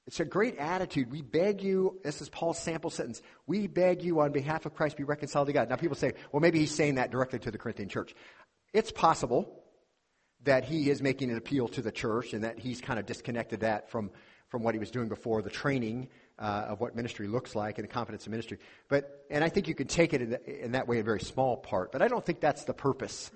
It's 0.06 0.20
a 0.20 0.24
great 0.24 0.58
attitude. 0.58 1.10
We 1.10 1.22
beg 1.22 1.62
you, 1.62 1.98
this 2.04 2.20
is 2.20 2.28
Paul's 2.28 2.58
sample 2.58 2.90
sentence. 2.90 3.22
We 3.46 3.66
beg 3.66 4.02
you 4.02 4.20
on 4.20 4.32
behalf 4.32 4.66
of 4.66 4.74
Christ 4.74 4.96
be 4.96 5.04
reconciled 5.04 5.46
to 5.46 5.52
God. 5.52 5.70
Now 5.70 5.76
people 5.76 5.96
say, 5.96 6.12
well, 6.30 6.40
maybe 6.40 6.58
he's 6.58 6.74
saying 6.74 6.96
that 6.96 7.10
directly 7.10 7.38
to 7.40 7.50
the 7.50 7.58
Corinthian 7.58 7.88
church. 7.88 8.14
It's 8.74 8.92
possible 8.92 9.64
that 10.42 10.64
he 10.64 10.90
is 10.90 11.00
making 11.00 11.30
an 11.30 11.38
appeal 11.38 11.68
to 11.68 11.80
the 11.80 11.92
church 11.92 12.34
and 12.34 12.44
that 12.44 12.58
he's 12.58 12.82
kind 12.82 12.98
of 12.98 13.06
disconnected 13.06 13.60
that 13.60 13.90
from, 13.90 14.10
from 14.48 14.62
what 14.62 14.74
he 14.74 14.78
was 14.78 14.90
doing 14.90 15.08
before, 15.08 15.40
the 15.40 15.48
training 15.48 16.08
uh, 16.38 16.66
of 16.68 16.80
what 16.80 16.94
ministry 16.94 17.26
looks 17.26 17.54
like 17.54 17.78
and 17.78 17.88
the 17.88 17.92
confidence 17.92 18.26
of 18.26 18.30
ministry. 18.30 18.58
But, 18.88 19.24
and 19.30 19.42
I 19.42 19.48
think 19.48 19.68
you 19.68 19.74
can 19.74 19.86
take 19.86 20.12
it 20.12 20.20
in, 20.20 20.30
the, 20.30 20.64
in 20.64 20.72
that 20.72 20.86
way, 20.86 20.98
a 20.98 21.02
very 21.04 21.20
small 21.20 21.56
part, 21.56 21.92
but 21.92 22.02
I 22.02 22.08
don't 22.08 22.24
think 22.24 22.40
that's 22.40 22.64
the 22.64 22.74
purpose. 22.74 23.30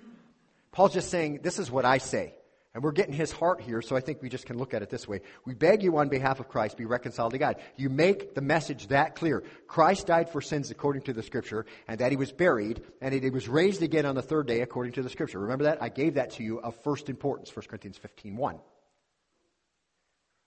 Paul's 0.70 0.92
just 0.92 1.10
saying, 1.10 1.40
this 1.42 1.58
is 1.58 1.70
what 1.70 1.86
I 1.86 1.96
say. 1.96 2.34
And 2.74 2.84
we're 2.84 2.92
getting 2.92 3.14
his 3.14 3.32
heart 3.32 3.60
here, 3.60 3.80
so 3.80 3.96
I 3.96 4.00
think 4.00 4.20
we 4.20 4.28
just 4.28 4.46
can 4.46 4.58
look 4.58 4.74
at 4.74 4.82
it 4.82 4.90
this 4.90 5.08
way. 5.08 5.22
We 5.46 5.54
beg 5.54 5.82
you 5.82 5.96
on 5.96 6.08
behalf 6.08 6.38
of 6.38 6.48
Christ, 6.48 6.76
be 6.76 6.84
reconciled 6.84 7.32
to 7.32 7.38
God. 7.38 7.56
You 7.76 7.88
make 7.88 8.34
the 8.34 8.42
message 8.42 8.88
that 8.88 9.16
clear. 9.16 9.42
Christ 9.66 10.06
died 10.06 10.30
for 10.30 10.40
sins 10.42 10.70
according 10.70 11.02
to 11.02 11.14
the 11.14 11.22
scripture, 11.22 11.64
and 11.88 11.98
that 12.00 12.12
he 12.12 12.16
was 12.16 12.30
buried, 12.30 12.82
and 13.00 13.14
he 13.14 13.30
was 13.30 13.48
raised 13.48 13.82
again 13.82 14.04
on 14.04 14.14
the 14.14 14.22
third 14.22 14.46
day 14.46 14.60
according 14.60 14.92
to 14.92 15.02
the 15.02 15.08
scripture. 15.08 15.38
Remember 15.40 15.64
that? 15.64 15.82
I 15.82 15.88
gave 15.88 16.14
that 16.14 16.32
to 16.32 16.42
you 16.42 16.60
of 16.60 16.76
first 16.84 17.08
importance, 17.08 17.54
1 17.54 17.66
Corinthians 17.66 17.96
15 17.96 18.36
1. 18.36 18.58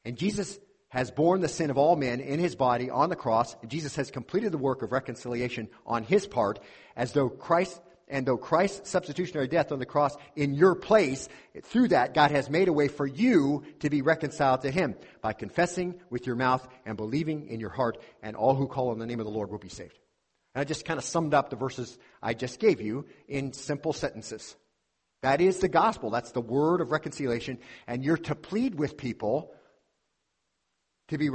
And 0.06 0.18
Jesus 0.18 0.60
has 0.90 1.10
borne 1.10 1.40
the 1.42 1.48
sin 1.48 1.70
of 1.70 1.78
all 1.78 1.96
men 1.96 2.20
in 2.20 2.40
his 2.40 2.56
body 2.56 2.90
on 2.90 3.10
the 3.10 3.16
cross. 3.16 3.56
Jesus 3.66 3.96
has 3.96 4.12
completed 4.12 4.52
the 4.52 4.58
work 4.58 4.82
of 4.82 4.92
reconciliation 4.92 5.70
on 5.86 6.04
his 6.04 6.28
part, 6.28 6.60
as 6.96 7.14
though 7.14 7.30
Christ, 7.30 7.80
And 8.12 8.26
though 8.26 8.38
Christ's 8.38 8.90
substitutionary 8.90 9.48
death 9.48 9.72
on 9.72 9.80
the 9.80 9.86
cross 9.86 10.16
in 10.36 10.54
your 10.54 10.76
place, 10.76 11.30
through 11.64 11.88
that, 11.88 12.14
God 12.14 12.32
has 12.32 12.50
made 12.50 12.68
a 12.68 12.74
way 12.74 12.90
for 12.90 13.08
you 13.08 13.64
to 13.80 13.90
be 13.90 14.02
reconciled 14.02 14.62
to 14.62 14.70
Him 14.70 14.96
by 15.22 15.32
confessing 15.32 15.96
with 16.10 16.28
your 16.28 16.36
mouth 16.36 16.68
and 16.86 16.98
believing 16.98 17.48
in 17.48 17.62
your 17.62 17.70
heart, 17.70 17.98
and 18.22 18.36
all 18.36 18.54
who 18.54 18.68
call 18.68 18.90
on 18.90 19.00
the 19.00 19.06
name 19.06 19.22
of 19.22 19.26
the 19.26 19.32
Lord 19.32 19.50
will 19.50 19.60
be 19.60 19.70
saved. 19.70 19.98
And 20.54 20.62
I 20.62 20.66
just 20.66 20.84
kind 20.84 20.98
of 20.98 21.06
summed 21.06 21.34
up 21.34 21.50
the 21.50 21.56
verses 21.56 21.98
I 22.22 22.34
just 22.34 22.60
gave 22.60 22.82
you 22.82 23.06
in 23.30 23.54
simple 23.54 23.94
sentences. 23.94 24.58
That 25.22 25.40
is 25.40 25.60
the 25.60 25.70
gospel. 25.70 26.10
That's 26.10 26.32
the 26.32 26.42
word 26.42 26.82
of 26.82 26.92
reconciliation. 26.92 27.60
And 27.88 28.04
you're 28.04 28.18
to 28.18 28.36
plead 28.36 28.76
with 28.76 28.98
people 28.98 29.56
to 31.12 31.18
be 31.18 31.30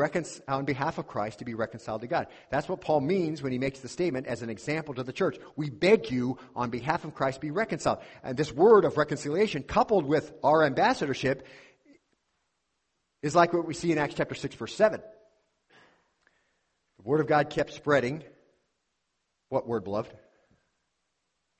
on 0.49 0.64
behalf 0.64 0.97
of 0.97 1.07
Christ 1.07 1.41
to 1.41 1.45
be 1.45 1.53
reconciled 1.53 2.01
to 2.01 2.07
God. 2.07 2.29
That's 2.49 2.66
what 2.66 2.81
Paul 2.81 3.03
means 3.03 3.43
when 3.43 3.53
he 3.53 3.59
makes 3.59 3.81
the 3.81 3.91
statement 3.91 4.27
as 4.27 4.41
an 4.41 4.49
example 4.49 4.95
to 4.95 5.03
the 5.03 5.12
church. 5.12 5.37
We 5.55 5.68
beg 5.68 6.11
you 6.11 6.39
on 6.55 6.70
behalf 6.70 7.05
of 7.05 7.14
Christ 7.14 7.43
be 7.43 7.51
reconciled. 7.51 7.99
And 8.22 8.39
this 8.39 8.51
word 8.51 8.87
of 8.87 8.97
reconciliation 8.97 9.62
coupled 9.62 10.07
with 10.07 10.33
our 10.43 10.64
ambassadorship 10.64 11.47
is 13.20 13.35
like 13.35 13.53
what 13.53 13.66
we 13.66 13.74
see 13.74 13.93
in 13.93 13.99
Acts 13.99 14.14
chapter 14.14 14.35
6 14.35 14.55
verse 14.55 14.74
7. 14.74 15.03
The 16.97 17.03
word 17.03 17.20
of 17.20 17.27
God 17.27 17.51
kept 17.51 17.74
spreading. 17.74 18.24
What 19.51 19.68
word, 19.68 19.85
beloved? 19.85 20.11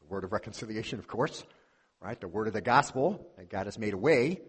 The 0.01 0.07
word 0.09 0.25
of 0.25 0.33
reconciliation, 0.33 0.99
of 1.01 1.07
course. 1.07 1.45
Right? 2.01 2.19
The 2.19 2.29
word 2.29 2.47
of 2.47 2.55
the 2.55 2.63
gospel 2.63 3.27
that 3.37 3.51
God 3.51 3.67
has 3.67 3.79
made 3.79 3.93
a 3.93 3.99
way. 3.99 4.41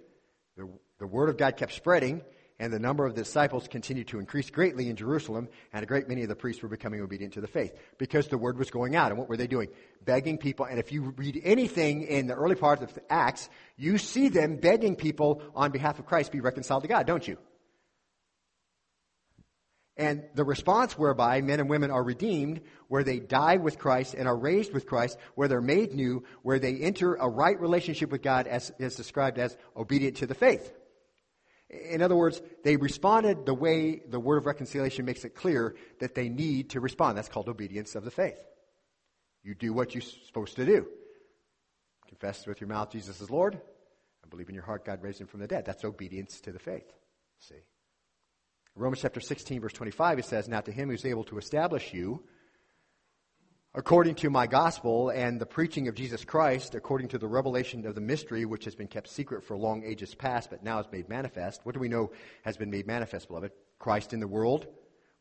The, 0.55 0.69
the 0.99 1.07
word 1.07 1.27
of 1.27 1.35
God 1.35 1.57
kept 1.57 1.73
spreading 1.73 2.21
and 2.59 2.73
the 2.73 2.79
number 2.79 3.05
of 3.05 3.15
the 3.15 3.21
disciples 3.21 3.67
continued 3.67 4.07
to 4.07 4.19
increase 4.19 4.49
greatly 4.49 4.89
in 4.89 4.95
Jerusalem, 4.95 5.47
and 5.73 5.83
a 5.83 5.85
great 5.85 6.07
many 6.07 6.23
of 6.23 6.29
the 6.29 6.35
priests 6.35 6.63
were 6.63 6.69
becoming 6.69 7.01
obedient 7.01 7.33
to 7.33 7.41
the 7.41 7.47
faith 7.47 7.73
because 7.97 8.27
the 8.27 8.37
word 8.37 8.57
was 8.57 8.71
going 8.71 8.95
out. 8.95 9.11
And 9.11 9.19
what 9.19 9.29
were 9.29 9.37
they 9.37 9.47
doing? 9.47 9.69
Begging 10.03 10.37
people. 10.37 10.65
And 10.65 10.79
if 10.79 10.91
you 10.91 11.13
read 11.17 11.39
anything 11.43 12.03
in 12.03 12.25
the 12.27 12.33
early 12.33 12.55
part 12.55 12.81
of 12.81 12.97
Acts, 13.09 13.47
you 13.75 13.99
see 13.99 14.29
them 14.29 14.55
begging 14.55 14.95
people 14.95 15.43
on 15.55 15.71
behalf 15.71 15.99
of 15.99 16.07
Christ 16.07 16.31
be 16.31 16.39
reconciled 16.39 16.81
to 16.81 16.89
God, 16.89 17.05
don't 17.05 17.27
you? 17.27 17.37
And 19.95 20.23
the 20.35 20.43
response 20.43 20.97
whereby 20.97 21.41
men 21.41 21.59
and 21.59 21.69
women 21.69 21.89
are 21.89 22.03
redeemed, 22.03 22.61
where 22.87 23.03
they 23.03 23.19
die 23.19 23.57
with 23.57 23.79
Christ 23.79 24.13
and 24.13 24.27
are 24.27 24.37
raised 24.37 24.71
with 24.71 24.85
Christ, 24.85 25.17
where 25.33 25.47
they're 25.47 25.59
made 25.59 25.93
new, 25.93 26.23
where 26.43 26.59
they 26.59 26.75
enter 26.77 27.15
a 27.15 27.27
right 27.27 27.59
relationship 27.59 28.11
with 28.11 28.21
God 28.21 28.45
as 28.45 28.71
is 28.77 28.95
described 28.95 29.39
as 29.39 29.57
obedient 29.75 30.17
to 30.17 30.27
the 30.27 30.35
faith. 30.35 30.71
In 31.69 32.01
other 32.01 32.15
words, 32.15 32.41
they 32.63 32.77
responded 32.77 33.45
the 33.45 33.53
way 33.53 34.01
the 34.07 34.19
word 34.19 34.37
of 34.37 34.45
reconciliation 34.45 35.05
makes 35.05 35.25
it 35.25 35.35
clear 35.35 35.75
that 35.99 36.15
they 36.15 36.29
need 36.29 36.71
to 36.71 36.79
respond. 36.79 37.17
That's 37.17 37.27
called 37.27 37.49
obedience 37.49 37.95
of 37.95 38.05
the 38.05 38.11
faith. 38.11 38.41
You 39.43 39.53
do 39.53 39.73
what 39.73 39.93
you're 39.93 40.01
supposed 40.01 40.55
to 40.55 40.65
do. 40.65 40.87
Confess 42.07 42.47
with 42.47 42.61
your 42.61 42.69
mouth 42.69 42.91
Jesus 42.91 43.19
is 43.19 43.29
Lord, 43.29 43.53
and 43.53 44.29
believe 44.29 44.47
in 44.47 44.55
your 44.55 44.63
heart 44.63 44.85
God 44.85 45.03
raised 45.03 45.19
him 45.19 45.27
from 45.27 45.41
the 45.41 45.47
dead. 45.47 45.65
That's 45.65 45.83
obedience 45.83 46.39
to 46.41 46.51
the 46.51 46.59
faith. 46.59 46.89
See? 47.39 47.55
Romans 48.75 49.01
chapter 49.01 49.19
16, 49.19 49.59
verse 49.59 49.73
25, 49.73 50.19
it 50.19 50.25
says, 50.25 50.47
Now 50.47 50.61
to 50.61 50.71
him 50.71 50.89
who's 50.89 51.05
able 51.05 51.23
to 51.25 51.37
establish 51.37 51.93
you 51.93 52.23
according 53.77 54.15
to 54.15 54.31
my 54.31 54.47
gospel 54.47 55.11
and 55.11 55.39
the 55.39 55.45
preaching 55.45 55.87
of 55.87 55.93
Jesus 55.93 56.25
Christ, 56.25 56.73
according 56.73 57.09
to 57.09 57.19
the 57.19 57.27
revelation 57.27 57.85
of 57.85 57.93
the 57.93 58.01
mystery 58.01 58.43
which 58.43 58.65
has 58.65 58.73
been 58.73 58.87
kept 58.87 59.07
secret 59.07 59.43
for 59.43 59.55
long 59.55 59.83
ages 59.83 60.15
past, 60.15 60.49
but 60.49 60.63
now 60.63 60.79
is 60.79 60.87
made 60.91 61.07
manifest. 61.07 61.61
What 61.63 61.75
do 61.75 61.79
we 61.79 61.87
know 61.87 62.11
has 62.41 62.57
been 62.57 62.71
made 62.71 62.87
manifest, 62.87 63.27
beloved? 63.27 63.51
Christ 63.77 64.13
in 64.13 64.19
the 64.19 64.27
world, 64.27 64.65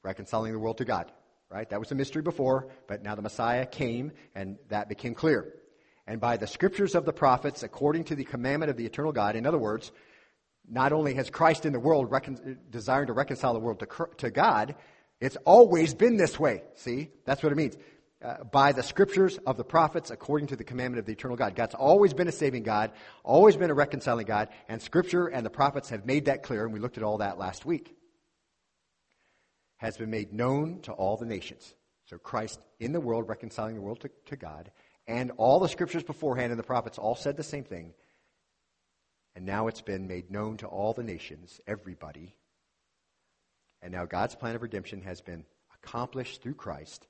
reconciling 0.02 0.54
the 0.54 0.58
world 0.58 0.78
to 0.78 0.86
God. 0.86 1.12
Right? 1.50 1.68
That 1.68 1.78
was 1.78 1.92
a 1.92 1.94
mystery 1.94 2.22
before, 2.22 2.68
but 2.88 3.02
now 3.02 3.14
the 3.14 3.20
Messiah 3.20 3.66
came 3.66 4.12
and 4.34 4.56
that 4.70 4.88
became 4.88 5.14
clear. 5.14 5.52
And 6.06 6.18
by 6.18 6.38
the 6.38 6.46
scriptures 6.46 6.94
of 6.94 7.04
the 7.04 7.12
prophets, 7.12 7.62
according 7.62 8.04
to 8.04 8.14
the 8.14 8.24
commandment 8.24 8.70
of 8.70 8.78
the 8.78 8.86
eternal 8.86 9.12
God, 9.12 9.36
in 9.36 9.44
other 9.44 9.58
words, 9.58 9.92
not 10.66 10.94
only 10.94 11.12
has 11.14 11.28
Christ 11.28 11.66
in 11.66 11.74
the 11.74 11.78
world 11.78 12.10
recon- 12.10 12.58
desiring 12.70 13.08
to 13.08 13.12
reconcile 13.12 13.52
the 13.52 13.60
world 13.60 13.80
to, 13.80 14.08
to 14.16 14.30
God, 14.30 14.76
it's 15.20 15.36
always 15.44 15.94
been 15.94 16.16
this 16.16 16.40
way. 16.40 16.62
See? 16.74 17.10
That's 17.26 17.42
what 17.42 17.52
it 17.52 17.56
means 17.56 17.76
uh, 18.24 18.44
by 18.44 18.72
the 18.72 18.82
scriptures 18.82 19.38
of 19.46 19.56
the 19.56 19.64
prophets 19.64 20.10
according 20.10 20.48
to 20.48 20.56
the 20.56 20.64
commandment 20.64 20.98
of 20.98 21.06
the 21.06 21.12
eternal 21.12 21.36
God. 21.36 21.54
God's 21.54 21.74
always 21.74 22.14
been 22.14 22.28
a 22.28 22.32
saving 22.32 22.62
God, 22.62 22.92
always 23.22 23.56
been 23.56 23.70
a 23.70 23.74
reconciling 23.74 24.26
God, 24.26 24.48
and 24.68 24.80
scripture 24.80 25.26
and 25.26 25.44
the 25.44 25.50
prophets 25.50 25.90
have 25.90 26.06
made 26.06 26.24
that 26.24 26.42
clear, 26.42 26.64
and 26.64 26.72
we 26.72 26.80
looked 26.80 26.96
at 26.96 27.04
all 27.04 27.18
that 27.18 27.38
last 27.38 27.66
week. 27.66 27.94
Has 29.76 29.98
been 29.98 30.10
made 30.10 30.32
known 30.32 30.80
to 30.82 30.92
all 30.92 31.18
the 31.18 31.26
nations. 31.26 31.74
So 32.06 32.16
Christ 32.16 32.58
in 32.80 32.92
the 32.92 33.00
world, 33.00 33.28
reconciling 33.28 33.74
the 33.74 33.82
world 33.82 34.00
to, 34.00 34.10
to 34.26 34.36
God, 34.36 34.70
and 35.06 35.32
all 35.36 35.60
the 35.60 35.68
scriptures 35.68 36.02
beforehand 36.02 36.52
and 36.52 36.58
the 36.58 36.64
prophets 36.64 36.98
all 36.98 37.14
said 37.14 37.36
the 37.36 37.42
same 37.42 37.64
thing. 37.64 37.92
And 39.34 39.44
now 39.44 39.66
it's 39.66 39.82
been 39.82 40.06
made 40.06 40.30
known 40.30 40.56
to 40.58 40.66
all 40.66 40.94
the 40.94 41.02
nations, 41.02 41.60
everybody. 41.66 42.34
And 43.82 43.92
now 43.92 44.06
God's 44.06 44.34
plan 44.34 44.56
of 44.56 44.62
redemption 44.62 45.02
has 45.02 45.20
been 45.20 45.44
accomplished 45.74 46.42
through 46.42 46.54
Christ 46.54 47.06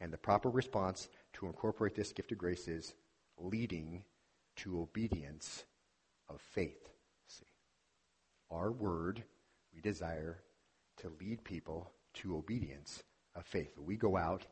and 0.00 0.12
the 0.12 0.18
proper 0.18 0.50
response 0.50 1.08
to 1.34 1.46
incorporate 1.46 1.94
this 1.94 2.12
gift 2.12 2.32
of 2.32 2.38
grace 2.38 2.68
is 2.68 2.94
leading 3.38 4.04
to 4.56 4.80
obedience 4.80 5.64
of 6.28 6.40
faith. 6.40 6.88
See, 7.26 7.46
our 8.50 8.70
word, 8.70 9.22
we 9.74 9.80
desire 9.80 10.42
to 10.98 11.12
lead 11.20 11.44
people 11.44 11.90
to 12.14 12.36
obedience 12.36 13.02
of 13.34 13.44
faith. 13.44 13.78
We 13.78 13.96
go 13.96 14.16
out 14.16 14.46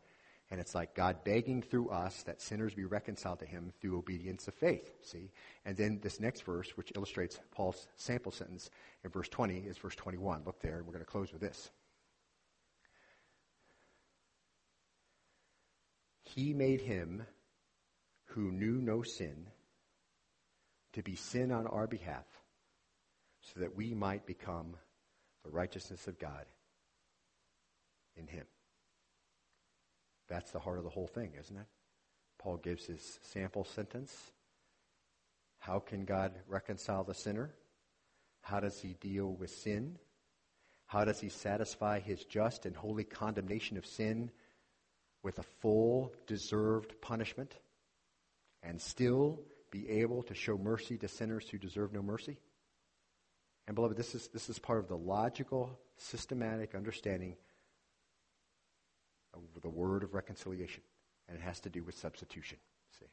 and 0.50 0.60
it's 0.60 0.74
like 0.74 0.94
God 0.94 1.24
begging 1.24 1.60
through 1.60 1.88
us 1.88 2.22
that 2.22 2.40
sinners 2.40 2.72
be 2.72 2.84
reconciled 2.84 3.40
to 3.40 3.46
him 3.46 3.72
through 3.80 3.98
obedience 3.98 4.46
of 4.46 4.54
faith. 4.54 4.92
See? 5.02 5.32
And 5.64 5.76
then 5.76 5.98
this 6.00 6.20
next 6.20 6.42
verse, 6.42 6.76
which 6.76 6.92
illustrates 6.94 7.40
Paul's 7.50 7.88
sample 7.96 8.30
sentence 8.30 8.70
in 9.02 9.10
verse 9.10 9.28
20, 9.28 9.58
is 9.58 9.76
verse 9.76 9.96
21. 9.96 10.42
Look 10.46 10.60
there, 10.60 10.76
and 10.76 10.86
we're 10.86 10.92
going 10.92 11.04
to 11.04 11.10
close 11.10 11.32
with 11.32 11.40
this. 11.40 11.70
He 16.36 16.52
made 16.52 16.82
him 16.82 17.22
who 18.26 18.52
knew 18.52 18.74
no 18.74 19.02
sin 19.02 19.46
to 20.92 21.02
be 21.02 21.16
sin 21.16 21.50
on 21.50 21.66
our 21.66 21.86
behalf 21.86 22.26
so 23.40 23.60
that 23.60 23.74
we 23.74 23.94
might 23.94 24.26
become 24.26 24.76
the 25.44 25.50
righteousness 25.50 26.06
of 26.06 26.18
God 26.18 26.44
in 28.16 28.26
him. 28.26 28.44
That's 30.28 30.50
the 30.50 30.58
heart 30.58 30.76
of 30.76 30.84
the 30.84 30.90
whole 30.90 31.06
thing, 31.06 31.32
isn't 31.40 31.56
it? 31.56 31.68
Paul 32.38 32.58
gives 32.58 32.84
his 32.84 33.18
sample 33.22 33.64
sentence. 33.64 34.14
How 35.58 35.78
can 35.78 36.04
God 36.04 36.32
reconcile 36.46 37.04
the 37.04 37.14
sinner? 37.14 37.54
How 38.42 38.60
does 38.60 38.78
he 38.78 38.94
deal 39.00 39.32
with 39.32 39.50
sin? 39.50 39.96
How 40.84 41.06
does 41.06 41.18
he 41.18 41.30
satisfy 41.30 41.98
his 41.98 42.24
just 42.24 42.66
and 42.66 42.76
holy 42.76 43.04
condemnation 43.04 43.78
of 43.78 43.86
sin 43.86 44.30
with 45.22 45.38
a 45.38 45.44
full 45.60 46.12
deserved 46.26 47.00
punishment 47.00 47.54
and 48.62 48.80
still 48.80 49.40
be 49.70 49.88
able 49.88 50.22
to 50.24 50.34
show 50.34 50.56
mercy 50.56 50.96
to 50.98 51.08
sinners 51.08 51.48
who 51.48 51.58
deserve 51.58 51.92
no 51.92 52.02
mercy? 52.02 52.38
And 53.66 53.74
beloved, 53.74 53.96
this 53.96 54.14
is, 54.14 54.28
this 54.28 54.48
is 54.48 54.58
part 54.58 54.78
of 54.78 54.88
the 54.88 54.96
logical, 54.96 55.78
systematic 55.96 56.74
understanding 56.74 57.36
of 59.34 59.40
the 59.62 59.68
word 59.68 60.02
of 60.02 60.14
reconciliation. 60.14 60.82
And 61.28 61.36
it 61.36 61.42
has 61.42 61.60
to 61.60 61.70
do 61.70 61.82
with 61.82 61.98
substitution. 61.98 62.58
See? 62.98 63.06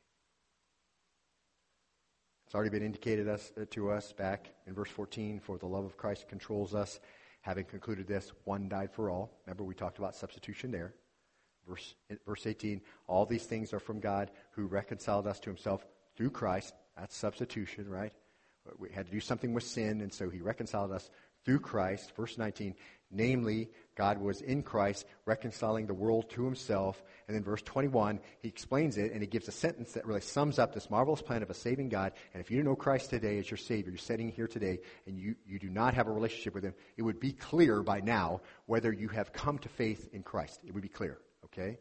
It's 2.45 2.53
already 2.53 2.69
been 2.69 2.83
indicated 2.83 3.27
us, 3.27 3.51
uh, 3.59 3.65
to 3.71 3.89
us 3.89 4.13
back 4.13 4.49
in 4.67 4.73
verse 4.73 4.89
14 4.89 5.39
for 5.39 5.57
the 5.57 5.65
love 5.65 5.85
of 5.85 5.97
Christ 5.97 6.27
controls 6.27 6.75
us. 6.75 6.99
Having 7.41 7.65
concluded 7.65 8.07
this, 8.07 8.31
one 8.45 8.69
died 8.69 8.91
for 8.91 9.09
all. 9.09 9.31
Remember, 9.45 9.63
we 9.63 9.73
talked 9.73 9.97
about 9.97 10.15
substitution 10.15 10.71
there. 10.71 10.93
Verse, 11.67 11.95
verse 12.25 12.45
18, 12.45 12.81
all 13.07 13.25
these 13.25 13.45
things 13.45 13.73
are 13.73 13.79
from 13.79 13.99
God 13.99 14.31
who 14.51 14.65
reconciled 14.65 15.27
us 15.27 15.39
to 15.41 15.49
himself 15.49 15.85
through 16.15 16.31
Christ. 16.31 16.73
That's 16.97 17.15
substitution, 17.15 17.89
right? 17.89 18.13
We 18.77 18.89
had 18.89 19.07
to 19.07 19.11
do 19.11 19.19
something 19.19 19.53
with 19.53 19.63
sin, 19.63 20.01
and 20.01 20.13
so 20.13 20.29
he 20.29 20.39
reconciled 20.39 20.91
us 20.91 21.09
through 21.45 21.59
Christ. 21.59 22.13
Verse 22.15 22.37
19, 22.37 22.75
namely, 23.11 23.69
God 23.95 24.19
was 24.19 24.41
in 24.41 24.63
Christ 24.63 25.05
reconciling 25.25 25.85
the 25.85 25.93
world 25.93 26.29
to 26.31 26.45
himself. 26.45 27.03
And 27.27 27.35
then 27.35 27.43
verse 27.43 27.61
21, 27.61 28.19
he 28.41 28.47
explains 28.47 28.97
it, 28.97 29.11
and 29.11 29.21
he 29.21 29.27
gives 29.27 29.47
a 29.47 29.51
sentence 29.51 29.93
that 29.93 30.05
really 30.05 30.21
sums 30.21 30.59
up 30.59 30.73
this 30.73 30.89
marvelous 30.89 31.21
plan 31.21 31.43
of 31.43 31.49
a 31.49 31.53
saving 31.53 31.89
God. 31.89 32.13
And 32.33 32.41
if 32.41 32.49
you 32.49 32.57
don't 32.57 32.65
know 32.65 32.75
Christ 32.75 33.09
today 33.09 33.37
as 33.39 33.49
your 33.49 33.57
Savior, 33.57 33.91
you're 33.91 33.97
sitting 33.97 34.29
here 34.29 34.47
today, 34.47 34.79
and 35.05 35.17
you, 35.17 35.35
you 35.45 35.59
do 35.59 35.69
not 35.69 35.93
have 35.93 36.07
a 36.07 36.11
relationship 36.11 36.53
with 36.53 36.63
him, 36.63 36.73
it 36.97 37.03
would 37.03 37.19
be 37.19 37.33
clear 37.33 37.83
by 37.83 37.99
now 37.99 38.41
whether 38.65 38.91
you 38.91 39.09
have 39.09 39.33
come 39.33 39.57
to 39.59 39.69
faith 39.69 40.09
in 40.13 40.23
Christ. 40.23 40.61
It 40.65 40.73
would 40.73 40.83
be 40.83 40.89
clear. 40.89 41.17
Okay? 41.53 41.77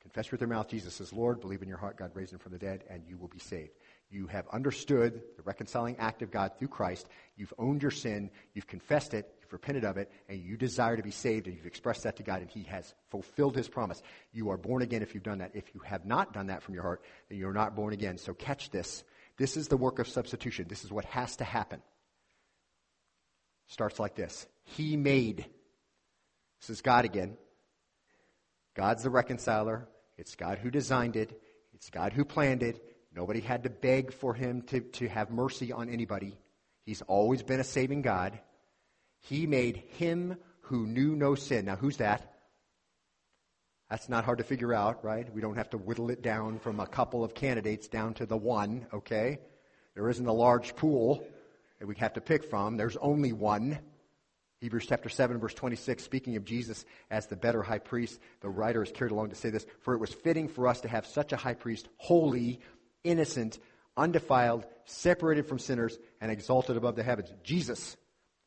Confess 0.00 0.30
with 0.30 0.40
your 0.40 0.48
mouth 0.48 0.68
Jesus 0.68 1.00
is 1.00 1.12
Lord, 1.12 1.40
believe 1.40 1.62
in 1.62 1.68
your 1.68 1.78
heart 1.78 1.96
God 1.96 2.10
raised 2.14 2.32
him 2.32 2.38
from 2.38 2.52
the 2.52 2.58
dead, 2.58 2.84
and 2.90 3.02
you 3.08 3.16
will 3.16 3.28
be 3.28 3.38
saved. 3.38 3.72
You 4.10 4.26
have 4.26 4.46
understood 4.52 5.22
the 5.36 5.42
reconciling 5.42 5.96
act 5.98 6.22
of 6.22 6.30
God 6.30 6.52
through 6.58 6.68
Christ. 6.68 7.08
You've 7.36 7.54
owned 7.58 7.82
your 7.82 7.90
sin. 7.90 8.30
You've 8.52 8.66
confessed 8.66 9.14
it. 9.14 9.28
You've 9.40 9.52
repented 9.52 9.84
of 9.84 9.96
it. 9.96 10.10
And 10.28 10.40
you 10.40 10.56
desire 10.56 10.96
to 10.96 11.02
be 11.02 11.10
saved. 11.10 11.46
And 11.46 11.56
you've 11.56 11.66
expressed 11.66 12.04
that 12.04 12.16
to 12.16 12.22
God. 12.22 12.40
And 12.40 12.50
He 12.50 12.62
has 12.64 12.94
fulfilled 13.10 13.56
His 13.56 13.68
promise. 13.68 14.02
You 14.32 14.50
are 14.50 14.56
born 14.56 14.82
again 14.82 15.02
if 15.02 15.14
you've 15.14 15.24
done 15.24 15.38
that. 15.38 15.52
If 15.54 15.74
you 15.74 15.80
have 15.80 16.04
not 16.04 16.32
done 16.32 16.46
that 16.46 16.62
from 16.62 16.74
your 16.74 16.84
heart, 16.84 17.02
then 17.28 17.38
you're 17.38 17.52
not 17.52 17.74
born 17.74 17.92
again. 17.92 18.18
So 18.18 18.34
catch 18.34 18.70
this. 18.70 19.02
This 19.36 19.56
is 19.56 19.66
the 19.66 19.76
work 19.76 19.98
of 19.98 20.06
substitution. 20.06 20.66
This 20.68 20.84
is 20.84 20.92
what 20.92 21.06
has 21.06 21.36
to 21.36 21.44
happen. 21.44 21.82
Starts 23.66 23.98
like 23.98 24.14
this 24.14 24.46
He 24.62 24.96
made. 24.96 25.46
This 26.60 26.70
is 26.70 26.82
God 26.82 27.04
again. 27.04 27.36
God's 28.74 29.02
the 29.02 29.10
reconciler. 29.10 29.88
It's 30.16 30.34
God 30.34 30.58
who 30.58 30.70
designed 30.70 31.16
it. 31.16 31.40
It's 31.74 31.90
God 31.90 32.12
who 32.12 32.24
planned 32.24 32.62
it. 32.62 32.82
Nobody 33.14 33.40
had 33.40 33.62
to 33.62 33.70
beg 33.70 34.12
for 34.12 34.34
him 34.34 34.62
to, 34.62 34.80
to 34.80 35.08
have 35.08 35.30
mercy 35.30 35.72
on 35.72 35.88
anybody. 35.88 36.36
He's 36.84 37.02
always 37.02 37.42
been 37.42 37.60
a 37.60 37.64
saving 37.64 38.02
God. 38.02 38.38
He 39.20 39.46
made 39.46 39.76
him 39.76 40.36
who 40.62 40.86
knew 40.86 41.14
no 41.14 41.34
sin. 41.34 41.66
Now, 41.66 41.76
who's 41.76 41.98
that? 41.98 42.34
That's 43.88 44.08
not 44.08 44.24
hard 44.24 44.38
to 44.38 44.44
figure 44.44 44.74
out, 44.74 45.04
right? 45.04 45.32
We 45.32 45.40
don't 45.40 45.56
have 45.56 45.70
to 45.70 45.78
whittle 45.78 46.10
it 46.10 46.22
down 46.22 46.58
from 46.58 46.80
a 46.80 46.86
couple 46.86 47.22
of 47.22 47.34
candidates 47.34 47.86
down 47.86 48.14
to 48.14 48.26
the 48.26 48.36
one, 48.36 48.86
okay? 48.92 49.38
There 49.94 50.08
isn't 50.08 50.26
a 50.26 50.32
large 50.32 50.74
pool 50.74 51.24
that 51.78 51.86
we 51.86 51.94
have 51.96 52.14
to 52.14 52.20
pick 52.20 52.44
from. 52.44 52.76
There's 52.76 52.96
only 52.96 53.32
one. 53.32 53.78
Hebrews 54.64 54.86
chapter 54.86 55.10
7, 55.10 55.36
verse 55.36 55.52
26, 55.52 56.02
speaking 56.02 56.36
of 56.36 56.44
Jesus 56.46 56.86
as 57.10 57.26
the 57.26 57.36
better 57.36 57.62
high 57.62 57.80
priest, 57.80 58.18
the 58.40 58.48
writer 58.48 58.82
is 58.82 58.90
carried 58.90 59.12
along 59.12 59.28
to 59.28 59.34
say 59.34 59.50
this 59.50 59.66
For 59.80 59.92
it 59.92 60.00
was 60.00 60.14
fitting 60.14 60.48
for 60.48 60.66
us 60.66 60.80
to 60.80 60.88
have 60.88 61.04
such 61.04 61.34
a 61.34 61.36
high 61.36 61.52
priest, 61.52 61.86
holy, 61.98 62.60
innocent, 63.02 63.58
undefiled, 63.94 64.64
separated 64.86 65.46
from 65.46 65.58
sinners, 65.58 65.98
and 66.18 66.32
exalted 66.32 66.78
above 66.78 66.96
the 66.96 67.02
heavens. 67.02 67.30
Jesus. 67.42 67.98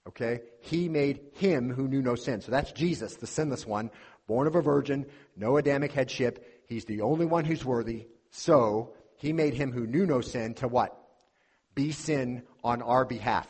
Okay? 0.08 0.40
He 0.62 0.90
made 0.90 1.20
him 1.34 1.72
who 1.72 1.88
knew 1.88 2.02
no 2.02 2.16
sin. 2.16 2.42
So 2.42 2.52
that's 2.52 2.72
Jesus, 2.72 3.18
the 3.18 3.28
sinless 3.28 3.68
one, 3.68 3.92
born 4.26 4.48
of 4.48 4.56
a 4.56 4.62
virgin, 4.64 5.06
no 5.36 5.58
Adamic 5.58 5.92
headship. 5.92 6.64
He's 6.68 6.86
the 6.86 7.02
only 7.02 7.28
one 7.28 7.46
who's 7.46 7.64
worthy. 7.64 8.08
So 8.32 8.96
he 9.18 9.34
made 9.34 9.54
him 9.54 9.72
who 9.72 9.86
knew 9.86 10.08
no 10.08 10.22
sin 10.22 10.56
to 10.56 10.68
what? 10.68 11.00
Be 11.76 11.92
sin 11.92 12.42
on 12.64 12.82
our 12.82 13.06
behalf. 13.06 13.48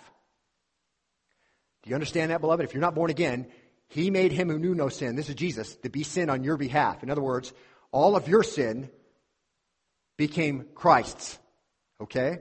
You 1.88 1.96
understand 1.96 2.32
that, 2.32 2.42
beloved? 2.42 2.66
If 2.66 2.74
you're 2.74 2.82
not 2.82 2.96
born 2.96 3.10
again, 3.10 3.48
he 3.88 4.10
made 4.10 4.32
him 4.32 4.50
who 4.50 4.60
knew 4.60 4.76
no 4.76 4.90
sin, 4.90 5.16
this 5.16 5.30
is 5.30 5.36
Jesus, 5.36 5.76
to 5.78 5.90
be 5.90 6.04
sin 6.04 6.30
on 6.30 6.44
your 6.44 6.58
behalf. 6.58 7.04
In 7.04 7.10
other 7.10 7.22
words, 7.22 7.54
all 7.92 8.16
of 8.16 8.28
your 8.28 8.44
sin 8.44 8.90
became 10.18 10.66
Christ's. 10.76 11.40
Okay? 12.02 12.40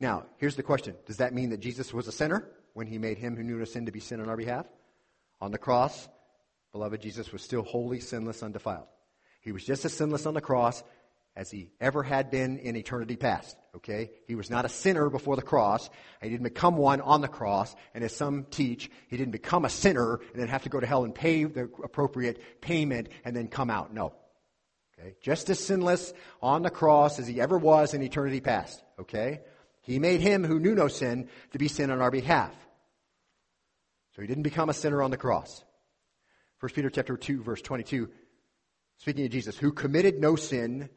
Now, 0.00 0.24
here's 0.38 0.56
the 0.56 0.62
question 0.62 0.96
Does 1.06 1.18
that 1.18 1.34
mean 1.34 1.50
that 1.50 1.60
Jesus 1.60 1.94
was 1.94 2.08
a 2.08 2.12
sinner 2.12 2.48
when 2.74 2.86
he 2.86 2.98
made 2.98 3.18
him 3.18 3.36
who 3.36 3.44
knew 3.44 3.58
no 3.58 3.64
sin 3.64 3.86
to 3.86 3.92
be 3.92 4.00
sin 4.00 4.20
on 4.20 4.28
our 4.28 4.36
behalf? 4.36 4.66
On 5.40 5.52
the 5.52 5.58
cross, 5.58 6.08
beloved, 6.72 7.00
Jesus 7.00 7.32
was 7.32 7.42
still 7.42 7.62
holy, 7.62 8.00
sinless, 8.00 8.42
undefiled. 8.42 8.86
He 9.40 9.52
was 9.52 9.64
just 9.64 9.84
as 9.84 9.94
sinless 9.94 10.26
on 10.26 10.34
the 10.34 10.40
cross 10.40 10.82
as 11.40 11.50
he 11.50 11.70
ever 11.80 12.02
had 12.02 12.30
been 12.30 12.58
in 12.58 12.76
eternity 12.76 13.16
past. 13.16 13.56
Okay? 13.74 14.10
He 14.26 14.34
was 14.34 14.50
not 14.50 14.66
a 14.66 14.68
sinner 14.68 15.08
before 15.08 15.36
the 15.36 15.42
cross. 15.42 15.88
He 16.20 16.28
didn't 16.28 16.44
become 16.44 16.76
one 16.76 17.00
on 17.00 17.22
the 17.22 17.28
cross. 17.28 17.74
And 17.94 18.04
as 18.04 18.14
some 18.14 18.44
teach, 18.50 18.90
he 19.08 19.16
didn't 19.16 19.32
become 19.32 19.64
a 19.64 19.70
sinner 19.70 20.16
and 20.16 20.42
then 20.42 20.48
have 20.48 20.64
to 20.64 20.68
go 20.68 20.78
to 20.78 20.86
hell 20.86 21.04
and 21.04 21.14
pay 21.14 21.44
the 21.44 21.70
appropriate 21.82 22.60
payment 22.60 23.08
and 23.24 23.34
then 23.34 23.48
come 23.48 23.70
out. 23.70 23.94
No. 23.94 24.12
Okay? 24.98 25.14
Just 25.22 25.48
as 25.48 25.58
sinless 25.58 26.12
on 26.42 26.60
the 26.60 26.68
cross 26.68 27.18
as 27.18 27.26
he 27.26 27.40
ever 27.40 27.56
was 27.56 27.94
in 27.94 28.02
eternity 28.02 28.40
past. 28.40 28.84
Okay? 29.00 29.40
He 29.80 29.98
made 29.98 30.20
him 30.20 30.44
who 30.44 30.60
knew 30.60 30.74
no 30.74 30.88
sin 30.88 31.30
to 31.52 31.58
be 31.58 31.68
sin 31.68 31.90
on 31.90 32.02
our 32.02 32.10
behalf. 32.10 32.52
So 34.14 34.20
he 34.20 34.28
didn't 34.28 34.42
become 34.42 34.68
a 34.68 34.74
sinner 34.74 35.02
on 35.02 35.10
the 35.10 35.16
cross. 35.16 35.64
1 36.58 36.72
Peter 36.74 36.90
chapter 36.90 37.16
2 37.16 37.42
verse 37.42 37.62
22 37.62 38.10
speaking 38.98 39.24
of 39.24 39.30
Jesus 39.30 39.56
who 39.56 39.72
committed 39.72 40.20
no 40.20 40.36
sin 40.36 40.90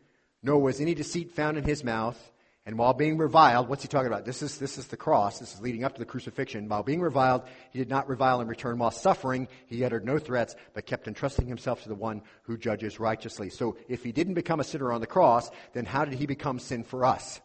nor 0.44 0.60
was 0.60 0.80
any 0.80 0.94
deceit 0.94 1.32
found 1.32 1.58
in 1.58 1.64
his 1.64 1.84
mouth 1.84 2.32
and 2.66 2.78
while 2.78 2.94
being 2.94 3.18
reviled, 3.18 3.68
what's 3.68 3.82
he 3.82 3.90
talking 3.90 4.08
about? 4.08 4.24
This 4.24 4.42
is, 4.42 4.58
this 4.58 4.78
is 4.78 4.88
the 4.88 4.96
cross. 4.96 5.40
This 5.40 5.54
is 5.54 5.60
leading 5.60 5.84
up 5.84 5.96
to 5.96 6.00
the 6.00 6.06
crucifixion. 6.06 6.70
While 6.70 6.84
being 6.84 7.02
reviled, 7.02 7.44
he 7.72 7.80
did 7.80 7.90
not 7.90 8.08
revile 8.08 8.40
in 8.40 8.48
return. 8.48 8.78
While 8.78 8.92
suffering, 8.92 9.50
he 9.66 9.84
uttered 9.84 10.06
no 10.06 10.18
threats, 10.18 10.56
but 10.74 10.86
kept 10.86 11.10
entrusting 11.10 11.46
himself 11.46 11.84
to 11.84 11.90
the 11.90 11.96
one 11.96 12.22
who 12.44 12.58
judges 12.58 13.02
righteously. 13.02 13.50
So 13.50 13.76
if 13.90 14.02
he 14.02 14.14
didn't 14.14 14.36
become 14.36 14.62
a 14.62 14.64
sinner 14.64 14.94
on 14.94 15.02
the 15.02 15.08
cross, 15.08 15.52
then 15.74 15.84
how 15.84 16.06
did 16.06 16.14
he 16.14 16.26
become 16.26 16.58
sin 16.58 16.86
for 16.86 17.04
us? 17.04 17.42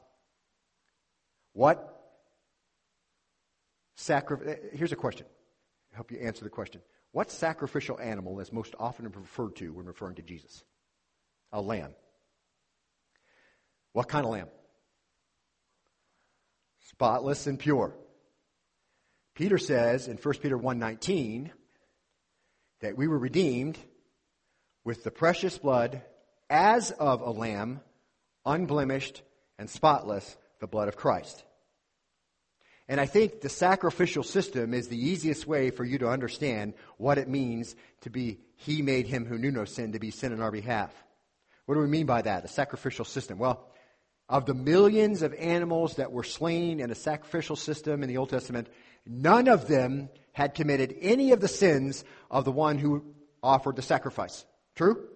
What 1.52 2.12
sacrifice? 3.96 4.46
Eh, 4.46 4.76
here's 4.76 4.92
a 4.92 4.96
question. 4.96 5.26
I 5.92 5.96
help 5.96 6.12
you 6.12 6.18
answer 6.18 6.44
the 6.44 6.50
question. 6.50 6.80
What 7.10 7.32
sacrificial 7.32 7.98
animal 7.98 8.38
is 8.38 8.52
most 8.52 8.76
often 8.78 9.10
referred 9.10 9.56
to 9.56 9.72
when 9.72 9.86
referring 9.86 10.14
to 10.16 10.22
Jesus? 10.22 10.62
A 11.50 11.60
lamb. 11.60 11.90
What 13.92 14.08
kind 14.08 14.24
of 14.24 14.32
lamb? 14.32 14.48
spotless 16.98 17.46
and 17.46 17.60
pure. 17.60 17.94
Peter 19.36 19.56
says 19.56 20.08
in 20.08 20.16
1 20.16 20.34
Peter 20.42 20.58
1:19 20.58 21.52
that 22.80 22.96
we 22.96 23.06
were 23.06 23.18
redeemed 23.18 23.78
with 24.84 25.04
the 25.04 25.10
precious 25.12 25.58
blood 25.58 26.02
as 26.50 26.90
of 26.90 27.20
a 27.20 27.30
lamb, 27.30 27.80
unblemished 28.44 29.22
and 29.58 29.70
spotless, 29.70 30.36
the 30.58 30.66
blood 30.66 30.88
of 30.88 30.96
Christ. 30.96 31.44
And 32.88 33.00
I 33.00 33.06
think 33.06 33.42
the 33.42 33.48
sacrificial 33.48 34.24
system 34.24 34.74
is 34.74 34.88
the 34.88 34.98
easiest 34.98 35.46
way 35.46 35.70
for 35.70 35.84
you 35.84 35.98
to 35.98 36.08
understand 36.08 36.74
what 36.96 37.18
it 37.18 37.28
means 37.28 37.76
to 38.00 38.10
be 38.10 38.40
he 38.56 38.82
made 38.82 39.06
him 39.06 39.24
who 39.24 39.38
knew 39.38 39.52
no 39.52 39.66
sin 39.66 39.92
to 39.92 40.00
be 40.00 40.10
sin 40.10 40.32
on 40.32 40.40
our 40.40 40.50
behalf. 40.50 40.92
What 41.66 41.76
do 41.76 41.80
we 41.80 41.86
mean 41.86 42.06
by 42.06 42.22
that? 42.22 42.42
The 42.42 42.48
sacrificial 42.48 43.04
system. 43.04 43.38
Well, 43.38 43.68
of 44.28 44.44
the 44.44 44.54
millions 44.54 45.22
of 45.22 45.32
animals 45.34 45.96
that 45.96 46.12
were 46.12 46.24
slain 46.24 46.80
in 46.80 46.90
a 46.90 46.94
sacrificial 46.94 47.56
system 47.56 48.02
in 48.02 48.08
the 48.08 48.18
Old 48.18 48.30
Testament, 48.30 48.68
none 49.06 49.48
of 49.48 49.68
them 49.68 50.10
had 50.32 50.54
committed 50.54 50.94
any 51.00 51.32
of 51.32 51.40
the 51.40 51.48
sins 51.48 52.04
of 52.30 52.44
the 52.44 52.52
one 52.52 52.78
who 52.78 53.04
offered 53.42 53.76
the 53.76 53.82
sacrifice. 53.82 54.44
True? 54.76 55.08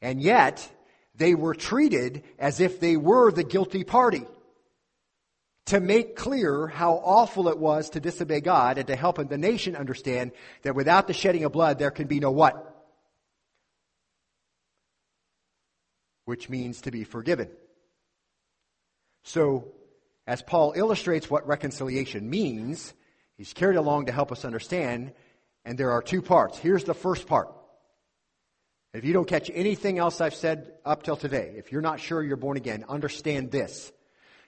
And 0.00 0.22
yet, 0.22 0.66
they 1.14 1.34
were 1.34 1.54
treated 1.54 2.22
as 2.38 2.60
if 2.60 2.80
they 2.80 2.96
were 2.96 3.32
the 3.32 3.44
guilty 3.44 3.84
party. 3.84 4.24
To 5.66 5.80
make 5.80 6.16
clear 6.16 6.66
how 6.66 6.94
awful 6.94 7.48
it 7.48 7.58
was 7.58 7.90
to 7.90 8.00
disobey 8.00 8.40
God 8.40 8.78
and 8.78 8.86
to 8.86 8.96
help 8.96 9.16
the 9.28 9.38
nation 9.38 9.76
understand 9.76 10.32
that 10.62 10.74
without 10.74 11.06
the 11.06 11.12
shedding 11.12 11.44
of 11.44 11.52
blood, 11.52 11.78
there 11.78 11.90
can 11.90 12.06
be 12.06 12.18
no 12.18 12.30
what? 12.30 12.66
Which 16.24 16.48
means 16.48 16.80
to 16.82 16.90
be 16.90 17.04
forgiven. 17.04 17.50
So, 19.22 19.72
as 20.26 20.42
Paul 20.42 20.72
illustrates 20.76 21.30
what 21.30 21.46
reconciliation 21.46 22.28
means, 22.28 22.94
he's 23.36 23.52
carried 23.52 23.76
along 23.76 24.06
to 24.06 24.12
help 24.12 24.32
us 24.32 24.44
understand, 24.44 25.12
and 25.64 25.76
there 25.76 25.90
are 25.92 26.02
two 26.02 26.22
parts. 26.22 26.58
Here's 26.58 26.84
the 26.84 26.94
first 26.94 27.26
part. 27.26 27.52
If 28.92 29.04
you 29.04 29.12
don't 29.12 29.28
catch 29.28 29.50
anything 29.52 29.98
else 29.98 30.20
I've 30.20 30.34
said 30.34 30.72
up 30.84 31.02
till 31.02 31.16
today, 31.16 31.54
if 31.56 31.70
you're 31.70 31.80
not 31.80 32.00
sure 32.00 32.22
you're 32.22 32.36
born 32.36 32.56
again, 32.56 32.84
understand 32.88 33.50
this. 33.50 33.92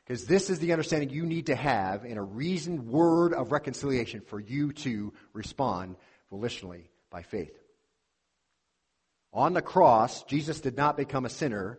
Because 0.05 0.27
this 0.27 0.51
is 0.51 0.59
the 0.59 0.73
understanding 0.73 1.11
you 1.11 1.25
need 1.25 1.47
to 1.47 1.55
have 1.55 2.05
in 2.05 2.19
a 2.19 2.23
reasoned 2.23 2.89
word 2.89 3.35
of 3.35 3.53
reconciliation 3.53 4.21
for 4.21 4.41
you 4.41 4.73
to 4.73 5.13
respond 5.33 5.95
volitionally 6.33 6.87
by 7.09 7.23
faith. 7.23 7.57
On 9.33 9.53
the 9.53 9.63
cross, 9.63 10.25
Jesus 10.25 10.61
did 10.61 10.77
not 10.77 10.97
become 10.97 11.25
a 11.25 11.31
sinner 11.31 11.79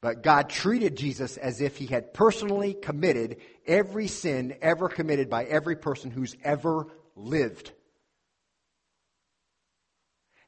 but 0.00 0.22
God 0.22 0.48
treated 0.48 0.96
Jesus 0.96 1.36
as 1.36 1.60
if 1.60 1.76
he 1.76 1.86
had 1.86 2.14
personally 2.14 2.74
committed 2.74 3.38
every 3.66 4.06
sin 4.06 4.56
ever 4.62 4.88
committed 4.88 5.28
by 5.28 5.44
every 5.44 5.76
person 5.76 6.10
who's 6.10 6.36
ever 6.44 6.86
lived. 7.16 7.72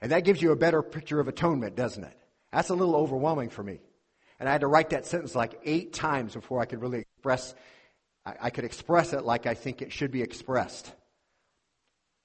And 0.00 0.12
that 0.12 0.24
gives 0.24 0.40
you 0.40 0.52
a 0.52 0.56
better 0.56 0.82
picture 0.82 1.20
of 1.20 1.28
atonement, 1.28 1.76
doesn't 1.76 2.04
it? 2.04 2.16
That's 2.52 2.70
a 2.70 2.74
little 2.74 2.96
overwhelming 2.96 3.50
for 3.50 3.62
me. 3.62 3.80
And 4.38 4.48
I 4.48 4.52
had 4.52 4.62
to 4.62 4.66
write 4.66 4.90
that 4.90 5.04
sentence 5.04 5.34
like 5.34 5.60
eight 5.64 5.92
times 5.92 6.34
before 6.34 6.60
I 6.60 6.64
could 6.64 6.80
really 6.80 7.00
express, 7.00 7.54
I 8.24 8.50
could 8.50 8.64
express 8.64 9.12
it 9.12 9.24
like 9.24 9.46
I 9.46 9.54
think 9.54 9.82
it 9.82 9.92
should 9.92 10.10
be 10.10 10.22
expressed. 10.22 10.92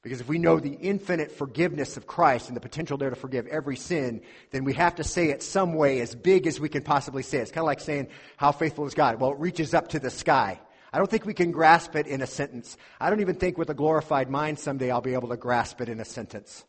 Because 0.06 0.22
if 0.22 0.28
we 0.28 0.38
know 0.38 0.60
the 0.60 0.78
infinite 0.82 1.32
forgiveness 1.32 1.98
of 1.98 2.06
Christ 2.06 2.50
and 2.50 2.56
the 2.56 2.62
potential 2.62 2.96
there 2.96 3.10
to 3.10 3.16
forgive 3.16 3.48
every 3.48 3.76
sin, 3.76 4.22
then 4.52 4.64
we 4.64 4.74
have 4.74 4.94
to 4.98 5.04
say 5.04 5.30
it 5.30 5.42
some 5.42 5.74
way 5.74 6.00
as 6.00 6.14
big 6.14 6.46
as 6.46 6.60
we 6.60 6.70
can 6.70 6.84
possibly 6.84 7.24
say 7.24 7.40
it. 7.40 7.42
It's 7.42 7.52
kind 7.52 7.64
of 7.64 7.66
like 7.66 7.80
saying, 7.80 8.10
how 8.38 8.52
faithful 8.52 8.86
is 8.86 8.94
God? 8.94 9.20
Well, 9.20 9.32
it 9.32 9.40
reaches 9.40 9.74
up 9.74 9.88
to 9.90 10.00
the 10.00 10.12
sky. 10.12 10.60
I 10.94 11.00
don't 11.00 11.10
think 11.10 11.26
we 11.26 11.34
can 11.34 11.50
grasp 11.50 11.96
it 11.96 12.06
in 12.06 12.22
a 12.22 12.28
sentence. 12.28 12.78
I 13.00 13.10
don't 13.10 13.22
even 13.22 13.38
think 13.38 13.58
with 13.58 13.72
a 13.72 13.74
glorified 13.74 14.30
mind 14.30 14.60
someday 14.60 14.92
I'll 14.92 15.02
be 15.02 15.16
able 15.16 15.30
to 15.30 15.38
grasp 15.38 15.82
it 15.82 15.90
in 15.90 16.00
a 16.00 16.06
sentence. 16.06 16.64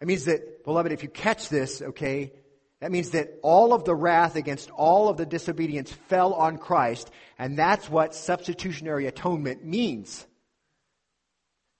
It 0.00 0.08
means 0.08 0.24
that, 0.24 0.64
beloved, 0.64 0.92
if 0.92 1.02
you 1.02 1.10
catch 1.10 1.50
this, 1.50 1.82
okay, 1.82 2.32
That 2.80 2.92
means 2.92 3.10
that 3.10 3.38
all 3.42 3.74
of 3.74 3.84
the 3.84 3.94
wrath 3.94 4.36
against 4.36 4.70
all 4.70 5.08
of 5.08 5.18
the 5.18 5.26
disobedience 5.26 5.92
fell 6.08 6.32
on 6.32 6.56
Christ, 6.56 7.10
and 7.38 7.58
that's 7.58 7.90
what 7.90 8.14
substitutionary 8.14 9.06
atonement 9.06 9.64
means. 9.64 10.26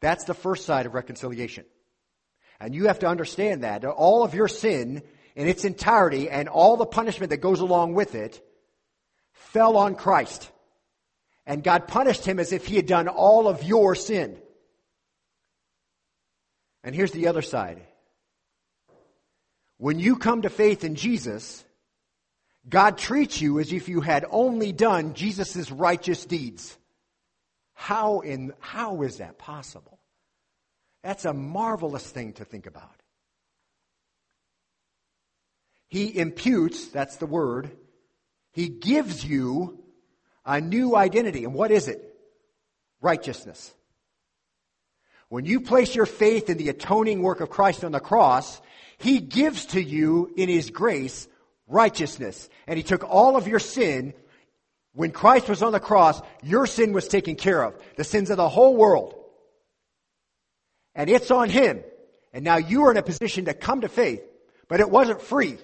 That's 0.01 0.25
the 0.25 0.35
first 0.35 0.67
side 0.67 0.87
of 0.87 0.95
reconciliation. 0.95 1.65
And 2.61 2.75
you 2.75 2.89
have 2.89 2.99
to 2.99 3.07
understand 3.07 3.65
that. 3.65 3.85
All 3.85 4.23
of 4.23 4.35
your 4.35 4.49
sin 4.49 5.03
in 5.35 5.49
its 5.49 5.65
entirety 5.65 6.29
and 6.29 6.49
all 6.49 6.77
the 6.77 6.87
punishment 6.87 7.31
that 7.31 7.39
goes 7.39 7.61
along 7.61 7.95
with 7.95 8.15
it 8.15 8.43
fell 9.33 9.79
on 9.79 9.95
Christ. 9.95 10.51
And 11.47 11.65
God 11.65 11.89
punished 11.89 12.27
him 12.27 12.39
as 12.39 12.53
if 12.53 12.67
he 12.67 12.77
had 12.77 12.87
done 12.87 13.09
all 13.09 13.49
of 13.49 13.63
your 13.63 13.95
sin. 13.95 14.37
And 16.85 16.95
here's 16.95 17.13
the 17.13 17.29
other 17.29 17.43
side. 17.43 17.83
When 19.81 19.99
you 19.99 20.17
come 20.17 20.43
to 20.43 20.51
faith 20.51 20.85
in 20.85 20.95
Jesus, 20.95 21.65
God 22.69 22.99
treats 22.99 23.41
you 23.41 23.59
as 23.61 23.73
if 23.73 23.89
you 23.89 24.03
had 24.03 24.27
only 24.31 24.73
done 24.73 25.15
Jesus' 25.15 25.71
righteous 25.71 26.27
deeds. 26.27 26.77
How 27.73 28.21
in, 28.21 28.53
how 28.61 29.01
is 29.01 29.17
that 29.17 29.39
possible? 29.39 29.99
That's 31.03 31.25
a 31.25 31.33
marvelous 31.33 32.07
thing 32.07 32.35
to 32.35 32.45
think 32.45 32.67
about. 32.67 32.93
He 35.89 36.15
imputes, 36.15 36.89
that's 36.89 37.17
the 37.17 37.25
word, 37.25 37.71
he 38.53 38.69
gives 38.69 39.25
you 39.25 39.83
a 40.45 40.61
new 40.61 40.95
identity. 40.95 41.45
And 41.45 41.55
what 41.55 41.71
is 41.71 41.89
it? 41.89 42.05
Righteousness. 43.01 43.73
When 45.31 45.47
you 45.47 45.63
place 45.63 45.95
your 45.95 46.05
faith 46.05 46.51
in 46.51 46.59
the 46.59 46.69
atoning 46.69 47.23
work 47.23 47.41
of 47.41 47.49
Christ 47.49 47.83
on 47.83 47.93
the 47.93 48.01
cross, 48.01 48.61
He 49.01 49.19
gives 49.19 49.67
to 49.67 49.83
you 49.83 50.33
in 50.37 50.49
His 50.49 50.71
grace 50.71 51.27
righteousness. 51.67 52.49
And 52.67 52.77
He 52.77 52.83
took 52.83 53.03
all 53.03 53.37
of 53.37 53.49
your 53.49 53.59
sin. 53.59 54.15
When 54.93 55.11
Christ 55.11 55.49
was 55.49 55.63
on 55.63 55.73
the 55.73 55.81
cross, 55.81 56.21
your 56.43 56.67
sin 56.67 56.93
was 56.93 57.09
taken 57.09 57.35
care 57.35 57.63
of. 57.63 57.75
The 57.97 58.05
sins 58.05 58.29
of 58.31 58.37
the 58.37 58.49
whole 58.49 58.77
world. 58.77 59.15
And 60.95 61.09
it's 61.09 61.31
on 61.31 61.49
Him. 61.49 61.83
And 62.33 62.45
now 62.45 62.59
you 62.59 62.85
are 62.85 62.91
in 62.91 62.97
a 62.99 63.03
position 63.03 63.47
to 63.47 63.55
come 63.55 63.81
to 63.81 63.89
faith. 63.89 64.23
But 64.69 64.81
it 64.81 64.91
wasn't 64.91 65.23
free. 65.23 65.57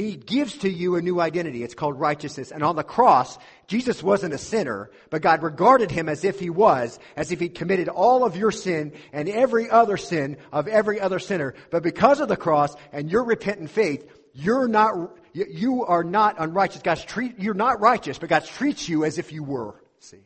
He 0.00 0.16
gives 0.16 0.56
to 0.58 0.70
you 0.70 0.96
a 0.96 1.02
new 1.02 1.20
identity. 1.20 1.62
It's 1.62 1.74
called 1.74 2.00
righteousness. 2.00 2.52
And 2.52 2.62
on 2.62 2.74
the 2.74 2.82
cross, 2.82 3.36
Jesus 3.66 4.02
wasn't 4.02 4.32
a 4.32 4.38
sinner, 4.38 4.90
but 5.10 5.20
God 5.20 5.42
regarded 5.42 5.90
him 5.90 6.08
as 6.08 6.24
if 6.24 6.40
he 6.40 6.48
was, 6.48 6.98
as 7.16 7.32
if 7.32 7.38
he'd 7.38 7.54
committed 7.54 7.90
all 7.90 8.24
of 8.24 8.34
your 8.34 8.50
sin 8.50 8.94
and 9.12 9.28
every 9.28 9.68
other 9.68 9.98
sin 9.98 10.38
of 10.52 10.68
every 10.68 11.02
other 11.02 11.18
sinner. 11.18 11.54
But 11.70 11.82
because 11.82 12.20
of 12.20 12.28
the 12.28 12.36
cross 12.38 12.74
and 12.92 13.10
your 13.10 13.24
repentant 13.24 13.68
faith, 13.68 14.10
you're 14.32 14.68
not, 14.68 14.94
you 15.34 15.84
are 15.84 16.02
not 16.02 16.36
unrighteous. 16.38 16.80
God's 16.80 17.04
treat, 17.04 17.38
you're 17.38 17.52
not 17.52 17.82
righteous, 17.82 18.16
but 18.16 18.30
God 18.30 18.46
treats 18.46 18.88
you 18.88 19.04
as 19.04 19.18
if 19.18 19.32
you 19.32 19.42
were. 19.42 19.84
See? 19.98 20.24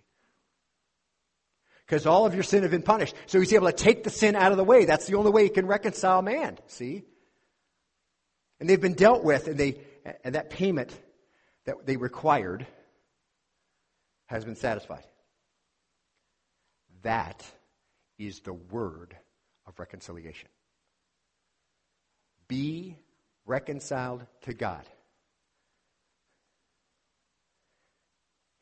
Because 1.84 2.06
all 2.06 2.26
of 2.26 2.34
your 2.34 2.44
sin 2.44 2.62
have 2.62 2.70
been 2.70 2.82
punished. 2.82 3.16
So 3.26 3.40
he's 3.40 3.52
able 3.52 3.66
to 3.66 3.72
take 3.72 4.04
the 4.04 4.10
sin 4.10 4.36
out 4.36 4.52
of 4.52 4.56
the 4.56 4.62
way. 4.62 4.84
That's 4.84 5.08
the 5.08 5.16
only 5.16 5.32
way 5.32 5.42
he 5.42 5.48
can 5.48 5.66
reconcile 5.66 6.22
man. 6.22 6.58
See? 6.68 7.02
And 8.60 8.68
they've 8.68 8.80
been 8.80 8.94
dealt 8.94 9.24
with, 9.24 9.48
and, 9.48 9.58
they, 9.58 9.78
and 10.22 10.34
that 10.34 10.50
payment 10.50 10.96
that 11.64 11.86
they 11.86 11.96
required 11.96 12.66
has 14.26 14.44
been 14.44 14.56
satisfied. 14.56 15.04
That 17.02 17.44
is 18.18 18.40
the 18.40 18.52
word 18.52 19.16
of 19.66 19.78
reconciliation. 19.78 20.48
Be 22.48 22.96
reconciled 23.46 24.24
to 24.42 24.54
God. 24.54 24.84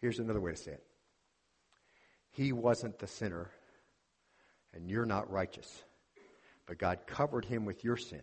Here's 0.00 0.18
another 0.18 0.40
way 0.40 0.52
to 0.52 0.56
say 0.56 0.72
it 0.72 0.84
He 2.30 2.52
wasn't 2.52 2.98
the 2.98 3.06
sinner, 3.06 3.50
and 4.74 4.90
you're 4.90 5.06
not 5.06 5.30
righteous, 5.30 5.84
but 6.66 6.78
God 6.78 7.00
covered 7.06 7.44
him 7.44 7.64
with 7.64 7.84
your 7.84 7.96
sin 7.96 8.22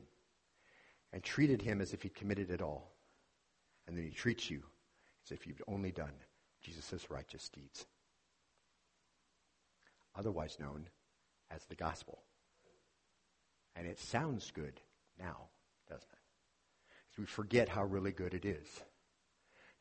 and 1.11 1.23
treated 1.23 1.61
him 1.61 1.81
as 1.81 1.93
if 1.93 2.03
he'd 2.03 2.15
committed 2.15 2.51
it 2.51 2.61
all. 2.61 2.91
And 3.87 3.97
then 3.97 4.05
he 4.05 4.11
treats 4.11 4.49
you 4.49 4.63
as 5.25 5.31
if 5.31 5.47
you've 5.47 5.61
only 5.67 5.91
done 5.91 6.13
Jesus' 6.61 7.09
righteous 7.09 7.49
deeds. 7.49 7.85
Otherwise 10.17 10.57
known 10.59 10.87
as 11.49 11.65
the 11.65 11.75
gospel. 11.75 12.19
And 13.75 13.87
it 13.87 13.99
sounds 13.99 14.51
good 14.51 14.81
now, 15.19 15.47
doesn't 15.87 16.03
it? 16.11 16.19
We 17.19 17.25
forget 17.25 17.67
how 17.67 17.83
really 17.83 18.11
good 18.11 18.33
it 18.33 18.45
is. 18.45 18.67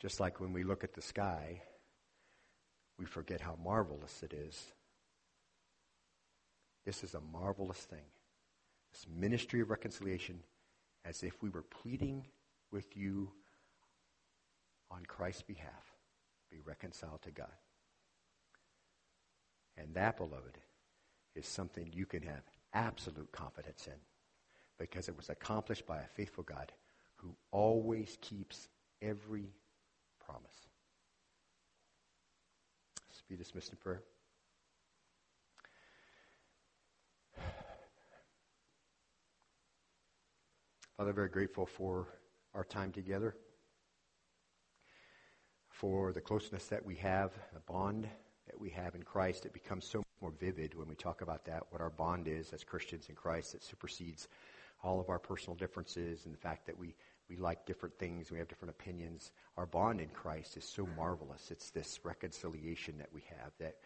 Just 0.01 0.18
like 0.20 0.41
when 0.41 0.53
we 0.53 0.64
look 0.64 0.83
at 0.83 0.95
the 0.95 1.03
sky, 1.03 1.62
we 2.99 3.05
forget 3.05 3.41
how 3.41 3.57
marvelous 3.62 4.22
it 4.22 4.33
is. 4.33 4.61
This 6.85 7.05
is 7.05 7.14
a 7.14 7.20
marvelous 7.20 7.79
thing. 7.79 8.07
This 8.93 9.07
ministry 9.09 9.61
of 9.61 9.70
reconciliation 9.70 10.41
as 11.09 11.22
if 11.22 11.42
we 11.42 11.48
were 11.48 11.62
pleading 11.62 12.26
with 12.70 12.96
you 12.96 13.30
on 14.90 15.04
Christ's 15.06 15.42
behalf. 15.42 15.94
Be 16.50 16.59
reconciled 16.64 17.22
to 17.22 17.30
God. 17.30 17.46
And 19.76 19.94
that, 19.94 20.16
beloved, 20.16 20.59
is 21.34 21.46
something 21.46 21.90
you 21.94 22.04
can 22.04 22.22
have 22.22 22.42
absolute 22.74 23.30
confidence 23.32 23.86
in 23.86 23.98
because 24.78 25.09
it 25.09 25.16
was 25.16 25.30
accomplished 25.30 25.86
by 25.86 25.98
a 25.98 26.06
faithful 26.06 26.44
God 26.44 26.72
who 27.16 27.34
always 27.52 28.18
keeps 28.20 28.68
every 29.00 29.54
promise. 30.24 30.66
Let's 33.09 33.22
be 33.28 33.36
dismissed 33.36 33.70
in 33.70 33.76
prayer. 33.76 34.02
Father, 40.99 41.12
very 41.12 41.28
grateful 41.28 41.64
for 41.64 42.09
our 42.55 42.64
time 42.64 42.90
together, 42.90 43.36
for 45.70 46.12
the 46.12 46.20
closeness 46.20 46.66
that 46.66 46.84
we 46.84 46.96
have, 46.96 47.30
the 47.55 47.61
bond 47.72 48.09
that 48.49 48.61
we 48.61 48.68
have 48.70 48.96
in 48.96 49.05
Christ. 49.05 49.46
It 49.46 49.53
becomes 49.53 49.84
so 49.84 49.99
much 49.99 50.07
more 50.20 50.32
vivid 50.40 50.74
when 50.74 50.88
we 50.88 50.96
talk 50.96 51.20
about 51.20 51.44
that, 51.44 51.62
what 51.70 51.80
our 51.80 51.90
bond 51.90 52.26
is 52.26 52.53
as 52.53 52.64
Christians 52.64 53.09
in 53.09 53.14
Christ 53.14 53.53
that 53.53 53.62
supersedes 53.62 54.26
all 54.82 54.99
of 54.99 55.09
our 55.09 55.20
personal 55.20 55.55
differences 55.55 56.24
and 56.24 56.34
the 56.34 56.38
fact 56.38 56.66
that 56.66 56.76
we, 56.76 56.96
we 57.30 57.36
like 57.36 57.64
different 57.64 57.96
things, 58.01 58.32
we 58.32 58.38
have 58.38 58.49
different 58.49 58.74
opinions. 58.74 59.30
Our 59.57 59.66
bond 59.66 60.01
in 60.01 60.09
Christ 60.09 60.57
is 60.57 60.64
so 60.64 60.88
marvelous. 60.96 61.53
It's 61.53 61.70
this 61.70 62.01
reconciliation 62.03 62.99
that 62.99 63.12
we 63.12 63.22
have 63.38 63.53
that 63.61 63.76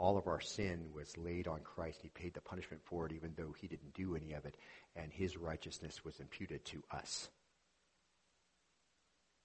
all 0.00 0.16
of 0.16 0.26
our 0.26 0.40
sin 0.40 0.86
was 0.94 1.14
laid 1.18 1.46
on 1.46 1.60
Christ. 1.60 2.00
He 2.02 2.08
paid 2.08 2.32
the 2.32 2.40
punishment 2.40 2.82
for 2.82 3.04
it, 3.04 3.12
even 3.12 3.34
though 3.36 3.52
he 3.52 3.68
didn't 3.68 3.92
do 3.92 4.16
any 4.16 4.32
of 4.32 4.46
it, 4.46 4.56
and 4.96 5.12
his 5.12 5.36
righteousness 5.36 6.02
was 6.02 6.18
imputed 6.20 6.64
to 6.64 6.82
us. 6.90 7.28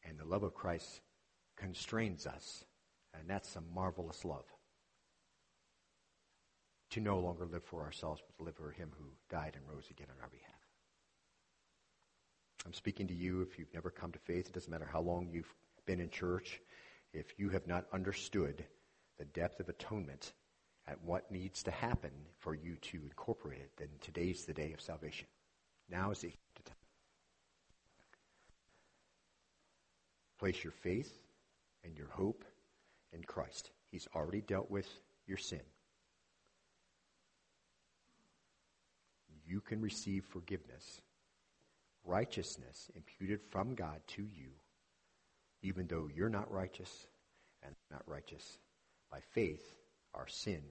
And 0.08 0.18
the 0.18 0.24
love 0.24 0.44
of 0.44 0.54
Christ 0.54 1.02
constrains 1.58 2.26
us, 2.26 2.64
and 3.14 3.30
that's 3.30 3.54
a 3.58 3.62
marvelous 3.76 4.24
love. 4.24 4.46
To 6.92 7.02
no 7.02 7.20
longer 7.20 7.46
live 7.46 7.66
for 7.66 7.82
ourselves, 7.82 8.22
but 8.26 8.38
to 8.38 8.46
live 8.46 8.56
for 8.56 8.72
him 8.72 8.92
who 8.98 9.08
died 9.30 9.58
and 9.58 9.70
rose 9.70 9.90
again 9.90 10.08
on 10.10 10.24
our 10.24 10.30
behalf. 10.30 10.56
I'm 12.66 12.74
speaking 12.74 13.08
to 13.08 13.14
you 13.14 13.42
if 13.42 13.60
you've 13.60 13.74
never 13.74 13.90
come 13.90 14.14
to 14.14 14.20
faith. 14.20 14.48
It 14.48 14.54
doesn't 14.54 14.72
matter 14.72 14.90
how 14.90 15.02
long 15.02 15.28
you've 15.30 15.54
been 15.86 16.00
in 16.00 16.10
church. 16.10 16.62
If 17.12 17.38
you 17.38 17.50
have 17.50 17.68
not 17.68 17.88
understood 17.92 18.64
the 19.18 19.26
depth 19.26 19.60
of 19.60 19.68
atonement 19.68 20.32
at 20.88 21.02
what 21.04 21.32
needs 21.32 21.64
to 21.64 21.72
happen 21.72 22.12
for 22.40 22.54
you 22.54 22.76
to 22.76 22.98
incorporate 23.04 23.60
it, 23.60 23.72
then 23.78 23.88
today's 24.02 24.46
the 24.46 24.54
day 24.54 24.72
of 24.74 24.82
salvation. 24.82 25.28
Now 25.90 26.12
is 26.12 26.22
the 26.22 26.28
time. 26.64 26.76
Place 30.40 30.64
your 30.64 30.74
faith 30.74 31.12
and 31.84 31.98
your 31.98 32.10
hope 32.10 32.44
in 33.14 33.24
Christ. 33.24 33.72
He's 33.92 34.08
already 34.16 34.42
dealt 34.42 34.70
with 34.70 34.88
your 35.28 35.38
sin. 35.38 35.62
You 39.48 39.62
can 39.62 39.82
receive 39.82 40.26
forgiveness, 40.26 41.02
righteousness 42.04 42.90
imputed 42.96 43.42
from 43.50 43.76
God 43.76 44.02
to 44.08 44.24
you, 44.24 44.50
even 45.62 45.88
though 45.88 46.10
you're 46.14 46.30
not 46.30 46.52
righteous 46.52 47.08
and 47.64 47.76
not 47.92 48.04
righteous. 48.08 48.58
By 49.12 49.20
faith, 49.34 49.64
our 50.16 50.28
sin 50.28 50.62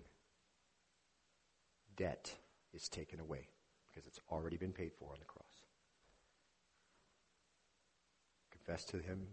debt 1.97 2.35
is 2.73 2.89
taken 2.89 3.21
away 3.21 3.49
because 3.87 4.07
it's 4.07 4.21
already 4.31 4.57
been 4.57 4.73
paid 4.73 4.93
for 4.99 5.13
on 5.13 5.19
the 5.21 5.27
cross. 5.27 5.45
Confess 8.51 8.85
to 8.87 8.99
Him 8.99 9.27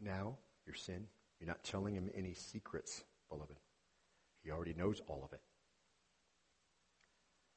now 0.00 0.36
your 0.66 0.74
sin. 0.74 1.06
You're 1.38 1.48
not 1.48 1.62
telling 1.62 1.94
Him 1.94 2.10
any 2.14 2.34
secrets, 2.34 3.04
beloved. 3.28 3.56
He 4.42 4.50
already 4.50 4.74
knows 4.74 5.00
all 5.06 5.22
of 5.24 5.32
it. 5.32 5.40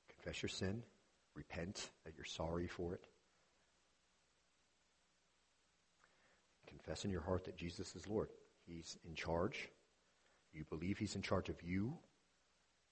Confess 0.09 0.41
your 0.41 0.49
sin 0.49 0.83
repent 1.35 1.89
that 2.05 2.13
you're 2.15 2.25
sorry 2.25 2.67
for 2.67 2.93
it. 2.93 3.05
Confess 6.67 7.05
in 7.05 7.11
your 7.11 7.21
heart 7.21 7.45
that 7.45 7.57
Jesus 7.57 7.95
is 7.95 8.07
Lord. 8.07 8.29
He's 8.65 8.97
in 9.07 9.15
charge. 9.15 9.69
You 10.53 10.63
believe 10.69 10.97
He's 10.97 11.15
in 11.15 11.21
charge 11.21 11.49
of 11.49 11.61
you. 11.63 11.97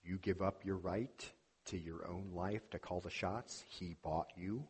You 0.03 0.17
give 0.17 0.41
up 0.41 0.65
your 0.65 0.77
right 0.77 1.31
to 1.65 1.77
your 1.77 2.07
own 2.07 2.31
life 2.33 2.69
to 2.71 2.79
call 2.79 2.99
the 2.99 3.09
shots. 3.09 3.63
He 3.67 3.95
bought 4.01 4.31
you. 4.35 4.63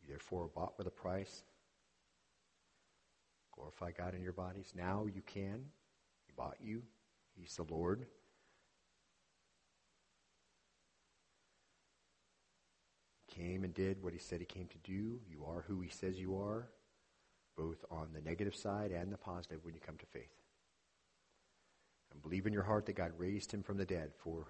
You 0.00 0.08
therefore 0.08 0.48
bought 0.54 0.78
with 0.78 0.86
a 0.86 0.90
price. 0.90 1.42
Glorify 3.54 3.92
God 3.92 4.14
in 4.14 4.22
your 4.22 4.32
bodies. 4.32 4.72
Now 4.76 5.06
you 5.12 5.22
can. 5.22 5.64
He 6.26 6.32
bought 6.36 6.56
you. 6.60 6.82
He's 7.36 7.56
the 7.56 7.64
Lord. 7.64 8.06
He 13.26 13.42
came 13.42 13.64
and 13.64 13.74
did 13.74 14.02
what 14.02 14.12
he 14.12 14.18
said 14.18 14.40
he 14.40 14.46
came 14.46 14.68
to 14.68 14.78
do. 14.78 15.20
You 15.28 15.44
are 15.48 15.64
who 15.66 15.80
he 15.80 15.88
says 15.88 16.20
you 16.20 16.36
are, 16.36 16.68
both 17.56 17.84
on 17.90 18.08
the 18.12 18.20
negative 18.20 18.54
side 18.54 18.92
and 18.92 19.12
the 19.12 19.16
positive 19.16 19.64
when 19.64 19.74
you 19.74 19.80
come 19.80 19.96
to 19.98 20.06
faith. 20.06 20.43
And 22.14 22.22
believe 22.22 22.46
in 22.46 22.52
your 22.52 22.62
heart 22.62 22.86
that 22.86 22.94
God 22.94 23.12
raised 23.18 23.52
him 23.52 23.62
from 23.62 23.76
the 23.76 23.84
dead 23.84 24.12
for 24.22 24.46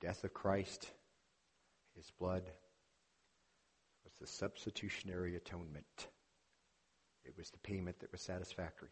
the 0.00 0.06
death 0.06 0.24
of 0.24 0.32
Christ, 0.32 0.90
his 1.94 2.10
blood 2.18 2.42
was 4.02 4.14
the 4.20 4.26
substitutionary 4.26 5.36
atonement. 5.36 6.08
It 7.24 7.34
was 7.36 7.50
the 7.50 7.58
payment 7.58 8.00
that 8.00 8.12
was 8.12 8.22
satisfactory, 8.22 8.90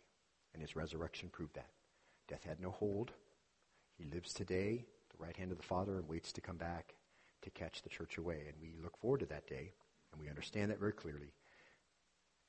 and 0.53 0.63
his 0.63 0.77
resurrection 0.77 1.31
proved 1.31 1.55
that. 1.55 1.71
Death 2.29 2.45
had 2.45 2.61
no 2.61 2.71
hold. 2.71 3.13
He 3.97 4.05
lives 4.05 4.33
today, 4.33 4.85
the 5.11 5.25
right 5.25 5.37
hand 5.37 5.51
of 5.51 5.59
the 5.59 5.65
Father, 5.65 5.97
and 5.97 6.09
waits 6.09 6.33
to 6.33 6.41
come 6.41 6.57
back 6.57 6.95
to 7.43 7.51
catch 7.51 7.83
the 7.83 7.89
church 7.89 8.19
away. 8.19 8.45
And 8.47 8.57
we 8.61 8.75
look 8.83 8.97
forward 8.99 9.21
to 9.21 9.27
that 9.27 9.47
day, 9.47 9.73
and 10.13 10.21
we 10.21 10.29
understand 10.29 10.71
that 10.71 10.81
very 10.81 10.93
clearly. 10.93 11.33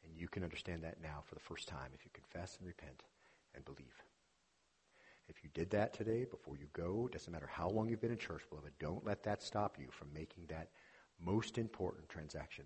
And 0.03 0.17
you 0.17 0.27
can 0.27 0.43
understand 0.43 0.83
that 0.83 1.01
now 1.01 1.23
for 1.25 1.35
the 1.35 1.41
first 1.41 1.67
time 1.67 1.91
if 1.93 2.03
you 2.03 2.11
confess 2.13 2.57
and 2.57 2.67
repent 2.67 3.03
and 3.55 3.65
believe. 3.65 4.03
If 5.29 5.43
you 5.43 5.49
did 5.53 5.69
that 5.71 5.93
today, 5.93 6.25
before 6.25 6.57
you 6.57 6.67
go, 6.73 7.07
doesn't 7.11 7.31
matter 7.31 7.49
how 7.51 7.69
long 7.69 7.89
you've 7.89 8.01
been 8.01 8.11
in 8.11 8.17
church, 8.17 8.43
beloved, 8.49 8.73
don't 8.79 9.05
let 9.05 9.23
that 9.23 9.41
stop 9.41 9.77
you 9.79 9.87
from 9.89 10.13
making 10.13 10.45
that 10.47 10.69
most 11.19 11.57
important 11.57 12.09
transaction. 12.09 12.65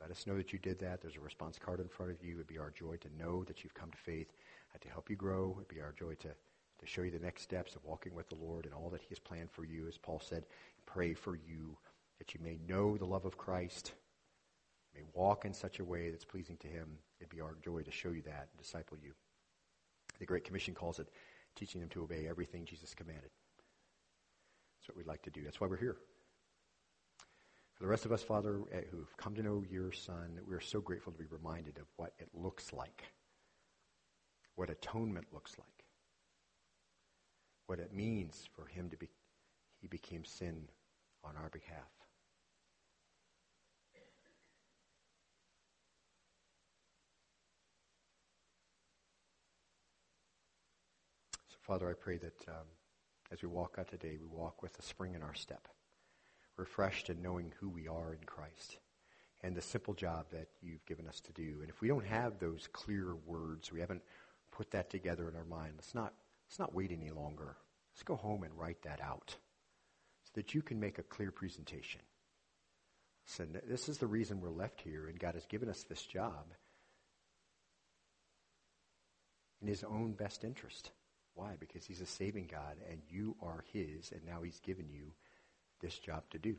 Let 0.00 0.10
us 0.10 0.26
know 0.26 0.36
that 0.36 0.52
you 0.52 0.58
did 0.58 0.78
that. 0.80 1.02
There's 1.02 1.16
a 1.16 1.20
response 1.20 1.58
card 1.58 1.78
in 1.78 1.88
front 1.88 2.10
of 2.10 2.24
you. 2.24 2.34
It'd 2.34 2.46
be 2.46 2.58
our 2.58 2.70
joy 2.70 2.96
to 2.96 3.16
know 3.18 3.44
that 3.44 3.62
you've 3.62 3.74
come 3.74 3.90
to 3.90 3.98
faith 3.98 4.32
and 4.72 4.80
to 4.82 4.88
help 4.88 5.10
you 5.10 5.16
grow. 5.16 5.54
It'd 5.56 5.68
be 5.68 5.82
our 5.82 5.92
joy 5.92 6.14
to, 6.14 6.28
to 6.28 6.86
show 6.86 7.02
you 7.02 7.10
the 7.10 7.18
next 7.18 7.42
steps 7.42 7.76
of 7.76 7.84
walking 7.84 8.14
with 8.14 8.28
the 8.28 8.36
Lord 8.36 8.64
and 8.64 8.74
all 8.74 8.88
that 8.90 9.02
He 9.02 9.08
has 9.10 9.18
planned 9.18 9.50
for 9.50 9.64
you. 9.64 9.86
As 9.86 9.98
Paul 9.98 10.20
said, 10.24 10.44
pray 10.86 11.12
for 11.12 11.36
you 11.36 11.76
that 12.18 12.34
you 12.34 12.40
may 12.42 12.58
know 12.66 12.96
the 12.96 13.04
love 13.04 13.26
of 13.26 13.36
Christ, 13.36 13.92
may 14.94 15.02
walk 15.12 15.44
in 15.44 15.52
such 15.52 15.78
a 15.78 15.84
way 15.84 16.10
that's 16.10 16.24
pleasing 16.24 16.56
to 16.58 16.68
Him. 16.68 16.98
It'd 17.20 17.30
be 17.30 17.40
our 17.40 17.56
joy 17.62 17.82
to 17.82 17.90
show 17.90 18.10
you 18.10 18.22
that 18.22 18.48
and 18.50 18.58
disciple 18.58 18.98
you. 19.02 19.12
The 20.18 20.26
Great 20.26 20.44
Commission 20.44 20.74
calls 20.74 20.98
it 20.98 21.08
teaching 21.56 21.80
them 21.80 21.90
to 21.90 22.02
obey 22.02 22.26
everything 22.28 22.64
Jesus 22.64 22.94
commanded. 22.94 23.30
That's 24.78 24.88
what 24.88 24.96
we'd 24.96 25.06
like 25.06 25.22
to 25.22 25.30
do. 25.30 25.42
That's 25.44 25.60
why 25.60 25.66
we're 25.66 25.76
here. 25.76 25.96
For 27.80 27.84
the 27.84 27.88
rest 27.88 28.04
of 28.04 28.12
us, 28.12 28.22
Father, 28.22 28.60
eh, 28.72 28.82
who've 28.90 29.16
come 29.16 29.34
to 29.36 29.42
know 29.42 29.64
your 29.70 29.90
Son, 29.90 30.38
we're 30.46 30.60
so 30.60 30.82
grateful 30.82 31.12
to 31.12 31.18
be 31.18 31.24
reminded 31.30 31.78
of 31.78 31.86
what 31.96 32.12
it 32.18 32.28
looks 32.34 32.74
like, 32.74 33.04
what 34.54 34.68
atonement 34.68 35.26
looks 35.32 35.56
like, 35.58 35.84
what 37.68 37.78
it 37.78 37.94
means 37.94 38.48
for 38.54 38.66
him 38.66 38.90
to 38.90 38.98
be, 38.98 39.08
he 39.80 39.86
became 39.86 40.26
sin 40.26 40.68
on 41.24 41.36
our 41.36 41.48
behalf. 41.48 41.88
So, 51.48 51.56
Father, 51.70 51.88
I 51.88 51.94
pray 51.94 52.16
that 52.16 52.48
um, 52.48 52.66
as 53.30 53.42
we 53.42 53.48
walk 53.48 53.76
out 53.78 53.86
today, 53.86 54.18
we 54.20 54.26
walk 54.26 54.60
with 54.60 54.76
a 54.80 54.82
spring 54.82 55.14
in 55.14 55.22
our 55.22 55.34
step 55.34 55.68
refreshed 56.56 57.10
in 57.10 57.22
knowing 57.22 57.52
who 57.60 57.68
we 57.68 57.86
are 57.86 58.12
in 58.12 58.24
Christ 58.26 58.78
and 59.44 59.54
the 59.54 59.62
simple 59.62 59.94
job 59.94 60.26
that 60.32 60.48
you've 60.60 60.84
given 60.84 61.06
us 61.06 61.20
to 61.20 61.32
do. 61.32 61.58
And 61.60 61.70
if 61.70 61.80
we 61.80 61.86
don't 61.86 62.04
have 62.04 62.40
those 62.40 62.68
clear 62.72 63.14
words, 63.24 63.70
we 63.70 63.78
haven't 63.78 64.02
put 64.50 64.72
that 64.72 64.90
together 64.90 65.28
in 65.28 65.36
our 65.36 65.44
mind, 65.44 65.74
let's 65.76 65.94
not, 65.94 66.12
let's 66.48 66.58
not 66.58 66.74
wait 66.74 66.90
any 66.90 67.12
longer. 67.12 67.54
Let's 67.94 68.02
go 68.02 68.16
home 68.16 68.42
and 68.42 68.58
write 68.58 68.82
that 68.82 69.00
out 69.00 69.36
so 70.24 70.30
that 70.34 70.52
you 70.54 70.62
can 70.62 70.80
make 70.80 70.98
a 70.98 71.04
clear 71.04 71.30
presentation. 71.30 72.00
So 73.26 73.46
this 73.68 73.88
is 73.88 73.98
the 73.98 74.08
reason 74.08 74.40
we're 74.40 74.50
left 74.50 74.80
here, 74.80 75.06
and 75.06 75.20
God 75.20 75.34
has 75.34 75.46
given 75.46 75.68
us 75.68 75.84
this 75.84 76.02
job 76.02 76.46
in 79.62 79.68
His 79.68 79.84
own 79.84 80.14
best 80.14 80.42
interest. 80.42 80.90
Why? 81.34 81.54
Because 81.58 81.84
He's 81.84 82.00
a 82.00 82.06
saving 82.06 82.48
God, 82.50 82.76
and 82.90 83.00
you 83.08 83.36
are 83.42 83.64
His, 83.72 84.12
and 84.12 84.24
now 84.26 84.42
He's 84.42 84.60
given 84.60 84.88
you 84.88 85.12
this 85.80 85.98
job 85.98 86.24
to 86.30 86.38
do. 86.38 86.56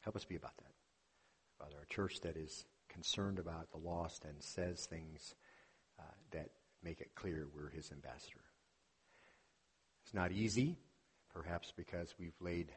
Help 0.00 0.16
us 0.16 0.24
be 0.24 0.36
about 0.36 0.56
that. 0.58 0.72
Father, 1.58 1.76
a 1.82 1.94
church 1.94 2.20
that 2.22 2.36
is 2.36 2.64
concerned 2.88 3.38
about 3.38 3.70
the 3.70 3.78
lost 3.78 4.24
and 4.24 4.42
says 4.42 4.86
things 4.86 5.34
uh, 5.98 6.14
that 6.32 6.50
make 6.82 7.00
it 7.00 7.14
clear 7.14 7.46
we're 7.54 7.70
his 7.70 7.90
ambassador. 7.92 8.42
It's 10.04 10.14
not 10.14 10.32
easy, 10.32 10.76
perhaps 11.32 11.72
because 11.76 12.14
we've 12.18 12.40
laid 12.40 12.72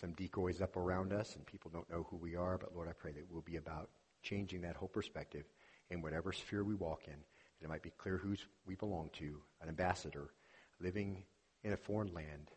some 0.00 0.12
decoys 0.12 0.60
up 0.60 0.76
around 0.76 1.12
us 1.12 1.34
and 1.36 1.44
people 1.46 1.70
don't 1.72 1.90
know 1.90 2.06
who 2.10 2.16
we 2.16 2.36
are, 2.36 2.58
but 2.58 2.74
Lord, 2.74 2.88
I 2.88 2.92
pray 2.92 3.12
that 3.12 3.26
we'll 3.30 3.42
be 3.42 3.56
about 3.56 3.90
changing 4.22 4.62
that 4.62 4.76
whole 4.76 4.88
perspective 4.88 5.44
in 5.90 6.02
whatever 6.02 6.32
sphere 6.32 6.64
we 6.64 6.74
walk 6.74 7.02
in. 7.06 7.18
And 7.62 7.70
it 7.70 7.72
might 7.72 7.82
be 7.82 7.92
clear 7.96 8.16
who 8.16 8.34
we 8.66 8.74
belong 8.74 9.08
to, 9.18 9.36
an 9.60 9.68
ambassador 9.68 10.30
living 10.80 11.22
in 11.62 11.72
a 11.72 11.76
foreign 11.76 12.12
land 12.12 12.50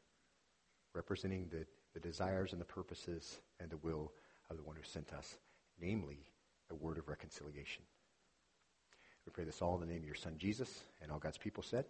representing 0.96 1.48
the, 1.52 1.64
the 1.94 2.00
desires 2.00 2.54
and 2.54 2.60
the 2.60 2.66
purposes 2.66 3.38
and 3.60 3.70
the 3.70 3.78
will 3.78 4.12
of 4.50 4.58
the 4.58 4.64
one 4.64 4.76
who 4.76 4.82
sent 4.82 5.14
us, 5.14 5.36
namely 5.80 6.26
the 6.70 6.76
word 6.76 6.98
of 6.98 7.08
reconciliation. 7.08 7.84
We 9.28 9.32
pray 9.32 9.44
this 9.44 9.62
all 9.62 9.76
in 9.76 9.82
the 9.82 9.94
name 9.94 10.02
of 10.02 10.08
your 10.08 10.16
Son, 10.16 10.34
Jesus, 10.40 10.86
and 11.04 11.12
all 11.12 11.20
God's 11.20 11.38
people 11.38 11.62
said, 11.62 11.86